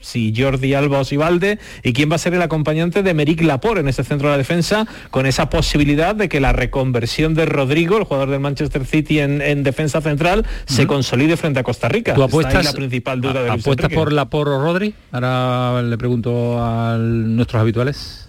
Si 0.00 0.32
Jordi 0.36 0.74
Alba 0.74 1.00
o 1.00 1.04
Sivalde. 1.04 1.58
¿Y 1.82 1.92
quién 1.92 2.10
va 2.10 2.16
a 2.16 2.18
ser 2.18 2.34
el 2.34 2.42
acompañante 2.42 3.02
de 3.02 3.14
Meric 3.14 3.42
Laporte 3.42 3.80
en 3.80 3.88
ese 3.88 4.04
centro 4.04 4.28
de 4.28 4.34
la 4.34 4.38
defensa? 4.38 4.86
Con 5.10 5.26
esa 5.26 5.50
posibilidad 5.50 6.14
de 6.14 6.28
que 6.28 6.40
la 6.40 6.52
reconversión 6.52 7.34
de 7.34 7.46
Rodrigo, 7.46 7.98
el 7.98 8.04
jugador 8.04 8.30
del 8.30 8.40
Manchester 8.40 8.84
City 8.86 9.20
en, 9.20 9.62
defensa 9.62 10.00
central, 10.00 10.46
se 10.66 10.86
consolide 10.86 11.36
frente 11.36 11.60
a 11.60 11.62
Costa 11.62 11.88
Rica. 11.88 12.14
¿Tú 12.14 12.22
apuestas, 12.22 12.64
la 12.64 12.72
principal 12.72 13.20
duda 13.20 13.42
de 13.42 13.50
¿Apuestas 13.50 13.92
por 13.92 14.12
Laporte 14.12 14.50
o 14.50 14.62
Rodri? 14.62 14.94
Ahora 15.10 15.82
le 15.82 15.98
pregunto 15.98 16.62
a 16.62 16.96
nuestros 16.98 17.60
habituales 17.60 18.28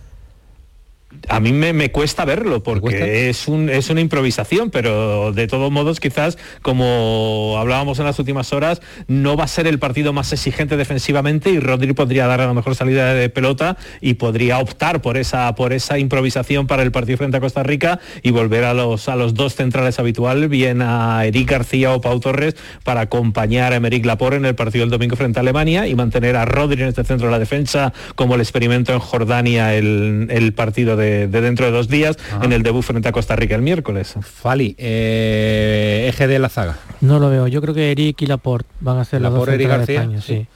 a 1.30 1.40
mí 1.40 1.54
me, 1.54 1.92
cuesta 1.92 2.26
verlo 2.26 2.64
porque 2.64 3.30
es, 3.30 3.48
un, 3.48 3.70
es 3.70 3.90
una 3.90 4.02
improvisación, 4.02 4.70
pero 4.70 5.32
de 5.32 5.48
todos 5.48 5.72
modos 5.72 6.00
quizás, 6.00 6.38
como 6.62 7.56
hablábamos 7.60 8.00
en 8.00 8.06
las 8.06 8.20
últimas 8.20 8.52
horas, 8.54 8.82
no 9.08 9.38
va 9.38 9.46
a 9.46 9.48
ser 9.48 9.68
el 9.68 9.80
partido 9.80 10.14
más 10.14 10.32
exigente 10.34 10.78
defensivamente 10.78 11.50
y 11.50 11.60
Rodri 11.60 11.94
podría 11.94 12.28
dar 12.28 12.42
a 12.42 12.48
la 12.48 12.54
mejor 12.54 12.76
salida 12.76 13.14
de 13.14 13.30
pelota 13.30 13.78
y 14.02 14.16
podría 14.16 14.60
optar 14.60 15.02
por 15.02 15.18
esa, 15.18 15.54
por 15.56 15.74
esa 15.74 15.98
improvisación 15.98 16.68
para 16.68 16.84
el 16.84 16.92
partido 16.92 17.18
frente 17.18 17.38
a 17.38 17.40
Costa 17.40 17.64
Rica 17.64 18.00
y 18.22 18.32
volver 18.32 18.64
a 18.64 18.74
los, 18.74 19.08
a 19.10 19.16
los 19.16 19.34
dos 19.34 19.56
centrales 19.56 20.00
habituales, 20.00 20.50
bien 20.50 20.82
a 20.82 21.26
Eric 21.26 21.50
García 21.50 21.94
o 21.94 22.02
Pau 22.02 22.20
Torres, 22.20 22.56
para 22.84 23.02
acompañar 23.02 23.74
a 23.74 23.78
Emeric 23.78 24.06
Laporte 24.06 24.38
en 24.38 24.46
el 24.46 24.56
partido 24.56 24.84
del 24.84 24.92
domingo 24.92 25.16
frente 25.16 25.40
a 25.40 25.42
Alemania 25.42 25.88
y 25.88 25.96
mantener 25.96 26.36
a 26.36 26.46
Rodri 26.46 26.82
en 26.82 26.90
este 26.90 27.04
centro 27.04 27.28
de 27.28 27.32
la 27.32 27.40
defensa 27.40 27.94
como 28.16 28.36
el 28.36 28.42
experimento 28.42 28.94
en 28.94 29.00
Jordania 29.00 29.76
el, 29.76 30.28
el 30.30 30.54
partido 30.54 30.96
de 30.96 31.13
de, 31.28 31.42
dentro 31.42 31.66
de 31.66 31.72
dos 31.72 31.88
días 31.88 32.18
en 32.42 32.52
el 32.52 32.64
debut 32.64 32.84
frente 32.84 33.08
a 33.10 33.12
Costa 33.12 33.36
Rica 33.36 33.56
el 33.56 33.62
miércoles. 33.62 34.16
Fali, 34.22 34.76
eh, 34.78 36.06
eje 36.10 36.28
de 36.28 36.40
la 36.40 36.50
zaga. 36.50 36.78
No 37.02 37.20
lo 37.20 37.30
veo, 37.30 37.48
yo 37.48 37.62
creo 37.62 37.74
que 37.74 37.92
Eric 37.92 38.22
y 38.22 38.28
Laporte 38.28 38.70
van 38.80 38.98
a 38.98 39.06
ser 39.06 39.22
la 39.22 39.30
dos 39.30 39.48
Eric 39.48 39.68
García. 39.68 40.02
España, 40.02 40.22
sí. 40.22 40.48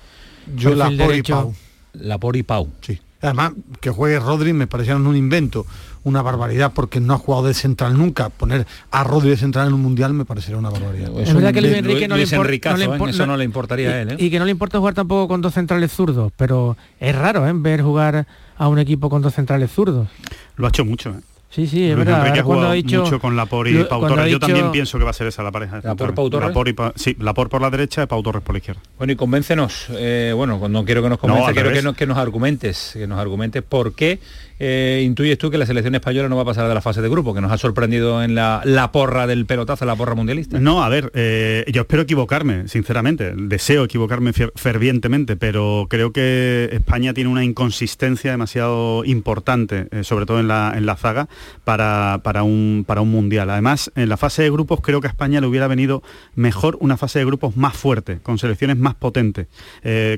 Yo 0.56 0.76
Laporte 0.76 1.18
y 1.18 1.22
Pau. 1.24 1.54
Laporte 1.94 2.40
y 2.40 2.44
Pau. 2.44 2.70
Sí. 2.82 3.00
Además, 3.22 3.54
que 3.82 3.90
juegue 3.90 4.20
Rodri 4.20 4.54
me 4.54 4.68
parecieron 4.68 5.08
un 5.08 5.16
invento, 5.16 5.66
una 6.04 6.22
barbaridad, 6.22 6.72
porque 6.74 7.00
no 7.00 7.14
ha 7.14 7.18
jugado 7.18 7.48
de 7.48 7.54
central 7.54 7.98
nunca. 7.98 8.30
Poner 8.30 8.68
a 8.92 9.04
Rodri 9.04 9.30
de 9.30 9.38
central 9.38 9.68
en 9.68 9.74
un 9.74 9.82
mundial 9.82 10.14
me 10.14 10.26
parecería 10.26 10.58
una 10.58 10.70
barbaridad. 10.70 11.10
Es, 11.20 11.34
verdad 11.34 11.54
que 11.54 11.62
Luis 11.62 11.74
Enrique 11.74 12.08
no, 12.08 12.16
le, 12.16 12.24
¿eh? 12.24 13.10
eso 13.10 13.26
no 13.26 13.38
le 13.38 13.44
importaría 13.44 13.90
a 13.90 14.02
él. 14.02 14.12
¿eh? 14.12 14.16
Y 14.20 14.30
que 14.30 14.40
no 14.40 14.46
le 14.46 14.52
importa 14.52 14.78
jugar 14.78 14.94
tampoco 14.94 15.28
con 15.28 15.42
dos 15.42 15.54
centrales 15.54 15.92
zurdos, 15.92 16.32
pero 16.38 16.78
es 17.00 17.16
raro 17.16 17.48
¿eh? 17.48 17.52
ver 17.56 17.82
jugar 17.82 18.28
a 18.58 18.68
un 18.68 18.80
equipo 18.80 19.10
con 19.10 19.22
dos 19.22 19.34
centrales 19.34 19.72
zurdos. 19.72 20.08
Lo 20.56 20.68
ha 20.68 20.70
hecho 20.70 20.86
mucho. 20.86 21.10
¿eh? 21.10 21.22
Sí, 21.50 21.66
sí, 21.66 21.90
es 21.90 21.96
verdad. 21.96 22.28
ha 22.28 22.44
jugado 22.44 22.76
mucho 22.76 23.20
con 23.20 23.36
Lapor 23.36 23.68
y 23.68 23.84
Pau 23.86 24.06
Torres. 24.06 24.32
Yo 24.32 24.40
también 24.40 24.72
pienso 24.72 24.98
que 24.98 25.04
va 25.04 25.12
a 25.12 25.14
ser 25.14 25.28
esa 25.28 25.44
la 25.44 25.52
pareja. 25.52 25.82
¿Lapor, 25.84 26.14
Pau 26.14 26.30
Torres? 26.30 26.50
Lapor 26.50 26.70
y 26.70 26.76
sí, 26.96 27.16
Lapor 27.20 27.50
por 27.50 27.62
la 27.62 27.70
derecha 27.70 28.04
y 28.04 28.06
Pau 28.06 28.22
Torres 28.22 28.44
por 28.44 28.54
la 28.54 28.60
izquierda. 28.60 28.82
Bueno, 28.98 29.14
y 29.14 29.16
convéncenos. 29.16 29.88
Eh, 29.92 30.34
bueno, 30.36 30.68
no 30.68 30.86
quiero 30.86 31.02
que 31.02 31.10
nos 31.10 31.20
convence, 31.20 31.54
quiero 31.54 31.72
que 31.72 31.82
nos, 31.82 31.96
que 31.96 32.06
nos 32.06 32.18
argumentes, 32.18 32.92
que 32.94 33.08
nos 33.08 33.20
argumentes 33.20 33.64
por 33.64 33.96
qué 33.96 34.20
eh, 34.60 35.04
intuyes 35.06 35.38
tú 35.38 35.52
que 35.52 35.58
la 35.58 35.66
selección 35.66 35.94
española 35.96 36.30
no 36.30 36.36
va 36.36 36.42
a 36.42 36.46
pasar 36.46 36.68
de 36.68 36.74
la 36.74 36.82
fase 36.82 37.02
de 37.02 37.10
grupo, 37.10 37.34
que 37.34 37.42
nos 37.42 37.52
ha 37.52 37.58
sorprendido 37.58 38.24
en 38.24 38.36
la, 38.36 38.90
porra 38.92 39.28
del 39.28 39.46
pelotazo, 39.46 39.86
la 39.86 39.96
porra 39.96 40.16
mundialista? 40.16 40.60
No, 40.60 40.84
a 40.84 40.90
ver, 40.90 41.12
eh, 41.14 41.66
yo 41.72 41.82
espero 41.82 42.04
equivocarme, 42.04 42.68
sinceramente, 42.68 43.34
deseo 43.36 43.84
equivocarme 43.84 44.34
fervientemente, 44.34 45.36
pero 45.36 45.88
creo 45.90 46.12
que 46.12 46.70
España 46.72 47.14
tiene 47.14 47.30
una 47.30 47.44
inconsistencia 47.44 48.32
demasiado 48.32 49.04
importante, 49.06 49.88
eh, 49.92 50.04
sobre 50.04 50.26
todo 50.26 50.40
en 50.40 50.48
la, 50.48 50.74
en 50.76 50.86
la 50.86 50.96
zaga, 50.96 51.28
para, 51.64 52.22
para, 52.24 52.44
un, 52.44 52.84
para 52.88 53.02
un 53.02 53.12
mundial. 53.12 53.50
Además, 53.50 53.92
en 53.96 54.10
la 54.10 54.18
fase 54.18 54.44
de 54.44 54.50
grupos 54.50 54.82
creo 54.82 55.02
que 55.02 55.08
a 55.08 55.12
España 55.12 55.42
le 55.42 55.48
hubiera 55.48 55.68
venido 55.68 56.02
mejor 56.36 56.78
una 56.80 56.98
fase 56.98 57.20
de 57.20 57.26
grupos 57.26 57.58
más 57.58 57.76
fuerte, 57.76 58.20
con 58.24 58.38
selecciones 58.38 58.78
más 58.78 58.96
potentes. 58.96 59.48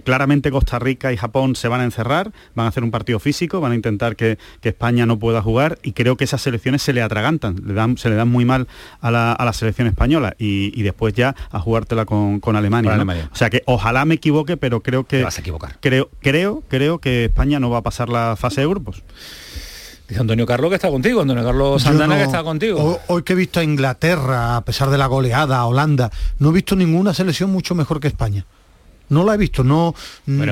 claramente 0.04 0.52
Costa 0.52 0.80
Rica 0.80 1.12
y 1.12 1.18
Japón 1.18 1.56
se 1.56 1.68
van 1.68 1.82
a 1.82 1.84
encerrar, 1.84 2.32
van 2.56 2.66
a 2.66 2.70
hacer 2.70 2.84
un 2.84 2.92
partido 2.92 3.20
físico, 3.20 3.60
van 3.60 3.72
a 3.74 3.76
intentar 3.76 4.16
que 4.16 4.29
que, 4.62 4.70
España 4.70 5.06
no 5.06 5.18
pueda 5.18 5.42
jugar 5.42 5.80
y 5.84 5.94
creo 5.94 6.16
que 6.16 6.24
esas 6.24 6.42
selecciones 6.42 6.82
se 6.82 6.94
le 6.94 7.02
atragantan, 7.02 7.56
le 7.66 7.74
dan, 7.74 7.98
se 7.98 8.10
le 8.10 8.16
dan 8.16 8.30
muy 8.30 8.46
mal 8.46 8.68
a 9.02 9.12
la, 9.12 9.54
selección 9.54 9.88
española 9.88 10.36
y, 10.38 10.82
después 10.84 11.14
ya 11.14 11.36
a 11.52 11.60
jugártela 11.60 12.06
con, 12.06 12.56
Alemania, 12.56 13.30
O 13.32 13.36
sea 13.36 13.50
que 13.50 13.64
ojalá 13.66 14.06
me 14.06 14.16
equivoque, 14.16 14.58
pero 14.58 14.82
creo 14.82 15.06
que... 15.06 15.24
vas 15.24 15.38
a 15.38 15.42
equivocar. 15.42 15.78
Creo, 15.80 16.10
creo, 16.20 16.64
creo 16.68 17.00
que 17.00 17.26
España 17.26 17.60
no 17.60 17.70
va 17.70 17.80
a 17.80 17.84
pasar 17.84 18.10
la 18.10 18.36
fase 18.36 18.62
de 18.62 18.68
grupos. 18.68 19.04
Dice 20.08 20.22
Antonio 20.22 20.48
Carlos 20.48 20.70
que 20.70 20.76
está 20.76 20.90
contigo, 20.90 21.22
Antonio 21.22 21.44
Carlos 21.44 21.84
Santana 21.84 22.18
que 22.18 22.24
está 22.24 22.44
contigo. 22.44 23.00
Hoy, 23.08 23.22
que 23.22 23.34
he 23.34 23.36
visto 23.36 23.60
a 23.60 23.64
Inglaterra, 23.64 24.58
a 24.58 24.66
pesar 24.66 24.90
de 24.90 24.98
la 24.98 25.06
goleada, 25.06 25.58
a 25.58 25.66
Holanda, 25.68 26.10
no 26.40 26.50
he 26.50 26.54
visto 26.54 26.76
ninguna 26.76 27.14
selección 27.14 27.52
mucho 27.52 27.76
mejor 27.76 28.00
que 28.00 28.08
España 28.08 28.46
no 29.10 29.24
la 29.26 29.34
he 29.34 29.38
visto, 29.38 29.64
no 29.64 29.94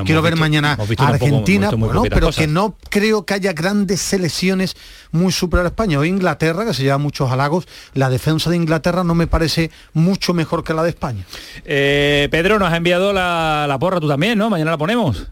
quiero 0.05 0.21
ver 0.21 0.35
mañana 0.35 0.77
a 0.97 1.07
Argentina, 1.07 1.69
pero 2.09 2.31
que 2.31 2.47
no 2.47 2.75
creo 2.89 3.25
que 3.25 3.35
haya 3.35 3.53
grandes 3.53 4.01
selecciones 4.01 4.75
muy 5.11 5.31
superiores 5.31 5.71
a 5.71 5.73
España. 5.73 5.99
O 5.99 6.05
Inglaterra, 6.05 6.65
que 6.65 6.73
se 6.73 6.83
lleva 6.83 6.97
muchos 6.97 7.31
halagos, 7.31 7.67
la 7.93 8.09
defensa 8.09 8.49
de 8.49 8.55
Inglaterra 8.55 9.03
no 9.03 9.15
me 9.15 9.27
parece 9.27 9.71
mucho 9.93 10.33
mejor 10.33 10.63
que 10.63 10.73
la 10.73 10.83
de 10.83 10.89
España. 10.89 11.25
Eh, 11.65 12.27
Pedro, 12.31 12.59
nos 12.59 12.71
ha 12.71 12.77
enviado 12.77 13.13
la, 13.13 13.65
la 13.67 13.79
porra 13.79 13.99
tú 13.99 14.07
también, 14.07 14.37
¿no? 14.37 14.49
Mañana 14.49 14.71
la 14.71 14.77
ponemos. 14.77 15.27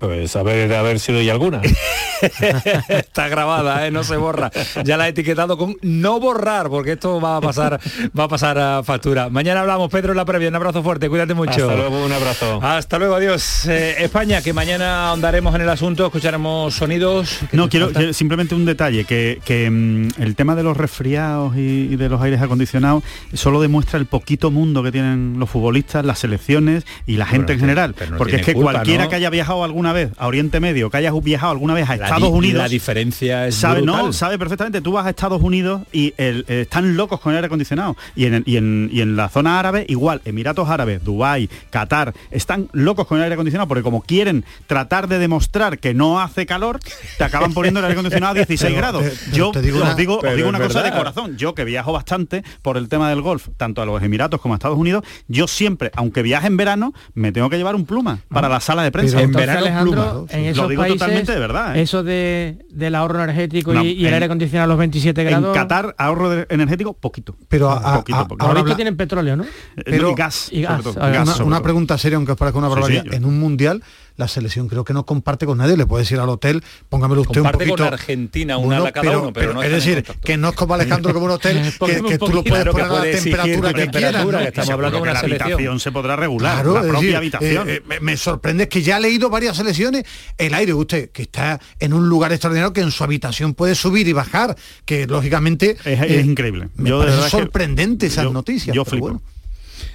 Pues 0.00 0.34
a 0.34 0.42
ver, 0.42 0.72
a 0.72 0.82
ver 0.82 0.98
si 0.98 1.12
doy 1.12 1.28
alguna. 1.28 1.60
Está 2.88 3.28
grabada, 3.28 3.86
¿eh? 3.86 3.90
no 3.90 4.02
se 4.02 4.16
borra. 4.16 4.50
Ya 4.82 4.96
la 4.96 5.06
he 5.06 5.10
etiquetado 5.10 5.58
con 5.58 5.76
no 5.82 6.18
borrar, 6.18 6.70
porque 6.70 6.92
esto 6.92 7.20
va 7.20 7.36
a 7.36 7.40
pasar, 7.42 7.78
va 8.18 8.24
a 8.24 8.28
pasar 8.28 8.58
a 8.58 8.82
factura. 8.82 9.28
Mañana 9.28 9.60
hablamos, 9.60 9.90
Pedro, 9.90 10.12
en 10.12 10.16
la 10.16 10.24
previa. 10.24 10.48
Un 10.48 10.54
abrazo 10.54 10.82
fuerte, 10.82 11.10
cuídate 11.10 11.34
mucho. 11.34 11.50
Hasta 11.50 11.76
luego, 11.76 12.04
un 12.04 12.12
abrazo. 12.12 12.60
Hasta 12.62 12.98
luego, 12.98 13.14
adiós. 13.14 13.66
Eh, 13.66 13.96
España, 13.98 14.40
que 14.40 14.54
mañana 14.54 15.12
andaremos 15.12 15.54
en 15.54 15.60
el 15.60 15.68
asunto, 15.68 16.06
escucharemos 16.06 16.74
sonidos. 16.74 17.40
No, 17.52 17.68
quiero, 17.68 17.90
simplemente 18.14 18.54
un 18.54 18.64
detalle, 18.64 19.04
que, 19.04 19.70
mm, 19.70 20.22
el 20.22 20.34
tema 20.34 20.54
de 20.54 20.62
los 20.62 20.78
resfriados 20.78 21.56
y, 21.56 21.96
de 21.96 22.08
los 22.08 22.22
aires 22.22 22.40
acondicionados 22.40 23.04
solo 23.34 23.60
demuestra 23.60 23.98
el 23.98 24.06
poquito 24.06 24.50
mundo 24.50 24.82
que 24.82 24.92
tienen 24.92 25.34
los 25.38 25.50
futbolistas, 25.50 26.04
las 26.04 26.18
selecciones 26.20 26.86
y 27.06 27.16
la 27.16 27.26
gente 27.26 27.52
en 27.52 27.60
general. 27.60 27.94
porque 28.16 28.36
es 28.36 28.46
que 28.46 28.54
cualquiera 28.54 29.08
que 29.08 29.16
haya 29.16 29.28
viajado 29.28 29.62
alguna 29.64 29.89
vez 29.92 30.12
a 30.16 30.26
Oriente 30.26 30.60
Medio, 30.60 30.90
que 30.90 30.96
hayas 30.96 31.14
viajado 31.22 31.52
alguna 31.52 31.74
vez 31.74 31.88
a 31.88 31.94
Estados 31.94 32.30
Unidos, 32.30 32.62
la 32.62 32.68
diferencia 32.68 33.46
es 33.46 33.54
sabe, 33.54 33.82
no, 33.82 34.12
sabe 34.12 34.38
perfectamente. 34.38 34.80
Tú 34.80 34.92
vas 34.92 35.06
a 35.06 35.10
Estados 35.10 35.42
Unidos 35.42 35.82
y 35.92 36.14
el, 36.16 36.44
eh, 36.48 36.62
están 36.62 36.96
locos 36.96 37.20
con 37.20 37.32
el 37.32 37.36
aire 37.36 37.46
acondicionado. 37.46 37.96
Y 38.14 38.26
en, 38.26 38.42
y, 38.46 38.56
en, 38.56 39.16
la 39.16 39.28
zona 39.28 39.58
árabe 39.58 39.84
igual, 39.88 40.20
Emiratos 40.24 40.68
Árabes, 40.68 41.02
Dubái, 41.04 41.48
Qatar, 41.70 42.14
están 42.30 42.68
locos 42.72 43.06
con 43.06 43.18
el 43.18 43.24
aire 43.24 43.34
acondicionado 43.34 43.68
porque 43.68 43.82
como 43.82 44.02
quieren 44.02 44.44
tratar 44.66 45.08
de 45.08 45.18
demostrar 45.18 45.78
que 45.78 45.94
no 45.94 46.20
hace 46.20 46.46
calor, 46.46 46.80
te 47.18 47.24
acaban 47.24 47.52
poniendo 47.52 47.80
el 47.80 47.86
aire 47.86 47.94
acondicionado 47.94 48.32
a 48.32 48.34
16 48.46 48.76
grados. 48.76 49.04
yo 49.32 49.50
te 49.50 49.62
digo, 49.62 49.82
os 49.82 49.96
digo, 49.96 50.20
digo 50.36 50.48
una 50.48 50.60
cosa 50.60 50.82
de 50.82 50.90
corazón. 50.92 51.36
Yo 51.36 51.54
que 51.54 51.64
viajo 51.64 51.92
bastante 51.92 52.44
por 52.62 52.76
el 52.76 52.88
tema 52.88 53.08
del 53.10 53.22
golf, 53.22 53.48
tanto 53.56 53.82
a 53.82 53.86
los 53.86 54.02
Emiratos 54.02 54.40
como 54.40 54.54
a 54.54 54.56
Estados 54.56 54.78
Unidos, 54.78 55.04
yo 55.28 55.46
siempre, 55.46 55.90
aunque 55.94 56.22
viaje 56.22 56.46
en 56.46 56.56
verano, 56.56 56.92
me 57.14 57.32
tengo 57.32 57.50
que 57.50 57.56
llevar 57.56 57.74
un 57.74 57.86
pluma 57.86 58.20
para 58.28 58.48
la 58.48 58.60
sala 58.60 58.82
de 58.82 58.92
prensa. 58.92 59.20
en 59.20 59.32
verano 59.32 59.79
en 59.86 60.44
esos 60.46 60.68
digo 60.68 60.82
países, 60.82 60.98
totalmente 60.98 61.32
de 61.32 61.38
verdad. 61.38 61.76
¿eh? 61.76 61.82
Eso 61.82 62.02
de, 62.02 62.64
del 62.70 62.94
ahorro 62.94 63.22
energético 63.22 63.74
y, 63.74 64.06
el 64.06 64.14
aire 64.14 64.26
acondicionado 64.26 64.64
a 64.64 64.68
los 64.68 64.78
27 64.78 65.24
grados. 65.24 65.48
En 65.48 65.54
Qatar, 65.54 65.94
ahorro 65.98 66.44
energético, 66.48 66.92
poquito. 66.94 67.36
Pero 67.48 67.70
a, 67.70 67.98
poquito, 67.98 68.36
ahora 68.38 68.76
tienen 68.76 68.96
petróleo, 68.96 69.36
¿no? 69.36 69.44
Eh, 69.44 69.82
Pero, 69.84 70.14
gas. 70.14 70.48
Y 70.52 70.62
gas. 70.62 71.40
una, 71.40 71.62
pregunta 71.62 71.98
seria, 71.98 72.16
aunque 72.16 72.32
os 72.32 72.38
parezca 72.38 72.58
una 72.58 72.68
barbaridad. 72.68 73.12
en 73.12 73.24
un 73.24 73.38
mundial 73.38 73.82
la 74.20 74.28
selección 74.28 74.68
creo 74.68 74.84
que 74.84 74.92
no 74.92 75.04
comparte 75.04 75.46
con 75.46 75.58
nadie, 75.58 75.76
le 75.76 75.86
puedes 75.86 76.10
ir 76.12 76.20
al 76.20 76.28
hotel, 76.28 76.62
póngamelo 76.88 77.22
usted 77.22 77.40
un 77.40 77.50
poquito. 77.50 77.76
con 77.76 77.86
Argentina, 77.86 78.58
una 78.58 78.86
a 78.86 78.92
cada 78.92 79.18
uno, 79.18 79.32
pero, 79.32 79.54
no 79.54 79.62
Es 79.62 79.72
decir, 79.72 80.04
que 80.22 80.36
no 80.36 80.50
es 80.50 80.54
como 80.54 80.74
Alejandro 80.74 81.12
como 81.12 81.26
un 81.26 81.32
hotel, 81.32 81.60
que, 82.08 82.18
tú 82.18 82.28
lo 82.28 82.44
puedes 82.44 82.66
poner 82.66 82.86
a 82.86 82.92
la 82.92 83.02
temperatura 83.02 83.72
que, 83.72 83.88
quieras. 83.88 84.26
¿no? 84.26 84.38
estamos 84.38 84.70
hablando 84.70 84.98
de 84.98 85.02
una 85.02 85.12
la 85.14 85.20
habitación 85.20 85.80
se 85.80 85.90
podrá 85.90 86.16
regular, 86.16 86.64
la 86.64 86.82
propia 86.82 87.18
habitación. 87.18 87.68
Eh, 87.68 87.82
eh, 87.88 87.98
me 88.00 88.16
sorprende 88.16 88.68
que 88.68 88.82
ya 88.82 88.96
ha 88.96 89.00
leído 89.00 89.30
varias 89.30 89.56
selecciones, 89.56 90.04
el 90.36 90.54
aire, 90.54 90.74
usted, 90.74 91.10
que 91.10 91.22
está 91.22 91.58
en 91.78 91.94
un 91.94 92.08
lugar 92.08 92.32
extraordinario 92.32 92.72
que 92.72 92.82
en 92.82 92.90
su 92.90 93.02
habitación 93.02 93.54
puede 93.54 93.74
subir 93.74 94.06
y 94.06 94.12
bajar, 94.12 94.56
que 94.84 95.06
lógicamente... 95.06 95.76
Es, 95.84 96.00
eh, 96.02 96.22
increíble. 96.24 96.68
Me 96.76 96.90
parece 96.90 97.30
sorprendente 97.30 98.06
esas 98.06 98.30
noticias. 98.30 98.76
Yo 98.76 98.84
flipo. 98.84 99.20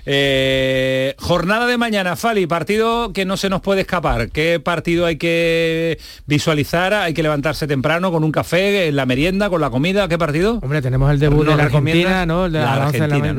Eh, 0.06 1.16
jornada 1.18 1.66
de 1.66 1.78
mañana, 1.78 2.16
Fali, 2.16 2.46
partido 2.46 3.12
que 3.12 3.26
no 3.26 3.38
se 3.38 3.50
nos 3.50 3.62
puede 3.62 3.82
escapar. 3.82 4.30
¿Qué 4.30 4.60
partido 4.60 5.06
hay 5.06 5.18
que 5.18 6.00
visualizar? 6.28 6.94
¿Hay 6.94 7.14
que 7.14 7.24
levantarse 7.24 7.68
temprano 7.68 8.12
con 8.12 8.24
un 8.24 8.32
café, 8.32 8.88
en 8.88 8.96
la 8.96 9.06
merienda, 9.06 9.50
con 9.50 9.62
la 9.62 9.70
comida? 9.70 10.08
¿Qué 10.08 10.18
partido? 10.18 10.60
Hombre, 10.62 10.82
tenemos 10.82 11.10
el 11.12 11.20
debut 11.20 11.46
de 11.48 11.56
la 11.56 11.64
Argentina, 11.64 12.26
¿no? 12.26 12.50
De 12.50 12.60
la, 12.60 12.86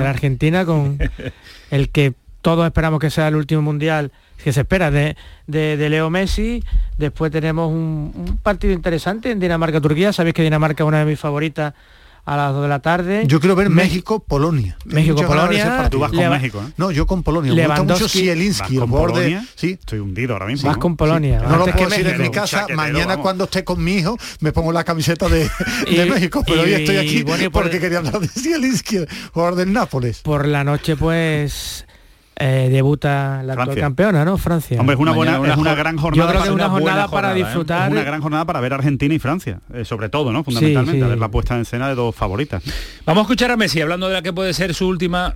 Argentina, 0.09 0.65
con 0.65 0.99
el 1.71 1.89
que 1.91 2.15
todos 2.43 2.67
esperamos 2.67 3.01
que 3.01 3.11
sea 3.11 3.29
el 3.29 3.37
último 3.37 3.63
mundial 3.63 4.11
que 4.43 4.53
se 4.53 4.61
espera 4.61 4.91
de, 4.93 5.17
de, 5.47 5.89
Leo 5.89 6.11
Messi. 6.11 6.63
Después 6.99 7.33
tenemos 7.33 7.73
un, 7.73 8.39
partido 8.43 8.73
interesante 8.73 9.31
en 9.31 9.41
Dinamarca-Turquía. 9.41 10.13
Sabéis 10.13 10.35
que 10.35 10.43
Dinamarca 10.43 10.85
es 10.85 10.89
una 10.89 11.01
de 11.01 11.07
mis 11.07 11.19
favoritas 11.19 11.75
a 12.27 12.37
las 12.37 12.53
2 12.53 12.63
de 12.63 12.69
la 12.69 12.81
tarde. 12.81 13.23
Yo 13.27 13.39
quiero 13.39 13.55
ver 13.55 13.71
México-Polonia. 13.71 14.77
México-Polonia. 14.85 15.89
Tú 15.89 16.01
vas 16.01 16.11
con 16.11 16.29
México, 16.29 16.63
¿eh? 16.67 16.73
No, 16.77 16.91
yo 16.91 17.07
con 17.07 17.23
Polonia. 17.23 17.55
Me 17.55 17.67
gusta 17.67 17.83
mucho 17.85 18.09
Zielinski, 18.09 18.77
el 18.77 18.85
borde. 18.85 19.41
Sí. 19.55 19.79
Estoy 19.79 20.01
hundido 20.01 20.33
ahora 20.35 20.47
mismo. 20.47 20.69
Vas 20.69 20.79
con 20.79 20.97
Polonia. 20.97 21.41
No, 21.41 21.57
lo 21.57 21.67
puedo 21.67 21.89
decir 21.89 22.07
en 22.09 22.21
mi 22.21 22.31
casa. 22.31 22.67
Mañana 22.75 23.19
cuando 23.19 23.45
esté 23.45 23.65
con 23.65 23.83
mi 23.83 23.95
hijo 23.95 24.19
me 24.41 24.53
pongo 24.53 24.73
la 24.73 24.85
camiseta 24.85 25.29
de, 25.29 25.49
de 25.91 26.07
México. 26.07 26.43
Pero 26.45 26.63
hoy 26.63 26.73
estoy 26.73 26.97
aquí 26.97 27.25
porque 27.51 27.79
quería 27.79 27.99
hablar 27.99 28.19
de 28.19 28.29
Zielinski, 28.29 29.07
jugador 29.33 29.55
del 29.55 29.73
Nápoles. 29.73 30.21
Por 30.21 30.47
la 30.47 30.65
noche, 30.65 30.97
pues 30.97 31.86
eh, 32.39 32.69
debuta 32.71 33.43
la 33.43 33.55
actual 33.55 33.79
campeona, 33.79 34.23
¿no? 34.23 34.37
Francia. 34.37 34.79
Hombre, 34.79 34.93
es 34.95 35.01
una 35.01 35.13
buena, 35.13 35.41
es 35.51 35.57
una 35.57 35.75
gran 35.75 35.97
jornada. 35.97 36.23
Yo 36.23 36.31
creo 36.31 36.45
que 36.45 36.51
una, 36.51 36.69
jornada, 36.69 37.09
para 37.09 37.33
¿eh? 37.33 37.37
disfrutar. 37.37 37.91
una 37.91 38.03
gran 38.03 38.21
jornada 38.21 38.45
para 38.45 38.61
ver 38.61 38.75
Argentina 38.75 39.15
y 39.15 39.19
Francia, 39.19 39.61
eh, 39.73 39.87
sobre 39.87 40.11
todo, 40.11 40.35
¿no? 40.35 40.45
Fundamentalmente, 40.45 41.07
ver 41.07 41.19
la 41.19 41.31
puesta 41.31 41.55
en 41.55 41.63
escena 41.63 41.89
de 41.89 41.95
dos 41.95 42.15
favoritas. 42.15 42.63
Vamos 43.07 43.23
a 43.23 43.25
escuchar 43.25 43.53
a 43.53 43.57
Messi 43.57 43.81
hablando 43.81 44.09
de 44.09 44.15
la 44.15 44.23
que 44.23 44.35
puede 44.35 44.53
ser 44.53 44.75
su 44.75 44.87
última, 44.87 45.35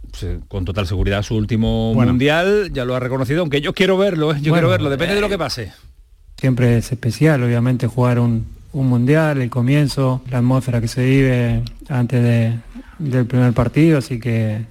con 0.49 0.67
total 0.67 0.87
seguridad, 0.87 1.23
su 1.23 1.37
último 1.37 1.95
mundial. 1.95 2.71
Ya 2.71 2.85
lo 2.85 2.95
ha 2.95 3.01
reconocido, 3.01 3.41
aunque 3.41 3.63
yo 3.63 3.73
quiero 3.73 3.97
verlo, 3.97 4.37
yo 4.37 4.53
quiero 4.53 4.69
verlo, 4.69 4.91
depende 4.91 5.15
de 5.15 5.23
lo 5.23 5.31
que 5.31 5.39
pase. 5.39 5.73
Siempre 6.37 6.77
es 6.77 6.93
especial, 6.93 7.43
obviamente, 7.43 7.87
jugar 7.87 8.19
un, 8.19 8.47
mundial, 8.73 9.41
el 9.41 9.49
comienzo, 9.49 10.21
la 10.31 10.39
atmósfera 10.39 10.83
que 10.83 10.89
se 10.89 11.03
vive 11.03 11.63
antes 11.89 12.23
de, 12.23 12.59
del 12.99 13.25
primer 13.25 13.55
partido, 13.55 13.99
así 13.99 14.21
que 14.21 14.67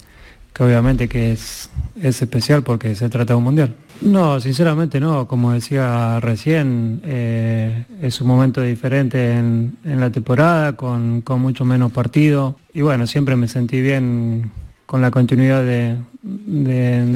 obviamente 0.59 1.07
que 1.07 1.31
es, 1.31 1.68
es 2.01 2.21
especial 2.21 2.63
porque 2.63 2.95
se 2.95 3.09
trata 3.09 3.33
de 3.33 3.37
un 3.37 3.43
mundial. 3.43 3.75
No, 4.01 4.39
sinceramente 4.39 4.99
no, 4.99 5.27
como 5.27 5.51
decía 5.51 6.19
recién, 6.21 7.01
eh, 7.03 7.85
es 8.01 8.21
un 8.21 8.27
momento 8.27 8.61
diferente 8.61 9.33
en, 9.33 9.77
la 9.83 10.09
temporada, 10.09 10.73
con, 10.73 11.23
mucho 11.37 11.65
menos 11.65 11.91
partido. 11.91 12.55
Y 12.73 12.81
bueno, 12.81 13.07
siempre 13.07 13.35
me 13.35 13.47
sentí 13.47 13.81
bien 13.81 14.51
con 14.85 15.01
la 15.01 15.11
continuidad 15.11 15.63
de, 15.63 15.97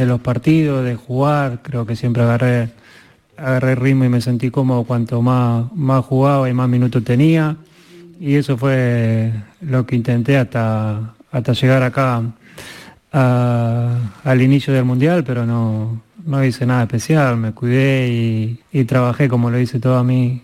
los 0.05 0.19
partidos, 0.19 0.83
de 0.83 0.95
jugar, 0.95 1.61
creo 1.63 1.85
que 1.85 1.95
siempre 1.95 2.23
agarré, 2.23 2.69
agarré 3.37 3.75
ritmo 3.75 4.03
y 4.03 4.09
me 4.09 4.21
sentí 4.21 4.51
como 4.51 4.83
cuanto 4.83 5.21
más, 5.21 5.71
más 5.73 6.03
jugaba 6.05 6.49
y 6.49 6.53
más 6.53 6.67
minutos 6.67 7.03
tenía. 7.03 7.55
Y 8.19 8.35
eso 8.35 8.57
fue 8.57 9.31
lo 9.61 9.85
que 9.85 9.95
intenté 9.95 10.37
hasta, 10.37 11.13
hasta 11.31 11.53
llegar 11.53 11.81
acá 11.83 12.23
al 13.13 14.41
inicio 14.41 14.73
del 14.73 14.85
mundial, 14.85 15.23
pero 15.23 15.45
no, 15.45 16.01
no 16.25 16.43
hice 16.43 16.65
nada 16.65 16.83
especial, 16.83 17.37
me 17.37 17.51
cuidé 17.51 18.57
y, 18.71 18.83
trabajé 18.85 19.29
como 19.29 19.49
lo 19.51 19.59
hice 19.59 19.79
toda 19.79 20.03
mi, 20.03 20.41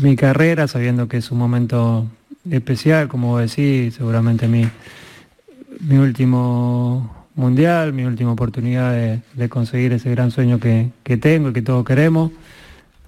mi, 0.00 0.16
carrera, 0.16 0.68
sabiendo 0.68 1.08
que 1.08 1.18
es 1.18 1.30
un 1.30 1.38
momento 1.38 2.06
especial, 2.50 3.08
como 3.08 3.38
decís, 3.38 3.94
seguramente 3.94 4.46
mi, 4.46 4.68
mi 5.80 5.96
último 5.96 7.26
mundial, 7.34 7.92
mi 7.92 8.04
última 8.04 8.32
oportunidad 8.32 8.92
de, 8.92 9.48
conseguir 9.48 9.92
ese 9.92 10.10
gran 10.10 10.30
sueño 10.30 10.60
que, 10.60 10.90
que 11.02 11.16
tengo 11.16 11.50
y 11.50 11.52
que 11.52 11.62
todos 11.62 11.84
queremos, 11.84 12.30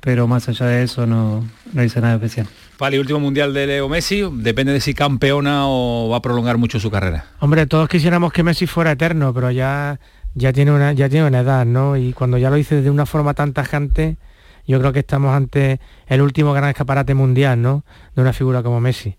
pero 0.01 0.27
más 0.27 0.49
allá 0.49 0.67
de 0.67 0.83
eso 0.83 1.07
no, 1.07 1.45
no 1.73 1.85
hice 1.85 2.01
nada 2.01 2.15
especial. 2.17 2.49
Vale, 2.79 3.01
último 3.01 3.19
mundial 3.19 3.53
de 3.53 3.67
Leo 3.67 3.89
Messi, 3.89 4.23
depende 4.33 4.73
de 4.73 4.81
si 4.81 4.95
campeona 4.95 5.67
o 5.67 6.09
va 6.11 6.19
a 6.19 6.23
prolongar 6.23 6.59
mucho 6.59 6.79
su 6.79 6.93
carrera. 6.93 7.27
Hombre, 7.41 7.67
todos 7.67 7.89
quisiéramos 7.89 8.33
que 8.33 8.45
Messi 8.45 8.69
fuera 8.69 8.93
eterno, 8.93 9.35
pero 9.35 9.51
ya, 9.51 9.99
ya, 10.35 10.53
tiene, 10.53 10.71
una, 10.71 10.93
ya 10.93 11.09
tiene 11.09 11.27
una 11.27 11.41
edad, 11.41 11.67
¿no? 11.67 11.97
Y 11.97 12.13
cuando 12.13 12.39
ya 12.39 12.51
lo 12.51 12.57
dice 12.57 12.81
de 12.81 12.89
una 12.89 13.05
forma 13.05 13.35
tan 13.35 13.53
tajante, 13.53 14.17
yo 14.65 14.79
creo 14.79 14.93
que 14.93 15.01
estamos 15.01 15.35
ante 15.35 15.81
el 16.07 16.21
último 16.21 16.53
gran 16.53 16.71
escaparate 16.71 17.15
mundial, 17.15 17.61
¿no? 17.61 17.85
De 18.15 18.23
una 18.23 18.33
figura 18.33 18.63
como 18.63 18.81
Messi. 18.81 19.17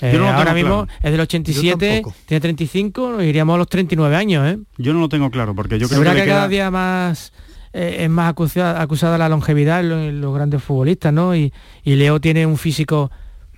Eh, 0.00 0.18
ahora 0.18 0.54
mismo 0.54 0.88
es 1.02 1.12
del 1.12 1.20
87, 1.20 2.02
tiene 2.26 2.40
35, 2.40 3.10
nos 3.10 3.22
iríamos 3.22 3.54
a 3.54 3.58
los 3.58 3.68
39 3.68 4.16
años, 4.16 4.46
¿eh? 4.46 4.58
Yo 4.78 4.94
no 4.94 5.00
lo 5.00 5.08
tengo 5.10 5.30
claro, 5.30 5.54
porque 5.54 5.78
yo 5.78 5.86
creo 5.86 6.02
que, 6.02 6.14
que 6.14 6.26
cada 6.26 6.48
día 6.48 6.70
más 6.70 7.32
eh, 7.72 7.96
es 8.00 8.10
más 8.10 8.30
acusada, 8.30 8.80
acusada 8.82 9.18
la 9.18 9.28
longevidad 9.28 9.80
en 9.80 10.20
los, 10.20 10.34
grandes 10.34 10.62
futbolistas, 10.62 11.12
¿no? 11.12 11.34
Y, 11.34 11.52
Leo 11.84 12.20
tiene 12.20 12.46
un 12.46 12.58
físico, 12.58 13.10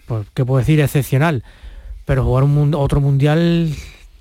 pues, 0.07 0.27
que 0.35 0.45
puedo 0.45 0.59
decir, 0.59 0.81
excepcional. 0.81 1.43
Pero 2.05 2.25
jugar 2.25 2.45
un 2.45 2.75
otro 2.75 3.01
mundial, 3.01 3.71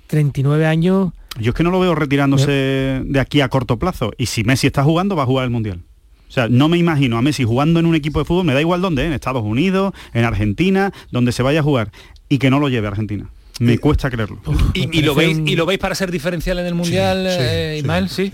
39 0.08 0.66
años... 0.66 1.12
Yo 1.38 1.50
es 1.50 1.54
que 1.56 1.64
no 1.64 1.70
lo 1.70 1.80
veo 1.80 1.94
retirándose 1.94 3.02
de 3.04 3.20
aquí 3.20 3.40
a 3.40 3.48
corto 3.48 3.78
plazo. 3.78 4.12
Y 4.16 4.26
si 4.26 4.44
Messi 4.44 4.68
está 4.68 4.84
jugando, 4.84 5.16
va 5.16 5.24
a 5.24 5.26
jugar 5.26 5.44
el 5.44 5.50
mundial. 5.50 5.80
O 6.28 6.32
sea, 6.32 6.48
no 6.48 6.68
me 6.68 6.78
imagino 6.78 7.18
a 7.18 7.22
Messi 7.22 7.44
jugando 7.44 7.80
en 7.80 7.86
un 7.86 7.94
equipo 7.94 8.18
de 8.20 8.24
fútbol, 8.24 8.44
me 8.44 8.54
da 8.54 8.60
igual 8.60 8.80
dónde, 8.80 9.02
¿eh? 9.02 9.06
en 9.06 9.12
Estados 9.12 9.42
Unidos, 9.42 9.92
en 10.12 10.24
Argentina, 10.24 10.92
donde 11.10 11.32
se 11.32 11.42
vaya 11.42 11.60
a 11.60 11.62
jugar, 11.62 11.90
y 12.28 12.38
que 12.38 12.50
no 12.50 12.58
lo 12.58 12.68
lleve 12.68 12.86
a 12.86 12.90
Argentina. 12.90 13.28
Me 13.60 13.78
cuesta 13.78 14.10
creerlo. 14.10 14.40
¿Y, 14.74 15.02
lo 15.02 15.14
veis, 15.14 15.40
¿Y 15.44 15.54
lo 15.54 15.66
veis 15.66 15.78
para 15.78 15.94
ser 15.94 16.10
diferencial 16.10 16.58
en 16.58 16.66
el 16.66 16.74
Mundial, 16.74 17.26
eh, 17.28 17.76
Ismael? 17.78 18.08
sí. 18.08 18.32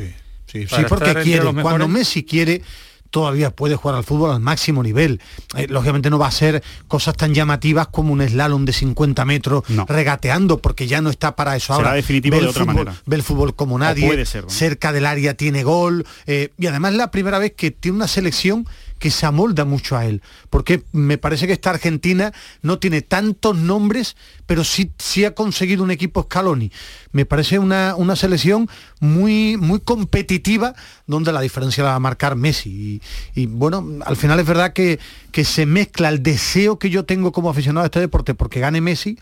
Sí, 0.51 0.66
porque 0.88 1.14
quiere. 1.22 1.53
Cuando 1.62 1.88
Messi 1.88 2.24
quiere, 2.24 2.62
todavía 3.11 3.51
puede 3.51 3.76
jugar 3.76 3.96
al 3.96 4.05
fútbol 4.05 4.30
al 4.32 4.40
máximo 4.40 4.82
nivel. 4.82 5.20
Eh, 5.57 5.66
lógicamente 5.68 6.11
no 6.11 6.18
va 6.18 6.28
a 6.28 6.30
ser 6.30 6.62
cosas 6.88 7.16
tan 7.16 7.34
llamativas 7.34 7.88
como 7.88 8.12
un 8.12 8.26
slalom 8.26 8.64
de 8.64 8.72
50 8.72 9.24
metros 9.24 9.64
regateando, 9.88 10.59
porque 10.59 10.86
ya 10.86 11.01
no 11.01 11.11
está 11.11 11.36
para 11.36 11.57
eso 11.57 11.74
ahora. 11.74 11.92
definitivo 11.92 12.36
ve 12.36 12.42
de 12.42 12.48
otra 12.48 12.62
fútbol, 12.62 12.74
manera. 12.74 13.03
Ve 13.07 13.16
el 13.16 13.22
fútbol 13.22 13.55
como 13.55 13.78
nadie, 13.78 14.24
cerca 14.48 14.92
del 14.92 15.07
área 15.07 15.34
tiene 15.34 15.62
gol, 15.62 16.07
eh, 16.26 16.51
y 16.59 16.66
además 16.66 16.92
es 16.92 16.98
la 16.98 17.11
primera 17.11 17.38
vez 17.38 17.53
que 17.57 17.70
tiene 17.70 17.96
una 17.96 18.09
selección 18.09 18.66
que 19.01 19.11
se 19.11 19.26
amolda 19.26 19.64
mucho 19.64 19.96
a 19.96 20.05
él, 20.05 20.22
porque 20.51 20.84
me 20.92 21.18
parece 21.18 21.46
que 21.46 21.55
esta 21.55 21.70
Argentina 21.70 22.32
no 22.62 22.78
tiene 22.78 23.01
tantos 23.01 23.57
nombres, 23.57 24.14
pero 24.46 24.62
sí, 24.62 24.92
sí 24.98 25.24
ha 25.24 25.34
conseguido 25.34 25.82
un 25.82 25.90
equipo 25.90 26.22
Scaloni. 26.22 26.70
Me 27.11 27.24
parece 27.24 27.59
una, 27.59 27.96
una 27.96 28.14
selección 28.14 28.68
muy, 29.01 29.57
muy 29.57 29.80
competitiva, 29.80 30.74
donde 31.07 31.32
la 31.32 31.40
diferencia 31.40 31.82
la 31.82 31.90
va 31.90 31.96
a 31.96 32.01
marcar 32.01 32.36
Messi. 32.36 33.01
Y, 33.34 33.46
bueno, 33.46 33.84
al 34.05 34.16
final 34.16 34.38
es 34.38 34.46
verdad 34.46 34.74
que, 34.74 35.01
que 35.32 35.44
se 35.44 35.64
mezcla 35.64 36.11
el 36.11 36.22
deseo 36.22 36.78
que 36.78 36.90
yo 36.90 37.07
tengo 37.07 37.32
como 37.32 37.48
aficionado 37.48 37.84
a 37.84 37.86
este 37.86 38.01
deporte 38.01 38.34
porque 38.34 38.61
gane 38.61 38.82
Messi, 38.82 39.18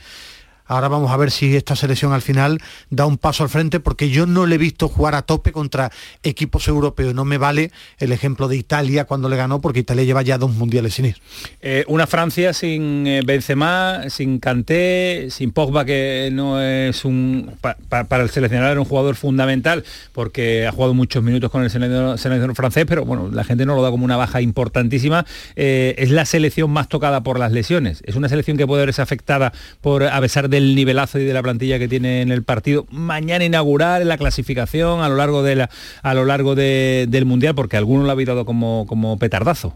Ahora 0.69 0.89
vamos 0.89 1.11
a 1.11 1.17
ver 1.17 1.31
si 1.31 1.57
esta 1.57 1.75
selección 1.75 2.13
al 2.13 2.23
final 2.23 2.61
da 2.91 3.07
un 3.07 3.17
paso 3.17 3.43
al 3.43 3.49
frente 3.49 3.81
porque 3.81 4.11
yo 4.11 4.27
no 4.27 4.47
le 4.47 4.57
he 4.57 4.59
visto 4.59 4.89
jugar 4.89 5.15
a 5.15 5.23
tope 5.23 5.51
contra 5.51 5.91
equipos 6.23 6.69
europeos. 6.69 7.15
No 7.15 7.25
me 7.25 7.39
vale 7.39 7.73
el 7.99 8.13
ejemplo 8.13 8.49
de 8.49 8.57
Italia 8.57 9.07
cuando 9.07 9.29
le 9.29 9.37
ganó 9.37 9.61
porque 9.61 9.81
Italia 9.81 10.05
lleva 10.05 10.23
ya 10.23 10.37
dos 10.37 10.53
mundiales 10.53 10.95
sin 10.95 11.07
ir. 11.07 11.17
Eh, 11.63 11.85
una 11.89 12.07
Francia 12.07 12.53
sin 12.53 13.07
eh, 13.07 13.23
Benzema, 13.25 14.11
sin 14.11 14.39
Kanté, 14.39 15.29
sin 15.31 15.53
Pogba 15.53 15.87
que 15.87 16.29
no 16.33 16.61
es 16.61 17.05
un 17.05 17.51
para 17.89 18.23
el 18.23 18.31
seleccionador 18.31 18.73
era 18.73 18.81
un 18.81 18.87
jugador 18.87 19.17
fundamental 19.17 19.85
porque 20.13 20.67
ha 20.67 20.73
jugado 20.73 20.93
muchos 20.93 21.23
minutos 21.23 21.51
con 21.51 21.63
el 21.63 21.71
seleccionador, 21.71 22.55
francés, 22.55 22.85
pero 22.87 23.05
bueno, 23.05 23.31
la 23.33 23.45
gente 23.45 23.65
no 23.65 23.75
lo 23.75 23.83
da 23.83 23.91
como 23.91 24.05
una 24.05 24.17
baja 24.17 24.41
importantísima. 24.41 25.25
Eh, 25.57 25.95
es 25.99 26.11
la 26.11 26.25
selección 26.25 26.71
más 26.71 26.89
tocada 26.89 27.23
por 27.23 27.39
las 27.39 27.53
lesiones. 27.53 28.03
Es 28.05 28.17
una 28.17 28.29
selección 28.29 28.57
que 28.57 28.67
puede 28.67 28.85
verse 28.85 29.01
afectada 29.01 29.53
por 29.81 30.05
a 30.05 30.21
pesar 30.21 30.49
de 30.49 30.58
el 30.59 30.75
nivelazo 30.75 31.19
y 31.19 31.25
de 31.25 31.33
la 31.33 31.43
plantilla 31.43 31.79
que 31.79 31.89
tiene 31.89 32.23
en 32.23 32.31
el 32.31 32.43
partido. 32.43 32.87
Mañana 32.91 33.45
inaugurar 33.45 34.05
la 34.05 34.19
clasificación 34.19 35.01
a 35.01 35.09
lo 35.09 35.17
largo, 35.17 35.43
de 35.43 35.57
la, 35.57 35.71
a 36.03 36.15
lo 36.15 36.25
largo 36.25 36.55
del 36.55 37.25
Mundial, 37.25 37.55
porque 37.55 37.77
algunos 37.77 38.07
lo 38.07 38.13
ha 38.13 38.25
dado 38.25 38.45
como, 38.45 38.87
como 38.87 39.19
petardazo. 39.19 39.75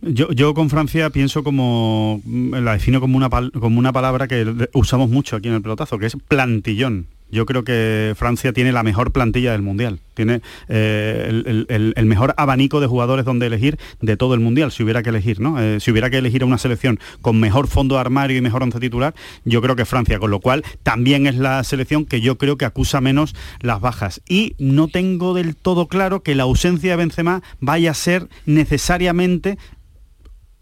Yo, 0.00 0.30
yo, 0.32 0.52
con 0.54 0.68
Francia 0.68 1.08
pienso 1.10 1.42
como, 1.42 2.20
la 2.26 2.72
defino 2.72 3.00
como 3.00 3.16
una, 3.16 3.28
como 3.28 3.78
una 3.78 3.92
palabra 3.92 4.28
que 4.28 4.68
usamos 4.74 5.08
mucho 5.08 5.36
aquí 5.36 5.48
en 5.48 5.54
el 5.54 5.62
pelotazo, 5.62 5.98
que 5.98 6.06
es 6.06 6.16
plantillón. 6.28 7.06
Yo 7.34 7.46
creo 7.46 7.64
que 7.64 8.14
Francia 8.16 8.52
tiene 8.52 8.70
la 8.70 8.84
mejor 8.84 9.10
plantilla 9.10 9.50
del 9.50 9.60
Mundial, 9.60 9.98
tiene 10.14 10.40
eh, 10.68 11.64
el, 11.96 12.06
mejor 12.06 12.32
abanico 12.36 12.78
de 12.78 12.86
jugadores 12.86 13.24
donde 13.24 13.48
elegir 13.48 13.76
de 14.00 14.16
todo 14.16 14.34
el 14.34 14.40
Mundial, 14.40 14.70
si 14.70 14.84
hubiera 14.84 15.02
que 15.02 15.08
elegir, 15.08 15.40
¿no? 15.40 15.60
Eh, 15.60 15.80
si 15.80 15.90
hubiera 15.90 16.10
que 16.10 16.18
elegir 16.18 16.42
a 16.42 16.46
una 16.46 16.58
selección 16.58 17.00
con 17.22 17.40
mejor 17.40 17.66
fondo 17.66 17.96
de 17.96 18.02
armario 18.02 18.38
y 18.38 18.40
mejor 18.40 18.62
once 18.62 18.78
titular, 18.78 19.16
yo 19.44 19.60
creo 19.60 19.74
que 19.74 19.84
Francia, 19.84 20.20
con 20.20 20.30
lo 20.30 20.38
cual 20.38 20.62
también 20.84 21.26
es 21.26 21.34
la 21.34 21.64
selección 21.64 22.04
que 22.04 22.20
yo 22.20 22.38
creo 22.38 22.56
que 22.56 22.66
acusa 22.66 23.00
menos 23.00 23.34
las 23.60 23.80
bajas. 23.80 24.22
Y 24.28 24.54
no 24.60 24.86
tengo 24.86 25.34
del 25.34 25.56
todo 25.56 25.88
claro 25.88 26.22
que 26.22 26.36
la 26.36 26.44
ausencia 26.44 26.92
de 26.92 26.96
Benzema 26.98 27.42
vaya 27.58 27.90
a 27.90 27.94
ser 27.94 28.28
necesariamente 28.46 29.58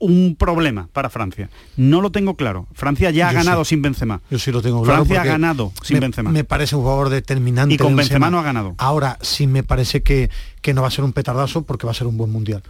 un 0.02 0.34
problema 0.36 0.88
para 0.92 1.08
Francia. 1.10 1.48
No 1.76 2.00
lo 2.00 2.10
tengo 2.10 2.34
claro. 2.34 2.66
Francia 2.74 3.10
ya 3.10 3.28
ha 3.28 3.32
ganado 3.32 3.64
sin 3.64 3.82
Benzema. 3.82 4.20
Yo 4.30 4.38
sí 4.38 4.50
lo 4.50 4.60
tengo 4.60 4.82
claro. 4.82 5.04
Francia 5.04 5.22
ha 5.22 5.24
ganado 5.24 5.72
sin 5.82 6.00
Benzema. 6.00 6.30
Me 6.30 6.42
parece 6.42 6.74
un 6.74 6.82
jugador 6.82 7.08
determinante. 7.08 7.74
Y 7.74 7.78
con 7.78 7.94
Benzema, 7.94 8.28
no 8.28 8.40
ha 8.40 8.42
ganado. 8.42 8.74
Ahora 8.78 9.16
sí 9.20 9.46
me 9.46 9.62
parece 9.62 10.02
que, 10.02 10.28
que 10.60 10.74
no 10.74 10.82
va 10.82 10.88
a 10.88 10.90
ser 10.90 11.04
un 11.04 11.12
petardazo 11.12 11.62
porque 11.62 11.86
va 11.86 11.92
a 11.92 11.94
ser 11.94 12.08
un 12.08 12.16
buen 12.16 12.30
mundial. 12.32 12.62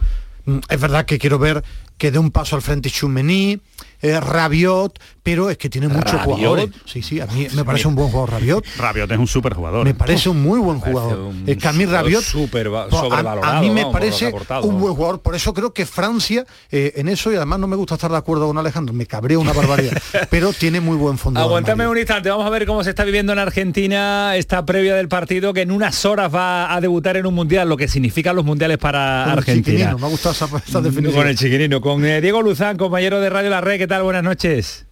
Mm, 0.45 0.59
es 0.69 0.79
verdad 0.79 1.05
que 1.05 1.17
quiero 1.17 1.39
ver 1.39 1.63
que 2.03 2.11
dé 2.11 2.19
un 2.19 2.31
paso 2.31 2.57
al 2.57 2.61
frente 2.61 2.89
Chumení, 2.89 3.61
eh, 4.01 4.19
Rabiot, 4.19 4.99
pero 5.23 5.49
es 5.49 5.57
que 5.57 5.69
tiene 5.69 5.87
muchos 5.87 6.19
jugadores. 6.21 6.69
Sí, 6.83 7.01
sí, 7.01 7.21
a 7.21 7.27
mí 7.27 7.47
me 7.55 7.63
parece 7.63 7.87
un 7.87 7.95
buen 7.95 8.09
jugador 8.09 8.31
Rabiot. 8.31 8.65
Rabiot 8.77 9.09
es 9.09 9.17
un 9.17 9.27
súper 9.27 9.53
jugador. 9.53 9.85
Me 9.85 9.93
parece 9.93 10.27
un 10.27 10.43
muy 10.43 10.59
buen 10.59 10.81
jugador. 10.81 11.33
Es 11.47 11.57
que 11.57 11.67
a 11.69 11.71
mí 11.71 11.85
Rabiot 11.85 12.21
super 12.21 12.65
sobrevalorado, 12.65 13.43
a, 13.43 13.61
mí 13.61 13.69
me 13.69 13.85
parece 13.85 14.33
un 14.63 14.81
buen 14.81 14.93
jugador. 14.93 15.21
Por 15.21 15.33
eso 15.33 15.53
creo 15.53 15.73
que 15.73 15.85
Francia 15.85 16.45
eh, 16.69 16.91
en 16.97 17.07
eso 17.07 17.31
y 17.31 17.37
además 17.37 17.59
no 17.59 17.67
me 17.67 17.77
gusta 17.77 17.95
estar 17.95 18.11
de 18.11 18.17
acuerdo 18.17 18.47
con 18.47 18.57
Alejandro, 18.57 18.93
me 18.93 19.05
cabreo 19.05 19.39
una 19.39 19.53
barbaridad, 19.53 19.97
pero 20.29 20.51
tiene 20.51 20.81
muy 20.81 20.97
buen 20.97 21.17
fondo. 21.17 21.39
Aguántame 21.39 21.87
un 21.87 21.97
instante, 21.97 22.29
vamos 22.29 22.45
a 22.45 22.49
ver 22.49 22.65
cómo 22.65 22.83
se 22.83 22.89
está 22.89 23.05
viviendo 23.05 23.31
en 23.31 23.39
Argentina 23.39 24.35
esta 24.35 24.65
previa 24.65 24.95
del 24.95 25.07
partido 25.07 25.53
que 25.53 25.61
en 25.61 25.71
unas 25.71 26.03
horas 26.03 26.35
va 26.35 26.73
a 26.73 26.81
debutar 26.81 27.15
en 27.15 27.25
un 27.25 27.33
mundial, 27.33 27.69
lo 27.69 27.77
que 27.77 27.87
significan 27.87 28.35
los 28.35 28.43
mundiales 28.43 28.77
para 28.77 29.31
Argentina. 29.31 29.95
me 29.97 30.05
ha 30.05 30.09
gustado 30.09 30.33
esa, 30.35 30.81
definición. 30.81 31.13
Con 31.13 31.27
el 31.27 31.37
chiquinino, 31.37 31.79
con 31.79 31.92
eh, 32.01 32.21
Diego 32.21 32.41
Luzán, 32.41 32.77
compañero 32.77 33.21
de 33.21 33.29
Radio 33.29 33.49
La 33.49 33.61
Red, 33.61 33.77
¿qué 33.77 33.87
tal? 33.87 34.03
Buenas 34.03 34.23
noches. 34.23 34.85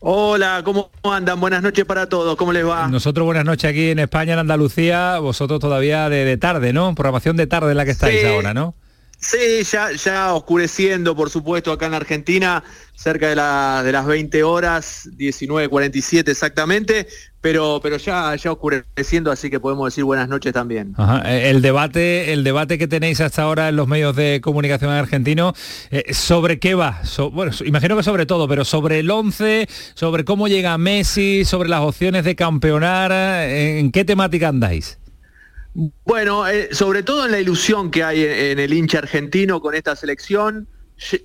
Hola, 0.00 0.62
¿cómo 0.64 0.90
andan? 1.02 1.40
Buenas 1.40 1.62
noches 1.62 1.84
para 1.84 2.08
todos, 2.08 2.36
¿cómo 2.36 2.52
les 2.52 2.66
va? 2.66 2.88
Nosotros 2.88 3.24
buenas 3.24 3.44
noches 3.44 3.70
aquí 3.70 3.90
en 3.90 3.98
España, 3.98 4.34
en 4.34 4.40
Andalucía, 4.40 5.18
vosotros 5.18 5.60
todavía 5.60 6.08
de, 6.08 6.36
tarde, 6.36 6.72
¿no? 6.72 6.94
Programación 6.94 7.36
de 7.36 7.46
tarde 7.46 7.70
en 7.70 7.76
la 7.76 7.84
que 7.84 7.92
estáis 7.92 8.24
ahora, 8.24 8.52
¿no? 8.52 8.74
Sí, 9.18 9.62
ya, 9.70 9.92
ya 9.92 10.34
oscureciendo, 10.34 11.14
por 11.14 11.30
supuesto, 11.30 11.72
acá 11.72 11.86
en 11.86 11.94
Argentina, 11.94 12.64
cerca 12.94 13.28
de, 13.28 13.34
de 13.86 13.92
las 13.92 14.06
20 14.06 14.42
horas, 14.42 15.08
19.47 15.16 16.28
exactamente, 16.28 17.06
pero, 17.40 17.80
pero 17.82 17.96
ya, 17.96 18.34
ya 18.36 18.52
oscureciendo, 18.52 19.30
así 19.30 19.50
que 19.50 19.60
podemos 19.60 19.86
decir 19.86 20.04
buenas 20.04 20.28
noches 20.28 20.52
también. 20.52 20.94
Eh, 21.24 21.50
el 21.50 21.62
debate, 21.62 22.32
el 22.32 22.44
debate 22.44 22.78
que 22.78 22.86
tenéis 22.86 23.20
hasta 23.20 23.42
ahora 23.42 23.68
en 23.68 23.76
los 23.76 23.88
medios 23.88 24.14
de 24.14 24.40
comunicación 24.42 24.90
argentinos, 24.90 25.54
eh, 25.90 26.12
¿sobre 26.12 26.58
qué 26.58 26.74
va? 26.74 27.00
bueno, 27.32 27.52
imagino 27.64 27.96
que 27.96 28.02
sobre 28.02 28.26
todo, 28.26 28.46
pero 28.46 28.64
sobre 28.64 28.98
el 28.98 29.10
11, 29.10 29.68
sobre 29.94 30.24
cómo 30.24 30.48
llega 30.48 30.76
Messi, 30.78 31.44
sobre 31.44 31.68
las 31.68 31.80
opciones 31.80 32.24
de 32.24 32.36
campeonar, 32.36 33.12
¿en 33.12 33.90
qué 33.90 34.04
temática 34.04 34.48
andáis? 34.48 34.98
Bueno, 36.04 36.48
eh, 36.48 36.68
sobre 36.72 37.02
todo 37.02 37.26
en 37.26 37.32
la 37.32 37.40
ilusión 37.40 37.90
que 37.90 38.02
hay 38.02 38.24
en, 38.24 38.58
el 38.58 38.72
hincha 38.72 38.98
argentino 38.98 39.60
con 39.60 39.74
esta 39.74 39.94
selección, 39.94 40.68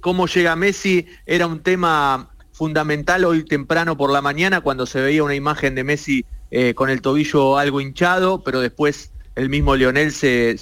cómo 0.02 0.28
llega 0.28 0.56
Messi 0.56 1.08
era 1.26 1.48
un 1.48 1.60
tema 1.60 2.35
fundamental 2.56 3.26
hoy 3.26 3.44
temprano 3.44 3.98
por 3.98 4.12
la 4.12 4.22
mañana 4.22 4.62
cuando 4.62 4.86
se 4.86 5.02
veía 5.02 5.24
una 5.24 5.36
imagen 5.36 5.76
de 5.76 5.84
Messi 5.84 6.26
eh, 6.52 6.74
con 6.74 6.90
el 6.90 7.02
tobillo 7.02 7.58
algo 7.58 7.82
hinchado, 7.82 8.44
pero 8.44 8.62
después 8.62 9.12
el 9.36 9.50
mismo 9.50 9.76
Lionel 9.76 10.14
se, 10.14 10.56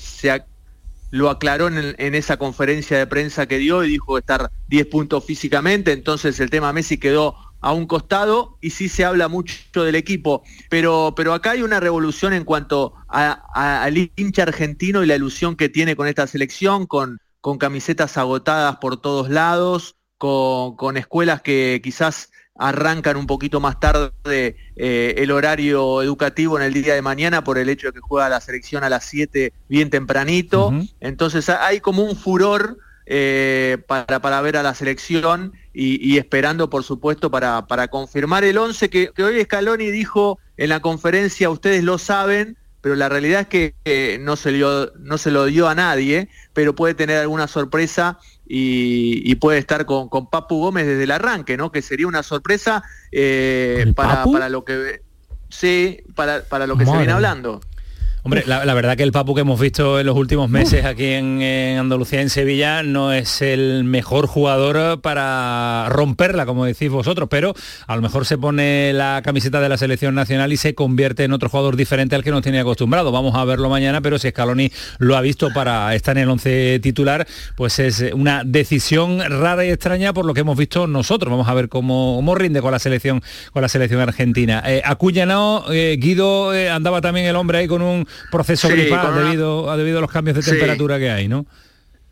lo 1.11 1.29
aclaró 1.29 1.67
en, 1.67 2.15
esa 2.15 2.37
conferencia 2.37 2.97
de 2.97 3.05
prensa 3.05 3.45
que 3.45 3.59
dio 3.59 3.83
y 3.83 3.89
dijo 3.89 4.17
estar 4.17 4.49
10 4.69 4.87
puntos 4.87 5.23
físicamente, 5.23 5.91
entonces 5.91 6.39
el 6.39 6.49
tema 6.49 6.73
Messi 6.73 6.97
quedó 6.97 7.35
a 7.61 7.71
un 7.73 7.85
costado 7.85 8.57
y 8.59 8.71
sí 8.71 8.89
se 8.89 9.05
habla 9.05 9.27
mucho 9.27 9.83
del 9.83 9.93
equipo, 9.93 10.41
pero, 10.71 11.13
pero 11.15 11.35
acá 11.35 11.51
hay 11.51 11.61
una 11.61 11.79
revolución 11.79 12.33
en 12.33 12.43
cuanto 12.43 12.95
al 13.07 14.11
hincha 14.15 14.41
argentino 14.41 15.03
y 15.03 15.05
la 15.05 15.15
ilusión 15.15 15.55
que 15.55 15.69
tiene 15.69 15.95
con 15.95 16.07
esta 16.07 16.25
selección, 16.25 16.87
con 16.87 17.19
camisetas 17.59 18.17
agotadas 18.17 18.77
por 18.77 18.99
todos 18.99 19.29
lados, 19.29 19.95
con, 20.23 20.77
con 20.77 20.95
escuelas 20.95 21.41
que 21.41 21.81
quizás 21.83 22.31
arrancan 22.55 23.17
un 23.17 23.27
poquito 23.27 23.59
más 23.59 23.77
tarde 23.81 24.13
eh, 24.77 25.15
el 25.17 25.31
horario 25.31 26.01
educativo 26.01 26.57
en 26.57 26.63
el 26.63 26.71
día 26.71 26.93
de 26.93 27.01
mañana 27.01 27.43
por 27.43 27.57
el 27.57 27.67
hecho 27.67 27.87
de 27.87 27.93
que 27.93 27.99
juega 27.99 28.29
la 28.29 28.39
selección 28.39 28.85
a 28.85 28.89
las 28.89 29.03
7 29.03 29.51
bien 29.67 29.89
tempranito. 29.89 30.71
Entonces 31.01 31.49
hay 31.49 31.81
como 31.81 32.03
un 32.03 32.15
furor 32.15 32.77
eh, 33.05 33.79
para, 33.85 34.21
para, 34.21 34.39
ver 34.39 34.55
a 34.55 34.63
la 34.63 34.73
selección 34.73 35.51
y, 35.73 36.17
esperando, 36.17 36.69
por 36.69 36.85
supuesto, 36.85 37.29
para, 37.29 37.67
para 37.67 37.89
confirmar 37.89 38.45
el 38.45 38.57
11 38.57 38.89
que, 38.89 39.11
hoy 39.21 39.43
Scaloni 39.43 39.91
dijo 39.91 40.39
en 40.55 40.69
la 40.69 40.79
conferencia, 40.79 41.49
ustedes 41.49 41.83
lo 41.83 41.97
saben, 41.97 42.55
pero 42.83 42.95
la 42.97 43.07
realidad 43.07 43.39
es 43.39 43.47
que 43.47 44.17
no, 44.19 44.35
se 44.35 44.51
no 44.99 45.17
se 45.17 45.31
lo 45.31 45.45
dio 45.45 45.69
a 45.69 45.73
nadie, 45.73 46.27
pero 46.51 46.75
puede 46.75 46.93
tener 46.93 47.17
alguna 47.17 47.47
sorpresa 47.47 48.19
y, 48.45 49.33
puede 49.35 49.57
estar 49.57 49.85
con, 49.85 50.09
con, 50.09 50.29
Papu 50.29 50.59
Gómez 50.59 50.85
desde 50.85 51.05
el 51.05 51.11
arranque, 51.11 51.55
¿no? 51.55 51.71
Que 51.71 51.81
sería 51.81 52.07
una 52.07 52.23
sorpresa 52.23 52.83
eh, 53.13 53.89
para, 53.95 54.25
para, 54.25 54.49
lo 54.49 54.65
que 54.65 55.01
sí, 55.47 56.01
para, 56.13 56.43
para 56.43 56.67
lo 56.67 56.75
que 56.75 56.85
se 56.85 56.91
viene 56.97 57.13
hablando. 57.13 57.61
Hombre, 58.25 58.45
la, 58.47 58.73
verdad 58.73 58.95
que 58.95 59.03
el 59.03 59.11
Papu 59.11 59.35
que 59.35 59.41
hemos 59.41 59.59
visto 59.59 59.99
en 59.99 60.05
los 60.05 60.15
últimos 60.15 60.49
meses 60.49 60.85
aquí 60.85 61.07
en, 61.07 61.41
Andalucía, 61.77 62.21
en 62.21 62.29
Sevilla, 62.29 62.81
no 62.81 63.11
es 63.11 63.41
el 63.41 63.83
mejor 63.83 64.27
jugador 64.27 65.01
para 65.01 65.87
romperla, 65.89 66.45
como 66.45 66.63
decís 66.63 66.89
vosotros, 66.89 67.27
pero 67.29 67.53
a 67.85 67.95
lo 67.97 68.01
mejor 68.01 68.25
se 68.25 68.37
pone 68.37 68.93
la 68.93 69.21
camiseta 69.25 69.59
de 69.59 69.67
la 69.67 69.75
selección 69.75 70.15
nacional 70.15 70.53
y 70.53 70.57
se 70.57 70.73
convierte 70.73 71.25
en 71.25 71.33
otro 71.33 71.49
jugador 71.49 71.75
diferente 71.75 72.15
al 72.15 72.23
que 72.23 72.31
nos 72.31 72.43
tiene 72.43 72.61
acostumbrado. 72.61 73.11
Vamos 73.11 73.35
a 73.35 73.43
verlo 73.43 73.69
mañana, 73.69 73.99
pero 73.99 74.17
si 74.17 74.29
Scaloni 74.29 74.71
lo 74.99 75.17
ha 75.17 75.21
visto 75.21 75.49
para 75.53 75.93
estar 75.93 76.15
en 76.17 76.23
el 76.23 76.29
once 76.29 76.79
titular, 76.81 77.27
pues 77.57 77.77
es 77.79 78.05
una 78.13 78.43
decisión 78.45 79.19
rara 79.19 79.65
y 79.65 79.69
extraña 79.69 80.13
por 80.13 80.23
lo 80.23 80.33
que 80.33 80.39
hemos 80.39 80.57
visto 80.57 80.87
nosotros. 80.87 81.29
Vamos 81.29 81.49
a 81.49 81.53
ver 81.53 81.67
cómo, 81.67 82.15
cómo 82.15 82.35
rinde 82.35 82.61
con 82.61 82.71
la 82.71 82.79
selección, 82.79 83.21
con 83.51 83.61
la 83.61 83.67
selección 83.67 83.99
argentina. 83.99 84.63
Eh, 84.65 84.81
Acuña 84.85 85.25
no, 85.25 85.65
eh, 85.69 85.97
Guido 85.99 86.53
eh, 86.53 86.69
andaba 86.69 87.01
también 87.01 87.25
el 87.25 87.35
hombre 87.35 87.57
ahí 87.57 87.67
con 87.67 87.81
un 87.81 88.07
proceso 88.31 88.69
gripal 88.69 89.15
debido, 89.15 89.75
debido 89.77 89.97
a 89.97 90.01
los 90.01 90.11
cambios 90.11 90.37
de 90.37 90.43
temperatura 90.43 90.99
que 90.99 91.09
hay, 91.09 91.27
¿no? 91.27 91.45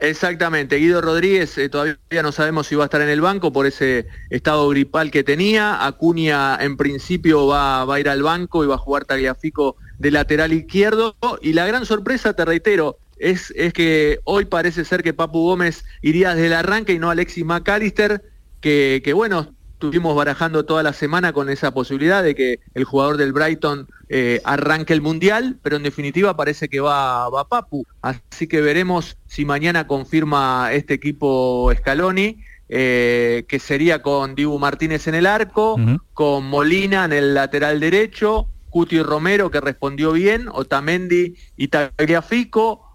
Exactamente, 0.02 0.78
Guido 0.78 1.00
Rodríguez 1.00 1.56
eh, 1.60 1.70
todavía 1.70 2.24
no 2.24 2.32
sabemos 2.32 2.66
si 2.66 2.74
va 2.74 2.86
a 2.86 2.86
estar 2.86 3.02
en 3.02 3.10
el 3.10 3.22
banco 3.22 3.54
por 3.54 3.68
ese 3.68 4.08
estado 4.32 4.68
gripal 4.70 5.12
que 5.12 5.24
tenía. 5.24 5.86
Acuña 5.86 6.58
en 6.60 6.76
principio 6.76 7.46
va, 7.46 7.84
a 7.84 8.00
ir 8.00 8.10
al 8.10 8.24
banco 8.24 8.64
y 8.64 8.68
va 8.68 8.76
a 8.76 8.80
jugar 8.80 9.06
Tagliafico 9.06 9.76
de 10.00 10.10
lateral 10.10 10.54
izquierdo. 10.54 11.16
Y 11.44 11.54
la 11.54 11.68
gran 11.68 11.86
sorpresa, 11.86 12.34
te 12.34 12.44
reitero, 12.46 12.98
es, 13.18 13.54
es 13.56 13.74
que 13.74 14.20
hoy 14.24 14.46
parece 14.46 14.86
ser 14.86 15.04
que 15.04 15.14
Papu 15.14 15.44
Gómez 15.44 15.86
iría 16.02 16.34
desde 16.34 16.48
el 16.48 16.54
arranque 16.54 16.94
y 16.94 16.98
no 16.98 17.12
Alexis 17.12 17.46
McAllister, 17.46 18.24
que, 18.60 19.04
que 19.06 19.14
bueno, 19.14 19.54
estuvimos 19.82 20.16
barajando 20.16 20.64
toda 20.64 20.84
la 20.84 20.94
semana 20.94 21.34
con 21.34 21.50
esa 21.50 21.74
posibilidad 21.74 22.22
de 22.22 22.36
que 22.36 22.60
el 22.76 22.84
jugador 22.84 23.18
del 23.18 23.34
Brighton 23.34 23.88
eh, 24.10 24.40
arranque 24.44 24.94
el 24.94 25.02
Mundial, 25.02 25.58
pero 25.64 25.76
en 25.76 25.82
definitiva 25.82 26.38
parece 26.38 26.70
que 26.70 26.80
va, 26.80 27.28
va 27.30 27.48
Papu. 27.48 27.88
Así 28.04 28.48
que 28.48 28.62
veremos 28.62 29.18
si 29.26 29.44
mañana 29.44 29.88
confirma 29.88 30.72
este 30.72 30.94
equipo 30.94 31.72
Scaloni. 31.76 32.44
Eh, 32.74 33.44
que 33.50 33.60
sería 33.60 34.02
con 34.02 34.34
Dibu 34.34 34.58
Martínez 34.58 35.06
en 35.08 35.16
el 35.16 35.26
arco, 35.26 35.76
con 36.14 36.46
Molina 36.46 37.04
en 37.04 37.12
el 37.12 37.34
lateral 37.34 37.82
derecho, 37.82 38.48
Cuti 38.70 39.04
Romero 39.04 39.52
que 39.52 39.60
respondió 39.60 40.14
bien, 40.14 40.48
Otamendi 40.48 41.36
y 41.58 41.68
Tagliafico, 41.68 42.90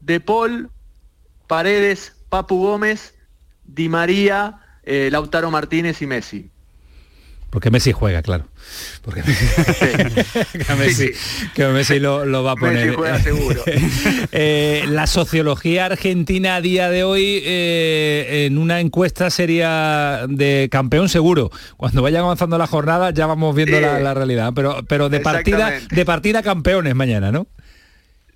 De 0.00 0.18
Paul, 0.18 0.70
Paredes, 1.46 2.16
Papu 2.28 2.58
Gómez, 2.58 3.14
Di 3.62 3.88
María, 3.88 4.65
eh, 4.86 5.08
Lautaro 5.10 5.50
Martínez 5.50 6.00
y 6.00 6.06
Messi. 6.06 6.50
Porque 7.50 7.70
Messi 7.70 7.92
juega, 7.92 8.22
claro. 8.22 8.46
Porque 9.02 9.22
que 11.54 11.66
Messi, 11.68 12.00
lo, 12.00 12.44
va 12.44 12.52
a 12.52 12.56
poner. 12.56 12.94
juega 12.94 13.20
seguro. 13.20 13.62
Eh, 14.32 14.84
la 14.88 15.06
sociología 15.06 15.86
argentina 15.86 16.56
a 16.56 16.60
día 16.60 16.90
de 16.90 17.04
hoy 17.04 17.40
eh, 17.44 18.46
en 18.46 18.58
una 18.58 18.80
encuesta 18.80 19.30
sería 19.30 20.26
de 20.28 20.68
campeón 20.70 21.08
seguro. 21.08 21.50
Cuando 21.76 22.02
vayan 22.02 22.24
avanzando 22.24 22.58
la 22.58 22.66
jornada 22.66 23.10
ya 23.10 23.26
vamos 23.26 23.54
viendo 23.54 23.80
la, 23.80 24.12
realidad. 24.12 24.52
Pero, 24.54 24.84
pero 24.86 25.08
de 25.08 25.20
partida, 25.20 25.72
de 25.88 26.04
partida 26.04 26.42
campeones 26.42 26.94
mañana, 26.94 27.32
¿no? 27.32 27.46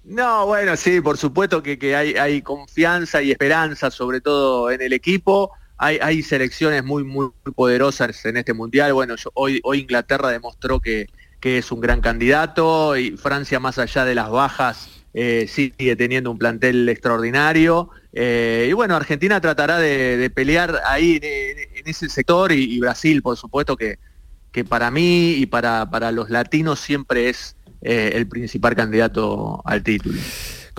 No, 0.05 0.47
bueno, 0.47 0.77
sí, 0.77 1.01
por 1.01 1.19
supuesto 1.19 1.63
que, 1.63 1.79
que 1.79 1.95
hay, 1.95 2.15
hay 2.15 2.41
confianza 2.41 3.21
y 3.21 3.33
esperanza, 3.33 3.91
sobre 3.91 4.21
todo 4.21 4.71
en 4.71 4.81
el 4.81 4.93
equipo 4.93 5.53
hay, 5.81 6.23
selecciones 6.23 6.85
muy, 6.85 7.05
muy, 7.05 7.31
poderosas 7.55 8.25
en 8.27 8.37
este 8.37 8.53
mundial. 8.53 8.93
Bueno, 8.93 9.15
hoy, 9.35 9.63
Inglaterra 9.75 10.29
demostró 10.29 10.81
que, 10.81 11.07
es 11.43 11.73
un 11.73 11.81
gran 11.81 12.03
candidato 12.03 12.97
y 12.99 13.17
Francia, 13.17 13.59
más 13.61 13.79
allá 13.79 14.05
de 14.05 14.15
las 14.15 14.31
bajas, 14.31 14.91
eh, 15.15 15.47
sigue 15.49 15.97
teniendo 15.97 16.31
un 16.31 16.39
plantel 16.39 16.87
extraordinario. 16.89 17.89
Eh, 18.13 18.67
y 18.69 18.73
bueno, 18.75 18.95
Argentina 18.95 19.41
tratará 19.41 19.79
de, 19.79 20.31
pelear 20.35 20.83
ahí 20.87 21.19
en, 21.23 21.89
ese 21.89 22.11
sector 22.11 22.53
y, 22.53 22.79
Brasil, 22.79 23.23
por 23.23 23.39
supuesto, 23.39 23.75
que, 23.75 23.99
que 24.53 24.65
para 24.67 24.91
mí 24.91 25.33
y 25.33 25.47
para, 25.47 25.89
para 25.91 26.13
los 26.13 26.29
latinos 26.29 26.79
siempre 26.79 27.31
es 27.31 27.57
eh, 27.81 28.13
el 28.17 28.29
principal 28.29 28.77
candidato 28.77 29.63
al 29.65 29.83
título. 29.83 30.21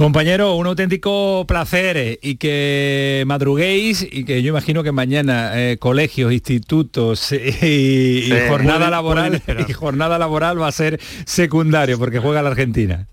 Compañero, 0.01 0.55
un 0.55 0.65
auténtico 0.65 1.45
placer 1.47 1.95
eh, 1.95 2.19
y 2.23 2.37
que 2.37 3.23
madruguéis 3.27 4.01
y 4.01 4.25
que 4.25 4.41
yo 4.41 4.49
imagino 4.49 4.81
que 4.81 4.91
mañana 4.91 5.51
eh, 5.53 5.77
colegios, 5.77 6.33
institutos 6.33 7.31
y, 7.31 8.27
jornada 8.49 8.89
laboral 8.89 9.43
y 9.67 9.73
jornada 9.73 10.17
laboral 10.17 10.59
va 10.59 10.69
a 10.69 10.71
ser 10.71 10.99
secundario 11.27 11.99
porque 11.99 12.17
juega 12.17 12.41
la 12.41 12.49
Argentina. 12.49 13.05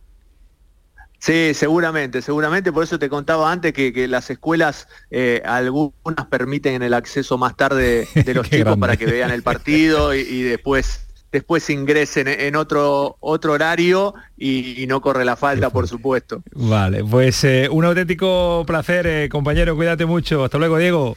Sí, 1.19 1.53
seguramente, 1.53 2.23
seguramente. 2.23 2.73
Por 2.73 2.85
eso 2.85 2.99
te 2.99 3.11
contaba 3.11 3.53
antes 3.53 3.75
que, 3.75 4.09
las 4.09 4.31
escuelas, 4.31 4.89
eh, 5.11 5.43
algunas 5.45 6.25
permiten 6.31 6.83
el 6.83 6.95
acceso 6.95 7.37
más 7.37 7.55
tarde 7.55 8.09
de 8.15 8.35
los 8.35 8.49
chicos 8.49 8.79
para 8.79 8.97
que 8.97 9.05
vean 9.05 9.31
el 9.31 9.43
partido 9.43 10.15
y, 10.15 10.43
después 10.43 11.08
después 11.33 11.69
ingresen 11.71 12.29
en 12.29 12.57
otro 12.57 13.17
otro 13.21 13.53
horario 13.53 14.15
y, 14.37 14.87
no 14.89 15.01
corre 15.01 15.25
la 15.25 15.37
falta, 15.37 15.71
por 15.71 15.87
supuesto. 15.87 16.43
Vale, 16.53 17.05
pues 17.05 17.45
eh, 17.45 17.69
un 17.71 17.85
auténtico 17.85 18.65
placer, 18.67 19.07
eh, 19.07 19.29
compañero. 19.29 19.77
Cuídate 19.77 20.07
mucho. 20.07 20.45
Hasta 20.45 20.59
luego, 20.59 20.79
Diego. 20.79 21.17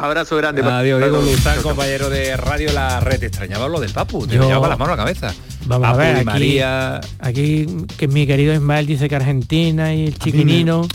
Abrazo 0.00 0.36
grande. 0.38 0.62
Adiós, 0.62 0.98
Diego 0.98 1.20
Luzán, 1.20 1.60
compañero 1.62 2.08
de 2.08 2.34
Radio 2.36 2.72
La 2.72 3.00
Red. 3.00 3.22
Extrañaba 3.22 3.68
lo 3.68 3.80
del 3.80 3.92
Papu, 3.92 4.26
te 4.26 4.38
llevaba 4.38 4.68
las 4.68 4.78
manos 4.78 4.94
a 4.94 4.96
la 4.96 5.02
cabeza. 5.02 5.34
Vamos 5.66 5.88
a 5.88 5.92
ver, 5.92 6.16
aquí, 6.16 6.24
María. 6.24 7.00
Aquí 7.18 7.66
que 7.98 8.08
mi 8.08 8.26
querido 8.26 8.54
Ismael 8.54 8.86
dice 8.86 9.10
que 9.10 9.16
Argentina 9.16 9.94
y 9.94 10.06
el 10.06 10.18
chiquinino 10.18 10.88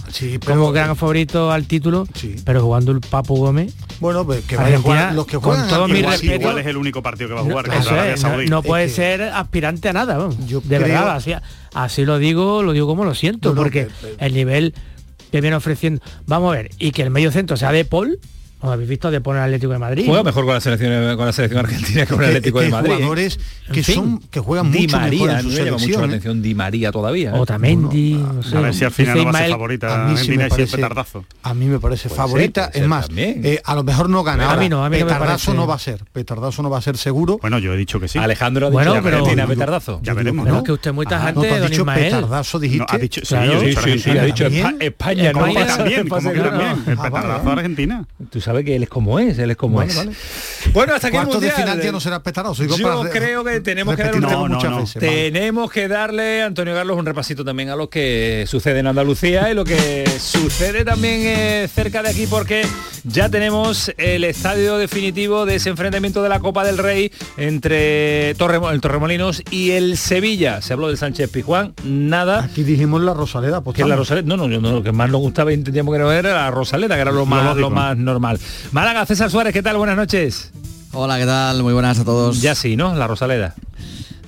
como 0.44 0.72
gran 0.72 0.96
favorito 0.96 1.52
al 1.52 1.68
título, 1.68 2.08
pero 2.46 2.64
jugando 2.64 2.92
el 2.92 3.00
Papu 3.02 3.38
Gómez. 3.38 3.76
Bueno, 4.00 4.26
pues 4.26 4.44
que 4.46 4.58
vaya 4.58 4.78
a 4.78 4.82
jugar 4.82 5.14
los 5.14 5.28
que 5.28 5.38
juegan. 5.38 5.62
Con 5.62 5.70
todo 5.70 5.88
mi 5.88 6.02
respeto, 6.02 6.36
igual 6.42 6.58
es 6.58 6.66
el 6.66 6.78
único 6.78 7.04
partido 7.04 7.30
que 7.30 7.36
va 7.36 7.42
a 7.42 7.44
jugar. 7.44 8.50
No, 8.50 8.64
puede 8.64 8.90
ser 8.90 9.22
aspirante 9.22 9.90
a 9.90 9.94
nada, 9.94 10.18
de 10.18 10.80
verdad, 10.80 11.12
así, 11.12 11.34
así 11.76 12.06
lo 12.06 12.18
digo, 12.18 12.64
lo 12.64 12.72
digo 12.72 12.88
como 12.88 13.06
lo 13.06 13.14
siento, 13.14 13.54
porque 13.54 13.88
el 14.18 14.34
nivel 14.34 14.74
que 15.32 15.42
viene 15.42 15.56
ofreciendo. 15.56 16.02
Vamos 16.26 16.54
a 16.54 16.58
ver, 16.58 16.72
y 16.80 16.90
que 16.92 17.04
el 17.04 17.12
medio 17.12 17.32
centro 17.32 17.56
sea 17.56 17.72
de 17.72 17.86
Paul 17.86 18.20
habéis 18.72 18.90
visto 18.90 19.12
de 19.12 19.22
poner 19.22 19.44
Atlético 19.44 19.74
de 19.74 19.80
Madrid? 19.80 20.06
Juega 20.06 20.24
mejor 20.24 20.46
con 20.46 20.54
la 20.54 20.62
selección 20.62 21.18
con 21.18 21.26
la 21.26 21.34
selección 21.34 21.60
argentina 21.60 22.06
que 22.06 22.14
con 22.14 22.24
el 22.24 22.30
Atlético 22.30 22.62
de 22.62 22.70
Madrid. 22.70 22.94
jugadores 22.94 23.40
que 23.72 23.84
son 23.84 24.20
que 24.32 24.40
juegan 24.40 24.72
Di 24.72 24.82
mucho 24.82 24.98
María, 24.98 25.26
mejor 25.26 25.40
en 25.40 25.48
me 25.48 25.66
llama 25.66 25.78
mucho 25.78 26.00
la 26.00 26.06
atención 26.08 26.42
Di 26.42 26.56
María 26.56 26.92
todavía. 26.92 27.32
¿eh? 27.32 27.40
Otamendi, 27.40 28.14
no, 28.14 28.44
sé. 28.44 28.58
A 28.58 28.62
ver 28.62 28.74
si 28.74 28.86
al 28.86 28.92
final 28.92 29.18
no 29.18 29.26
va 29.26 29.32
a 29.32 29.42
ser 29.42 29.50
favorita 29.50 30.06
a 30.06 30.08
mí 30.08 30.18
sí 30.18 30.38
me 30.38 30.50
parece, 30.50 30.76
petardazo. 30.78 31.26
A 31.44 31.54
mí 31.54 31.66
me 31.66 31.80
parece 31.80 32.10
favorita, 32.10 32.70
es 32.74 32.88
más, 32.88 33.08
eh, 33.16 33.62
a 33.64 33.76
lo 33.76 33.84
mejor 33.84 34.10
no 34.10 34.24
gana. 34.24 34.52
A 34.52 34.58
mí 34.58 34.70
no, 34.70 34.84
a 34.84 34.90
mí 34.90 34.98
petardazo 35.00 35.54
no, 35.54 35.68
va 35.68 35.76
a 35.76 35.80
ser, 35.80 36.04
petardazo 36.12 36.62
no 36.62 36.70
va 36.70 36.78
a 36.78 36.82
ser 36.82 36.98
seguro. 36.98 37.38
Bueno, 37.42 37.60
yo 37.60 37.74
he 37.74 37.78
dicho 37.78 38.00
que 38.00 38.08
sí. 38.08 38.20
Alejandro 38.20 38.68
ha 38.68 38.70
dicho 38.70 38.78
bueno, 38.78 39.02
pero 39.04 39.18
Argentina 39.18 39.48
petardazo. 39.48 40.00
Ya 40.04 40.14
veremos, 40.14 40.48
¿no? 40.48 40.64
que 40.64 40.72
usted 40.72 40.94
muy 40.94 41.06
tajante, 41.06 41.60
no, 41.60 41.68
dicho 41.68 41.86
petardazo 41.86 42.60
dijiste. 42.60 42.96
Ha 42.96 42.98
dicho, 42.98 43.22
sí, 43.24 44.00
sí, 44.00 44.10
ha 44.12 44.24
dicho 44.24 44.46
España, 44.46 45.34
no 45.34 45.54
pasa 45.54 45.84
bien, 45.84 46.00
el 46.02 46.98
petardazo 46.98 47.52
Argentina. 47.52 48.06
Tú 48.30 48.42
sabes 48.42 48.55
que 48.64 48.76
él 48.76 48.84
es 48.84 48.90
como 48.90 49.20
es, 49.20 49.38
él 49.38 49.52
es 49.52 49.58
como 49.58 49.82
es. 49.82 49.96
Bueno, 50.74 50.94
hasta 50.94 51.08
aquí 51.08 51.18
el 51.18 51.28
mundial. 51.28 51.42
de 51.42 51.52
final 51.52 51.82
ya 51.82 51.92
no 51.92 52.00
será. 52.00 52.22
Yo 52.56 53.04
creo 53.12 53.44
que 53.44 53.60
tenemos 53.62 53.96
que 53.96 54.04
darle 54.04 54.86
Tenemos 55.00 55.72
que 55.72 55.88
darle, 55.88 56.44
Antonio 56.44 56.74
Carlos, 56.74 56.98
un 56.98 57.06
repasito 57.06 57.44
también 57.44 57.70
a 57.70 57.76
lo 57.76 57.90
que 57.90 58.46
sucede 58.48 58.80
en 58.80 58.88
Andalucía 58.88 59.52
y 59.52 59.54
lo 59.54 59.64
que 59.64 60.06
sucede 60.20 60.84
también 60.84 61.22
eh, 61.26 61.70
cerca 61.74 62.02
de 62.02 62.10
aquí, 62.10 62.28
porque 62.28 62.66
ya 63.04 63.30
tenemos 63.30 63.92
el 63.98 64.24
estadio 64.24 64.78
definitivo 64.78 65.46
de 65.46 65.56
ese 65.56 65.70
enfrentamiento 65.70 66.24
de 66.24 66.30
la 66.30 66.40
Copa 66.40 66.64
del 66.64 66.78
Rey 66.78 67.12
entre 67.38 68.32
el 68.32 68.38
Torremolinos 68.82 69.44
y 69.52 69.72
el 69.72 69.98
Sevilla. 69.98 70.62
Se 70.62 70.74
habló 70.74 70.88
del 70.88 70.98
Sánchez 70.98 71.30
Pijuán, 71.30 71.74
nada. 71.84 72.44
Aquí 72.44 72.64
dijimos 72.64 73.02
la 73.02 73.14
Rosaleda, 73.14 73.62
pues 73.62 73.78
que 73.78 73.86
la 73.86 73.96
Rosaleda, 73.96 74.28
no, 74.28 74.38
no, 74.38 74.48
no, 74.48 74.72
lo 74.72 74.84
que 74.84 74.92
más 74.92 75.10
nos 75.10 75.22
gustaba 75.22 75.52
y 75.52 75.56
entendíamos 75.56 75.94
que 75.94 76.00
no 76.00 76.12
era 76.12 76.34
la 76.34 76.52
Rosaleda, 76.52 76.96
que 76.96 77.02
era 77.02 77.12
lo 77.12 77.26
más, 77.26 77.56
lo 77.58 77.70
más 77.70 77.96
normal. 77.98 78.40
Málaga, 78.72 79.06
César 79.06 79.30
Suárez, 79.30 79.54
¿qué 79.54 79.64
tal? 79.64 79.78
Buenas 79.78 79.96
noches. 79.96 80.52
Hola, 80.92 81.18
¿qué 81.18 81.26
tal? 81.26 81.62
Muy 81.64 81.74
buenas 81.74 82.00
a 82.00 82.06
todos. 82.06 82.42
Ya 82.42 82.56
sí, 82.56 82.76
¿no? 82.76 82.96
La 82.96 83.08
Rosaleda. 83.08 83.56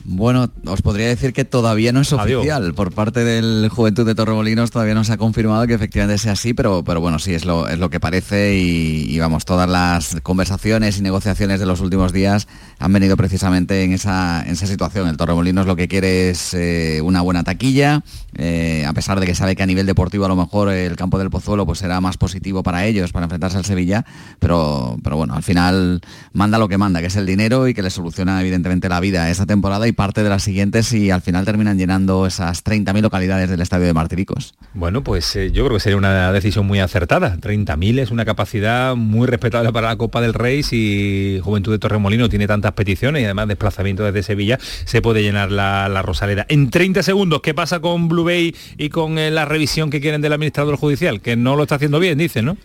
Bueno, 0.10 0.49
os 0.66 0.82
podría 0.82 1.08
decir 1.08 1.34
que 1.34 1.43
todavía 1.43 1.91
no 1.91 1.99
es 1.99 2.14
oficial. 2.14 2.74
Por 2.74 2.93
parte 2.93 3.26
del 3.26 3.68
Juventud 3.68 4.05
de 4.05 4.16
Torremolinos 4.16 4.72
todavía 4.72 4.93
no 4.93 5.03
se 5.03 5.12
ha 5.12 5.18
confirmado 5.18 5.68
que 5.68 5.74
efectivamente 5.74 6.18
sea 6.18 6.32
así, 6.32 6.53
pero, 6.53 6.82
pero 6.86 7.01
bueno, 7.01 7.20
sí, 7.20 7.34
es 7.34 7.43
lo, 7.43 7.68
es 7.68 7.78
lo 7.78 7.89
que 7.89 7.99
parece 7.99 8.55
y, 8.55 9.20
vamos, 9.20 9.43
todas 9.43 9.70
las 9.70 10.16
conversaciones 10.24 10.97
y 10.97 11.01
negociaciones 11.01 11.60
de 11.60 11.66
los 11.66 11.82
últimos 11.82 12.14
días 12.14 12.47
han 12.80 12.93
venido 12.93 13.18
precisamente 13.18 13.84
en 13.84 13.91
esa, 13.91 14.43
en 14.45 14.53
esa 14.53 14.66
situación. 14.66 15.10
El 15.10 15.18
Torremolinos 15.18 15.68
lo 15.68 15.76
que 15.76 15.89
quiere 15.89 16.30
es 16.30 16.53
eh, 16.53 17.01
una 17.03 17.20
buena 17.20 17.43
taquilla, 17.43 18.01
eh, 18.38 18.86
a 18.88 18.93
pesar 18.93 19.20
de 19.20 19.26
que 19.26 19.36
sabe 19.36 19.58
que 19.58 19.64
a 19.64 19.66
nivel 19.66 19.86
deportivo 19.86 20.24
a 20.24 20.30
lo 20.30 20.38
mejor 20.38 20.70
el 20.70 20.95
campo 20.95 21.20
del 21.20 21.30
Pozuelo 21.30 21.66
pues 21.66 21.80
será 21.80 21.99
más 21.99 22.16
positivo 22.16 22.64
para 22.64 22.86
ellos, 22.86 23.12
para 23.12 23.26
enfrentarse 23.26 23.58
al 23.58 23.66
Sevilla, 23.66 24.05
pero, 24.39 24.97
pero 25.03 25.18
bueno, 25.18 25.34
al 25.34 25.43
final 25.43 25.99
manda 26.32 26.58
lo 26.58 26.70
que 26.70 26.78
manda, 26.78 27.01
que 27.01 27.08
es 27.08 27.16
el 27.18 27.26
dinero 27.26 27.68
y 27.68 27.74
que 27.74 27.82
le 27.82 27.89
soluciona 27.89 28.39
evidentemente 28.39 28.88
la 28.88 29.01
vida 29.01 29.30
esa 29.30 29.45
temporada 29.45 29.86
y 29.86 29.97
parte 29.98 30.24
de 30.24 30.30
las 30.30 30.43
siguientes 30.43 30.93
y 30.93 31.12
al 31.12 31.22
final 31.22 31.43
terminan 31.43 31.78
llenando 31.78 32.28
esas 32.28 32.64
30.000 32.64 33.02
localidades 33.02 33.50
del 33.50 33.60
estadio 33.60 33.88
de 33.88 33.93
Martiricos. 33.93 34.54
Bueno, 34.76 35.04
pues 35.04 35.36
eh, 35.36 35.52
yo 35.52 35.66
creo 35.66 35.78
que 35.78 35.82
sería 35.82 35.98
una 35.98 36.32
decisión 36.32 36.66
muy 36.66 36.80
acertada. 36.80 37.36
30.000 37.36 38.00
es 38.00 38.12
una 38.12 38.24
capacidad 38.24 38.95
muy 38.95 39.28
respetable 39.28 39.74
para 39.74 39.88
la 39.88 39.98
Copa 39.98 40.22
del 40.22 40.36
Rey 40.36 40.64
si 40.64 41.41
Juventud 41.43 41.72
de 41.72 41.80
Torremolino 41.80 42.30
tiene 42.30 42.48
tantas 42.48 42.74
peticiones 42.74 43.22
y 43.22 43.26
además 43.26 43.48
desplazamiento 43.48 44.04
desde 44.04 44.22
Sevilla, 44.24 44.60
se 44.86 45.02
puede 45.02 45.24
llenar 45.24 45.52
la, 45.52 46.02
Rosaleda. 46.04 46.45
En 46.48 46.70
30 46.70 47.02
segundos, 47.02 47.41
¿qué 47.41 47.56
pasa 47.56 47.80
con 47.80 48.08
Blue 48.08 48.24
Bay 48.24 48.56
y 48.78 48.89
con 48.89 49.18
eh, 49.18 49.32
la 49.32 49.45
revisión 49.45 49.89
que 49.89 50.00
quieren 50.00 50.22
del 50.22 50.34
administrador 50.34 50.78
judicial? 50.78 51.22
Que 51.22 51.36
no 51.36 51.56
lo 51.56 51.64
está 51.64 51.76
haciendo 51.76 52.00
bien, 52.00 52.20
dicen, 52.20 52.45
¿no? 52.45 52.58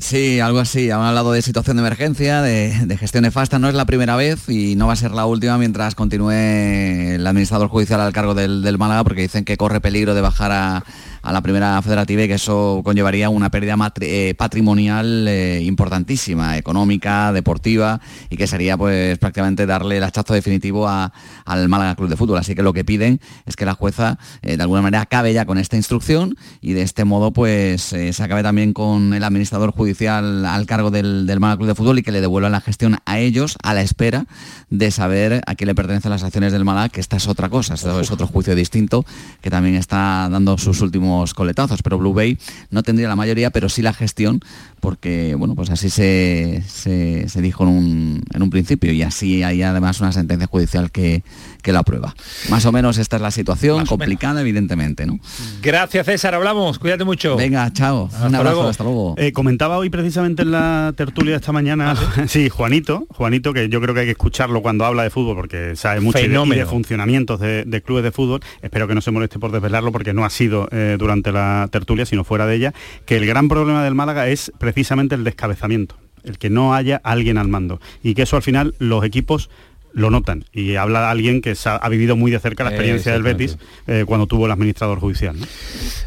Sí, 0.00 0.40
algo 0.40 0.60
así. 0.60 0.90
Han 0.90 1.02
hablado 1.02 1.32
de 1.32 1.42
situación 1.42 1.76
de 1.76 1.82
emergencia, 1.82 2.40
de, 2.40 2.96
gestión 2.98 3.22
nefasta. 3.22 3.58
No 3.58 3.68
es 3.68 3.74
la 3.74 3.84
primera 3.84 4.16
vez 4.16 4.48
y 4.48 4.74
no 4.74 4.86
va 4.86 4.94
a 4.94 4.96
ser 4.96 5.10
la 5.12 5.26
última 5.26 5.58
mientras 5.58 5.94
continúe 5.94 6.30
el 6.30 7.26
administrador 7.26 7.68
judicial 7.68 8.00
al 8.00 8.12
cargo 8.12 8.34
del, 8.34 8.62
del 8.62 8.78
Málaga 8.78 9.04
porque 9.04 9.22
dicen 9.22 9.44
que 9.44 9.56
corre 9.58 9.80
peligro 9.80 10.14
de 10.14 10.22
bajar 10.22 10.52
a, 10.52 10.84
a 11.22 11.32
la 11.32 11.42
primera 11.42 11.80
federativa 11.82 12.22
y 12.22 12.28
que 12.28 12.34
eso 12.34 12.80
conllevaría 12.84 13.28
una 13.28 13.50
pérdida 13.50 13.76
eh, 14.00 14.34
patrimonial 14.36 15.26
eh, 15.28 15.62
importantísima, 15.62 16.56
económica, 16.56 17.32
deportiva 17.32 18.00
y 18.28 18.36
que 18.36 18.46
sería 18.46 18.76
pues 18.76 19.18
prácticamente 19.18 19.66
darle 19.66 19.98
el 19.98 20.04
hachazo 20.04 20.34
definitivo 20.34 20.88
al 20.88 21.68
Málaga 21.68 21.94
Club 21.94 22.08
de 22.08 22.16
Fútbol. 22.16 22.38
Así 22.38 22.54
que 22.54 22.62
lo 22.62 22.72
que 22.72 22.84
piden 22.84 23.20
es 23.46 23.56
que 23.56 23.64
la 23.64 23.74
jueza 23.74 24.18
eh, 24.42 24.56
de 24.56 24.62
alguna 24.62 24.82
manera 24.82 25.02
acabe 25.02 25.32
ya 25.32 25.44
con 25.44 25.58
esta 25.58 25.76
instrucción 25.76 26.36
y 26.60 26.72
de 26.72 26.82
este 26.82 27.04
modo 27.04 27.32
pues 27.32 27.82
se 27.82 28.22
acabe 28.22 28.42
también 28.42 28.72
con 28.72 29.14
el 29.14 29.24
administrador 29.24 29.72
judicial 29.72 30.44
al 30.44 30.66
cargo 30.66 30.90
del, 30.90 31.26
del 31.26 31.40
Málaga 31.40 31.58
Club 31.58 31.68
de 31.68 31.74
Fútbol 31.74 31.98
y 31.98 32.02
que 32.02 32.12
le 32.12 32.20
devuelvan 32.20 32.52
la 32.52 32.60
gestión 32.60 32.96
a 33.04 33.18
ellos 33.18 33.56
a 33.62 33.74
la 33.74 33.82
espera 33.82 34.26
de 34.68 34.90
saber 34.90 35.42
a 35.46 35.54
quién 35.54 35.68
le 35.68 35.74
pertenecen 35.74 36.10
las 36.10 36.22
acciones 36.22 36.52
del 36.52 36.64
Málaga, 36.64 36.88
que 36.88 37.00
esta 37.00 37.16
es 37.16 37.28
otra 37.28 37.48
cosa, 37.48 37.74
esto 37.74 38.00
es 38.00 38.10
otro 38.10 38.26
juicio 38.26 38.54
distinto 38.54 39.04
que 39.40 39.50
también 39.50 39.74
está 39.74 40.28
dando 40.30 40.56
sus 40.58 40.80
últimos 40.80 41.09
coletazos, 41.34 41.82
pero 41.82 41.98
Blue 41.98 42.14
Bay 42.14 42.38
no 42.70 42.82
tendría 42.82 43.08
la 43.08 43.16
mayoría, 43.16 43.50
pero 43.50 43.68
sí 43.68 43.82
la 43.82 43.92
gestión, 43.92 44.40
porque 44.80 45.34
bueno, 45.34 45.54
pues 45.54 45.70
así 45.70 45.90
se, 45.90 46.62
se, 46.66 47.42
dijo 47.42 47.64
en 47.64 47.68
un, 47.68 48.22
en 48.34 48.42
un, 48.42 48.50
principio 48.50 48.92
y 48.92 49.02
así 49.02 49.42
hay 49.42 49.62
además 49.62 50.00
una 50.00 50.12
sentencia 50.12 50.46
judicial 50.46 50.90
que, 50.90 51.22
que 51.62 51.72
la 51.72 51.80
aprueba. 51.80 52.14
Más 52.48 52.64
o 52.66 52.72
menos 52.72 52.98
esta 52.98 53.16
es 53.16 53.22
la 53.22 53.30
situación, 53.30 53.86
complicada 53.86 54.40
evidentemente. 54.40 55.06
¿no? 55.06 55.18
Gracias 55.62 56.06
César, 56.06 56.34
hablamos, 56.34 56.78
cuídate 56.78 57.04
mucho. 57.04 57.36
Venga, 57.36 57.70
chao. 57.72 58.10
un 58.24 58.34
abrazo, 58.34 58.68
hasta 58.68 58.84
luego. 58.84 59.14
Eh, 59.18 59.32
comentaba 59.32 59.78
hoy 59.78 59.90
precisamente 59.90 60.42
en 60.42 60.52
la 60.52 60.92
tertulia 60.96 61.36
esta 61.36 61.52
mañana, 61.52 61.92
¿Ah, 61.96 62.24
sí? 62.28 62.48
Juanito, 62.48 63.06
Juanito, 63.10 63.52
que 63.52 63.68
yo 63.68 63.80
creo 63.80 63.94
que 63.94 64.00
hay 64.00 64.06
que 64.06 64.12
escucharlo 64.12 64.62
cuando 64.62 64.84
habla 64.84 65.02
de 65.02 65.10
fútbol 65.10 65.36
porque 65.36 65.76
sabe 65.76 66.00
mucho 66.00 66.18
de, 66.18 66.66
funcionamientos 66.66 67.40
de, 67.40 67.82
clubes 67.84 68.04
de 68.04 68.12
fútbol. 68.12 68.40
Espero 68.62 68.88
que 68.88 68.94
no 68.94 69.00
se 69.00 69.10
moleste 69.10 69.38
por 69.38 69.52
desvelarlo 69.52 69.92
porque 69.92 70.12
no 70.12 70.24
ha 70.24 70.30
sido 70.30 70.68
eh, 70.70 70.96
durante 71.00 71.32
la 71.32 71.68
tertulia, 71.72 72.06
sino 72.06 72.22
fuera 72.22 72.46
de 72.46 72.54
ella, 72.54 72.74
que 73.06 73.16
el 73.16 73.26
gran 73.26 73.48
problema 73.48 73.82
del 73.82 73.94
Málaga 73.94 74.28
es 74.28 74.52
precisamente 74.58 75.16
el 75.16 75.24
descabezamiento 75.24 75.96
el 76.22 76.38
que 76.38 76.50
no 76.50 76.74
haya 76.74 77.00
alguien 77.02 77.38
al 77.38 77.48
mando 77.48 77.80
y 78.02 78.14
que 78.14 78.22
eso 78.22 78.36
al 78.36 78.42
final 78.42 78.74
los 78.78 79.04
equipos 79.04 79.48
lo 79.92 80.10
notan. 80.10 80.44
Y 80.52 80.76
habla 80.76 81.10
alguien 81.10 81.40
que 81.40 81.56
ha, 81.64 81.88
vivido 81.88 82.16
muy 82.16 82.30
de 82.30 82.38
cerca 82.38 82.64
la 82.64 82.70
experiencia 82.70 83.12
del 83.12 83.22
Betis 83.22 83.56
eh, 83.86 84.04
cuando 84.06 84.26
tuvo 84.26 84.46
el 84.46 84.52
administrador 84.52 85.00
judicial. 85.00 85.36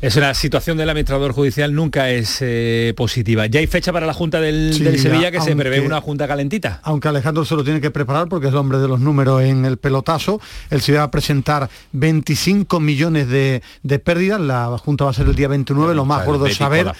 Es 0.01 0.15
una 0.15 0.33
situación 0.33 0.77
del 0.77 0.89
administrador 0.89 1.33
judicial 1.33 1.73
nunca 1.73 2.09
es 2.09 2.37
eh, 2.41 2.93
positiva. 2.95 3.45
Ya 3.47 3.59
hay 3.59 3.67
fecha 3.67 3.91
para 3.91 4.05
la 4.05 4.13
Junta 4.13 4.39
del, 4.39 4.73
Sevilla 4.73 5.31
que 5.31 5.41
se 5.41 5.55
prevé 5.55 5.81
una 5.81 6.01
Junta 6.01 6.27
calentita. 6.27 6.79
Aunque 6.83 7.07
Alejandro 7.07 7.45
se 7.45 7.55
lo 7.55 7.63
tiene 7.63 7.81
que 7.81 7.91
preparar 7.91 8.27
porque 8.27 8.47
es 8.47 8.53
el 8.53 8.57
hombre 8.57 8.79
de 8.79 8.87
los 8.87 8.99
números 8.99 9.41
en 9.43 9.65
el 9.65 9.77
pelotazo. 9.77 10.39
Él 10.69 10.81
se 10.81 10.93
va 10.93 11.03
a 11.03 11.11
presentar 11.11 11.69
25 11.91 12.79
millones 12.79 13.27
de, 13.27 13.61
pérdidas. 13.99 14.39
La 14.39 14.77
Junta 14.77 15.05
va 15.05 15.11
a 15.11 15.13
ser 15.13 15.27
el 15.27 15.35
día 15.35 15.47
29, 15.47 15.95
lo 15.95 16.05
más 16.05 16.25
gordo 16.25 16.45
de 16.45 16.53
saber. 16.53 16.91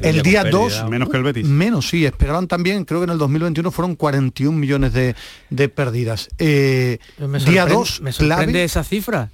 El 0.00 0.22
día 0.22 0.44
2... 0.44 0.84
Menos 0.88 1.08
que 1.08 1.16
el 1.16 1.22
Betis. 1.22 1.46
Menos, 1.46 1.88
sí. 1.88 2.04
Esperaban 2.04 2.46
también, 2.46 2.84
creo 2.84 3.00
que 3.00 3.04
en 3.04 3.10
el 3.10 3.18
2021 3.18 3.70
fueron 3.70 3.94
41 3.96 4.56
millones 4.56 4.92
de, 4.92 5.14
de 5.50 5.68
pérdidas. 5.68 6.27
Eh, 6.38 6.98
día 7.46 7.66
2, 7.66 8.00
me 8.02 8.12
sorprende 8.12 8.64
esa 8.64 8.84
cifra. 8.84 9.30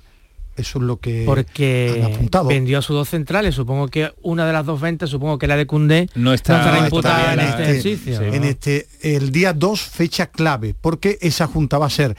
Eso 0.56 0.78
es 0.78 0.84
lo 0.84 0.98
que 0.98 1.24
porque 1.26 2.16
vendió 2.46 2.78
a 2.78 2.82
sus 2.82 2.94
dos 2.94 3.08
centrales. 3.08 3.56
Supongo 3.56 3.88
que 3.88 4.12
una 4.22 4.46
de 4.46 4.52
las 4.52 4.64
dos 4.64 4.80
ventas, 4.80 5.10
supongo 5.10 5.36
que 5.36 5.48
la 5.48 5.56
de 5.56 5.66
Cundé, 5.66 6.08
no 6.14 6.32
está, 6.32 6.78
imputada 6.78 7.34
en 7.34 7.40
este 7.40 7.62
ejercicio. 7.64 8.22
En 8.22 8.44
este, 8.44 8.86
el 9.02 9.32
día 9.32 9.52
2, 9.52 9.80
fecha 9.80 10.26
clave, 10.26 10.74
porque 10.80 11.18
esa 11.20 11.48
junta 11.48 11.78
va 11.78 11.86
a 11.86 11.90
ser 11.90 12.16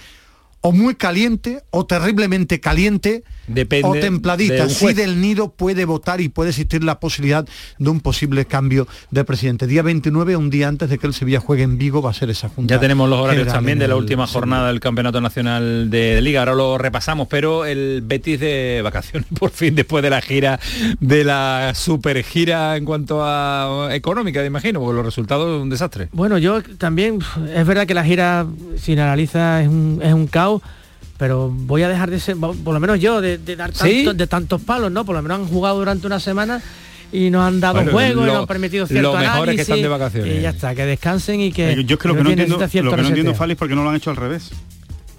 o 0.65 0.71
muy 0.71 0.95
caliente 0.95 1.61
o 1.69 1.85
terriblemente 1.85 2.59
caliente 2.59 3.23
Depende 3.45 3.87
o 3.87 3.93
templadita. 3.93 4.67
Si 4.67 4.93
del 4.93 5.21
nido 5.21 5.51
puede 5.51 5.85
votar 5.85 6.21
y 6.21 6.29
puede 6.29 6.49
existir 6.49 6.83
la 6.83 6.99
posibilidad 6.99 7.47
de 7.77 7.89
un 7.91 7.99
posible 7.99 8.45
cambio 8.45 8.87
de 9.11 9.23
presidente. 9.23 9.67
Día 9.67 9.83
29, 9.83 10.35
un 10.35 10.49
día 10.49 10.67
antes 10.67 10.89
de 10.89 10.97
que 10.97 11.05
el 11.05 11.13
Sevilla 11.13 11.39
juegue 11.39 11.61
en 11.61 11.77
Vigo, 11.77 12.01
va 12.01 12.09
a 12.09 12.13
ser 12.13 12.31
esa 12.31 12.49
junta. 12.49 12.73
Ya 12.73 12.79
tenemos 12.79 13.07
los 13.07 13.19
horarios 13.19 13.47
también 13.47 13.77
de 13.77 13.87
la 13.87 13.95
última 13.95 14.25
jornada 14.25 14.69
del 14.69 14.79
Campeonato 14.79 15.21
Nacional 15.21 15.91
de 15.91 16.19
Liga. 16.21 16.39
Ahora 16.39 16.55
lo 16.55 16.79
repasamos, 16.79 17.27
pero 17.27 17.65
el 17.65 18.01
Betis 18.03 18.39
de 18.39 18.81
vacaciones, 18.83 19.27
por 19.39 19.51
fin, 19.51 19.75
después 19.75 20.01
de 20.01 20.09
la 20.09 20.21
gira, 20.21 20.59
de 20.99 21.23
la 21.23 21.73
super 21.75 22.23
gira 22.23 22.75
en 22.75 22.85
cuanto 22.85 23.19
a 23.23 23.89
económica, 23.91 24.41
me 24.41 24.47
imagino, 24.47 24.79
porque 24.79 24.95
los 24.95 25.05
resultados 25.05 25.61
un 25.61 25.69
desastre. 25.69 26.09
Bueno, 26.11 26.39
yo 26.39 26.63
también, 26.63 27.19
es 27.53 27.67
verdad 27.67 27.85
que 27.85 27.93
la 27.93 28.03
gira, 28.03 28.47
si 28.77 28.93
analiza, 28.93 29.61
es 29.61 29.67
un, 29.67 29.99
es 30.01 30.11
un 30.11 30.25
caos 30.25 30.54
pero 31.17 31.49
voy 31.49 31.83
a 31.83 31.89
dejar 31.89 32.09
de 32.09 32.19
ser, 32.19 32.35
por 32.37 32.73
lo 32.73 32.79
menos 32.79 32.99
yo, 32.99 33.21
de, 33.21 33.37
dar 33.37 33.71
de 33.71 34.27
tantos 34.27 34.61
palos, 34.61 34.91
¿no? 34.91 35.05
Por 35.05 35.15
lo 35.15 35.21
menos 35.21 35.39
han 35.39 35.47
jugado 35.47 35.77
durante 35.79 36.07
una 36.07 36.19
semana 36.19 36.61
y 37.11 37.29
nos 37.29 37.47
han 37.47 37.59
dado 37.59 37.85
juego 37.89 38.23
y 38.23 38.25
nos 38.25 38.35
han 38.37 38.47
permitido 38.47 38.87
cierto 38.87 39.13
lo 39.13 39.19
mejor 39.19 39.49
es 39.49 39.55
que 39.55 39.61
están 39.61 39.81
de 39.81 39.87
vacaciones. 39.87 40.37
Y 40.37 40.41
ya 40.41 40.49
está, 40.49 40.75
que 40.75 40.85
descansen 40.85 41.39
y 41.39 41.51
que... 41.51 41.83
Yo 41.85 41.95
es 41.95 42.01
que 42.01 42.07
lo 42.07 42.15
que, 42.15 42.23
no 42.23 42.29
entiendo, 42.29 42.57
lo 42.57 42.67
que 42.67 43.01
no 43.01 43.07
entiendo, 43.07 43.33
Fali, 43.33 43.53
es 43.53 43.57
porque 43.57 43.75
no 43.75 43.83
lo 43.83 43.89
han 43.89 43.95
hecho 43.95 44.09
al 44.09 44.17
revés. 44.17 44.51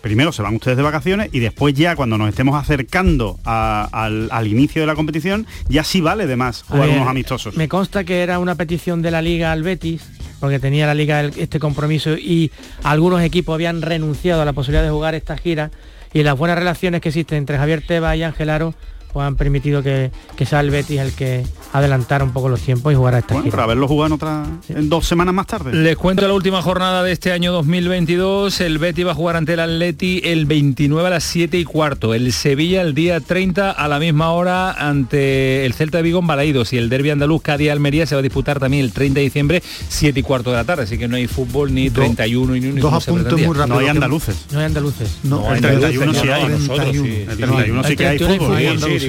Primero 0.06 0.30
se 0.30 0.40
van 0.40 0.54
ustedes 0.54 0.76
de 0.76 0.84
vacaciones 0.84 1.30
y 1.32 1.40
después 1.40 1.74
ya 1.74 1.96
cuando 1.96 2.16
nos 2.16 2.28
estemos 2.28 2.54
acercando 2.54 3.40
al, 3.42 4.46
inicio 4.46 4.82
de 4.82 4.86
la 4.86 4.94
competición, 4.94 5.48
ya 5.68 5.82
sí 5.82 6.00
vale 6.00 6.28
de 6.28 6.36
más 6.36 6.62
jugar 6.62 6.90
unos 6.90 7.08
amistosos. 7.08 7.56
Me 7.56 7.66
consta 7.66 8.04
que 8.04 8.22
era 8.22 8.38
una 8.38 8.54
petición 8.54 9.02
de 9.02 9.10
la 9.10 9.20
Liga 9.20 9.50
al 9.50 9.64
Betis, 9.64 10.08
porque 10.38 10.60
tenía 10.60 10.86
la 10.86 10.94
liga 10.94 11.24
este 11.24 11.58
compromiso 11.58 12.16
y 12.16 12.52
algunos 12.84 13.20
equipos 13.20 13.54
habían 13.54 13.82
renunciado 13.82 14.42
a 14.42 14.44
la 14.44 14.52
posibilidad 14.52 14.84
de 14.84 14.90
jugar 14.90 15.16
esta 15.16 15.36
gira 15.36 15.72
y 16.14 16.22
las 16.22 16.38
buenas 16.38 16.56
relaciones 16.56 17.00
que 17.00 17.08
existen 17.08 17.38
entre 17.38 17.58
Javier 17.58 17.82
Teba 17.84 18.14
y 18.14 18.22
Ángel 18.22 18.50
Aro 18.50 18.74
pues 19.16 19.26
han 19.26 19.36
permitido 19.36 19.82
que, 19.82 20.10
sea 20.44 20.60
el 20.60 20.68
Betis 20.68 21.00
el 21.00 21.12
que 21.12 21.42
adelantara 21.72 22.22
un 22.22 22.32
poco 22.32 22.50
los 22.50 22.60
tiempos 22.60 22.92
y 22.92 22.96
jugar 22.96 23.14
a 23.14 23.18
esta 23.20 23.32
bueno, 23.32 23.50
para 23.50 23.64
verlo 23.64 23.88
jugar 23.88 24.08
en, 24.08 24.12
otra, 24.12 24.44
en 24.68 24.90
dos 24.90 25.06
semanas 25.06 25.32
más 25.32 25.46
tarde. 25.46 25.72
Les 25.72 25.96
cuento 25.96 26.28
la 26.28 26.34
última 26.34 26.60
jornada 26.60 27.02
de 27.02 27.12
este 27.12 27.32
año 27.32 27.50
2022. 27.50 28.60
El 28.60 28.76
Betis 28.76 29.06
va 29.06 29.12
a 29.12 29.14
jugar 29.14 29.36
ante 29.36 29.54
el 29.54 29.60
Atleti 29.60 30.20
el 30.22 30.44
29 30.44 31.06
a 31.06 31.10
las 31.10 31.24
7 31.24 31.58
y 31.58 31.64
cuarto. 31.64 32.12
El 32.12 32.30
Sevilla 32.30 32.82
el 32.82 32.94
día 32.94 33.18
30 33.18 33.70
a 33.70 33.88
la 33.88 33.98
misma 33.98 34.32
hora 34.32 34.72
ante 34.72 35.64
el 35.64 35.72
Celta 35.72 35.96
de 35.96 36.02
Vigo 36.02 36.18
en 36.18 36.26
Balaídos. 36.26 36.74
Y 36.74 36.76
el 36.76 36.90
Derby 36.90 37.08
andaluz 37.08 37.40
Cádiz 37.40 37.70
Almería 37.70 38.04
se 38.04 38.16
va 38.16 38.18
a 38.18 38.22
disputar 38.22 38.60
también 38.60 38.84
el 38.84 38.92
30 38.92 39.20
de 39.20 39.24
diciembre 39.24 39.62
7 39.88 40.20
y 40.20 40.22
cuarto 40.22 40.50
de 40.50 40.56
la 40.56 40.64
tarde. 40.64 40.82
Así 40.82 40.98
que 40.98 41.08
no 41.08 41.16
hay 41.16 41.26
fútbol 41.26 41.72
ni 41.72 41.88
31 41.88 42.52
ni, 42.52 42.60
ni 42.60 42.80
Dos 42.82 42.92
apuntes 42.92 43.32
muy 43.32 43.56
rápidos. 43.56 43.68
No 43.68 43.78
hay 43.78 43.88
andaluces. 43.88 44.44
No 44.52 44.58
hay 44.58 44.66
andaluces. 44.66 45.18
No, 45.22 45.54
el 45.54 45.62
31 45.62 46.12
sí 46.12 46.28
hay. 46.28 46.44
El 46.44 47.36
31 47.38 47.84
sí 47.84 47.96
que 47.96 48.06
hay 48.06 48.18
fútbol. 48.18 49.05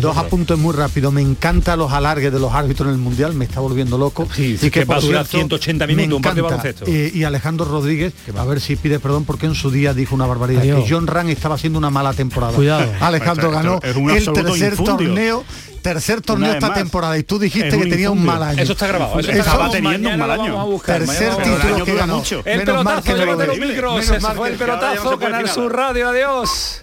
Dos 0.00 0.16
apuntes 0.16 0.58
muy 0.58 0.74
rápido. 0.74 1.10
Me 1.10 1.22
encanta 1.22 1.76
los 1.76 1.92
alargues 1.92 2.32
de 2.32 2.38
los 2.38 2.52
árbitros 2.52 2.88
en 2.88 2.94
el 2.94 3.00
Mundial, 3.00 3.34
me 3.34 3.44
está 3.44 3.60
volviendo 3.60 3.98
loco. 3.98 4.28
y 4.36 4.56
que, 4.70 4.84
va 4.84 4.96
a 4.96 5.00
durar 5.00 5.26
180 5.26 5.86
minutos 5.86 6.16
un 6.16 6.22
partido 6.22 6.48
eh, 6.86 7.10
y 7.14 7.24
Alejandro 7.24 7.66
Rodríguez, 7.66 8.12
a 8.36 8.44
ver 8.44 8.60
si 8.60 8.76
pide 8.76 8.98
perdón 8.98 9.24
porque 9.24 9.46
en 9.46 9.54
su 9.54 9.70
día 9.70 9.94
dijo 9.94 10.14
una 10.14 10.26
barbaridad. 10.26 10.62
Que 10.62 10.84
John 10.88 11.06
Ran 11.06 11.28
estaba 11.28 11.56
haciendo 11.56 11.78
una 11.78 11.90
mala 11.90 12.12
temporada. 12.12 12.52
Cuidado. 12.52 12.90
Alejandro 13.00 13.50
ganó 13.50 13.80
el 13.82 14.32
tercer 14.32 14.76
torneo 14.76 15.44
tercer 15.78 16.20
torneo 16.20 16.52
esta 16.52 16.74
temporada 16.74 17.16
y 17.18 17.22
tú 17.22 17.38
dijiste 17.38 17.78
que 17.78 17.86
tenía 17.86 18.10
un 18.10 18.24
mal 18.24 18.42
año. 18.42 18.62
Eso 18.62 18.72
está 18.72 18.86
grabado. 18.86 19.18
Eso 19.20 19.30
estaba 19.30 19.70
teniendo 19.70 20.10
un 20.10 20.18
mal 20.18 20.30
año. 20.30 20.78
tercer 20.84 21.36
título 21.36 21.84
que 21.84 21.94
ganó. 21.94 22.22
El 22.44 22.64
pelotazo, 22.64 23.14
de 23.36 23.46
los 23.46 23.58
micros. 23.58 24.04
Se 24.04 24.20
fue 24.20 24.50
el 24.50 24.56
pelotazo. 24.56 25.18
Canal 25.18 25.48
Sur 25.48 25.74
Radio. 25.74 26.08
Adiós. 26.08 26.82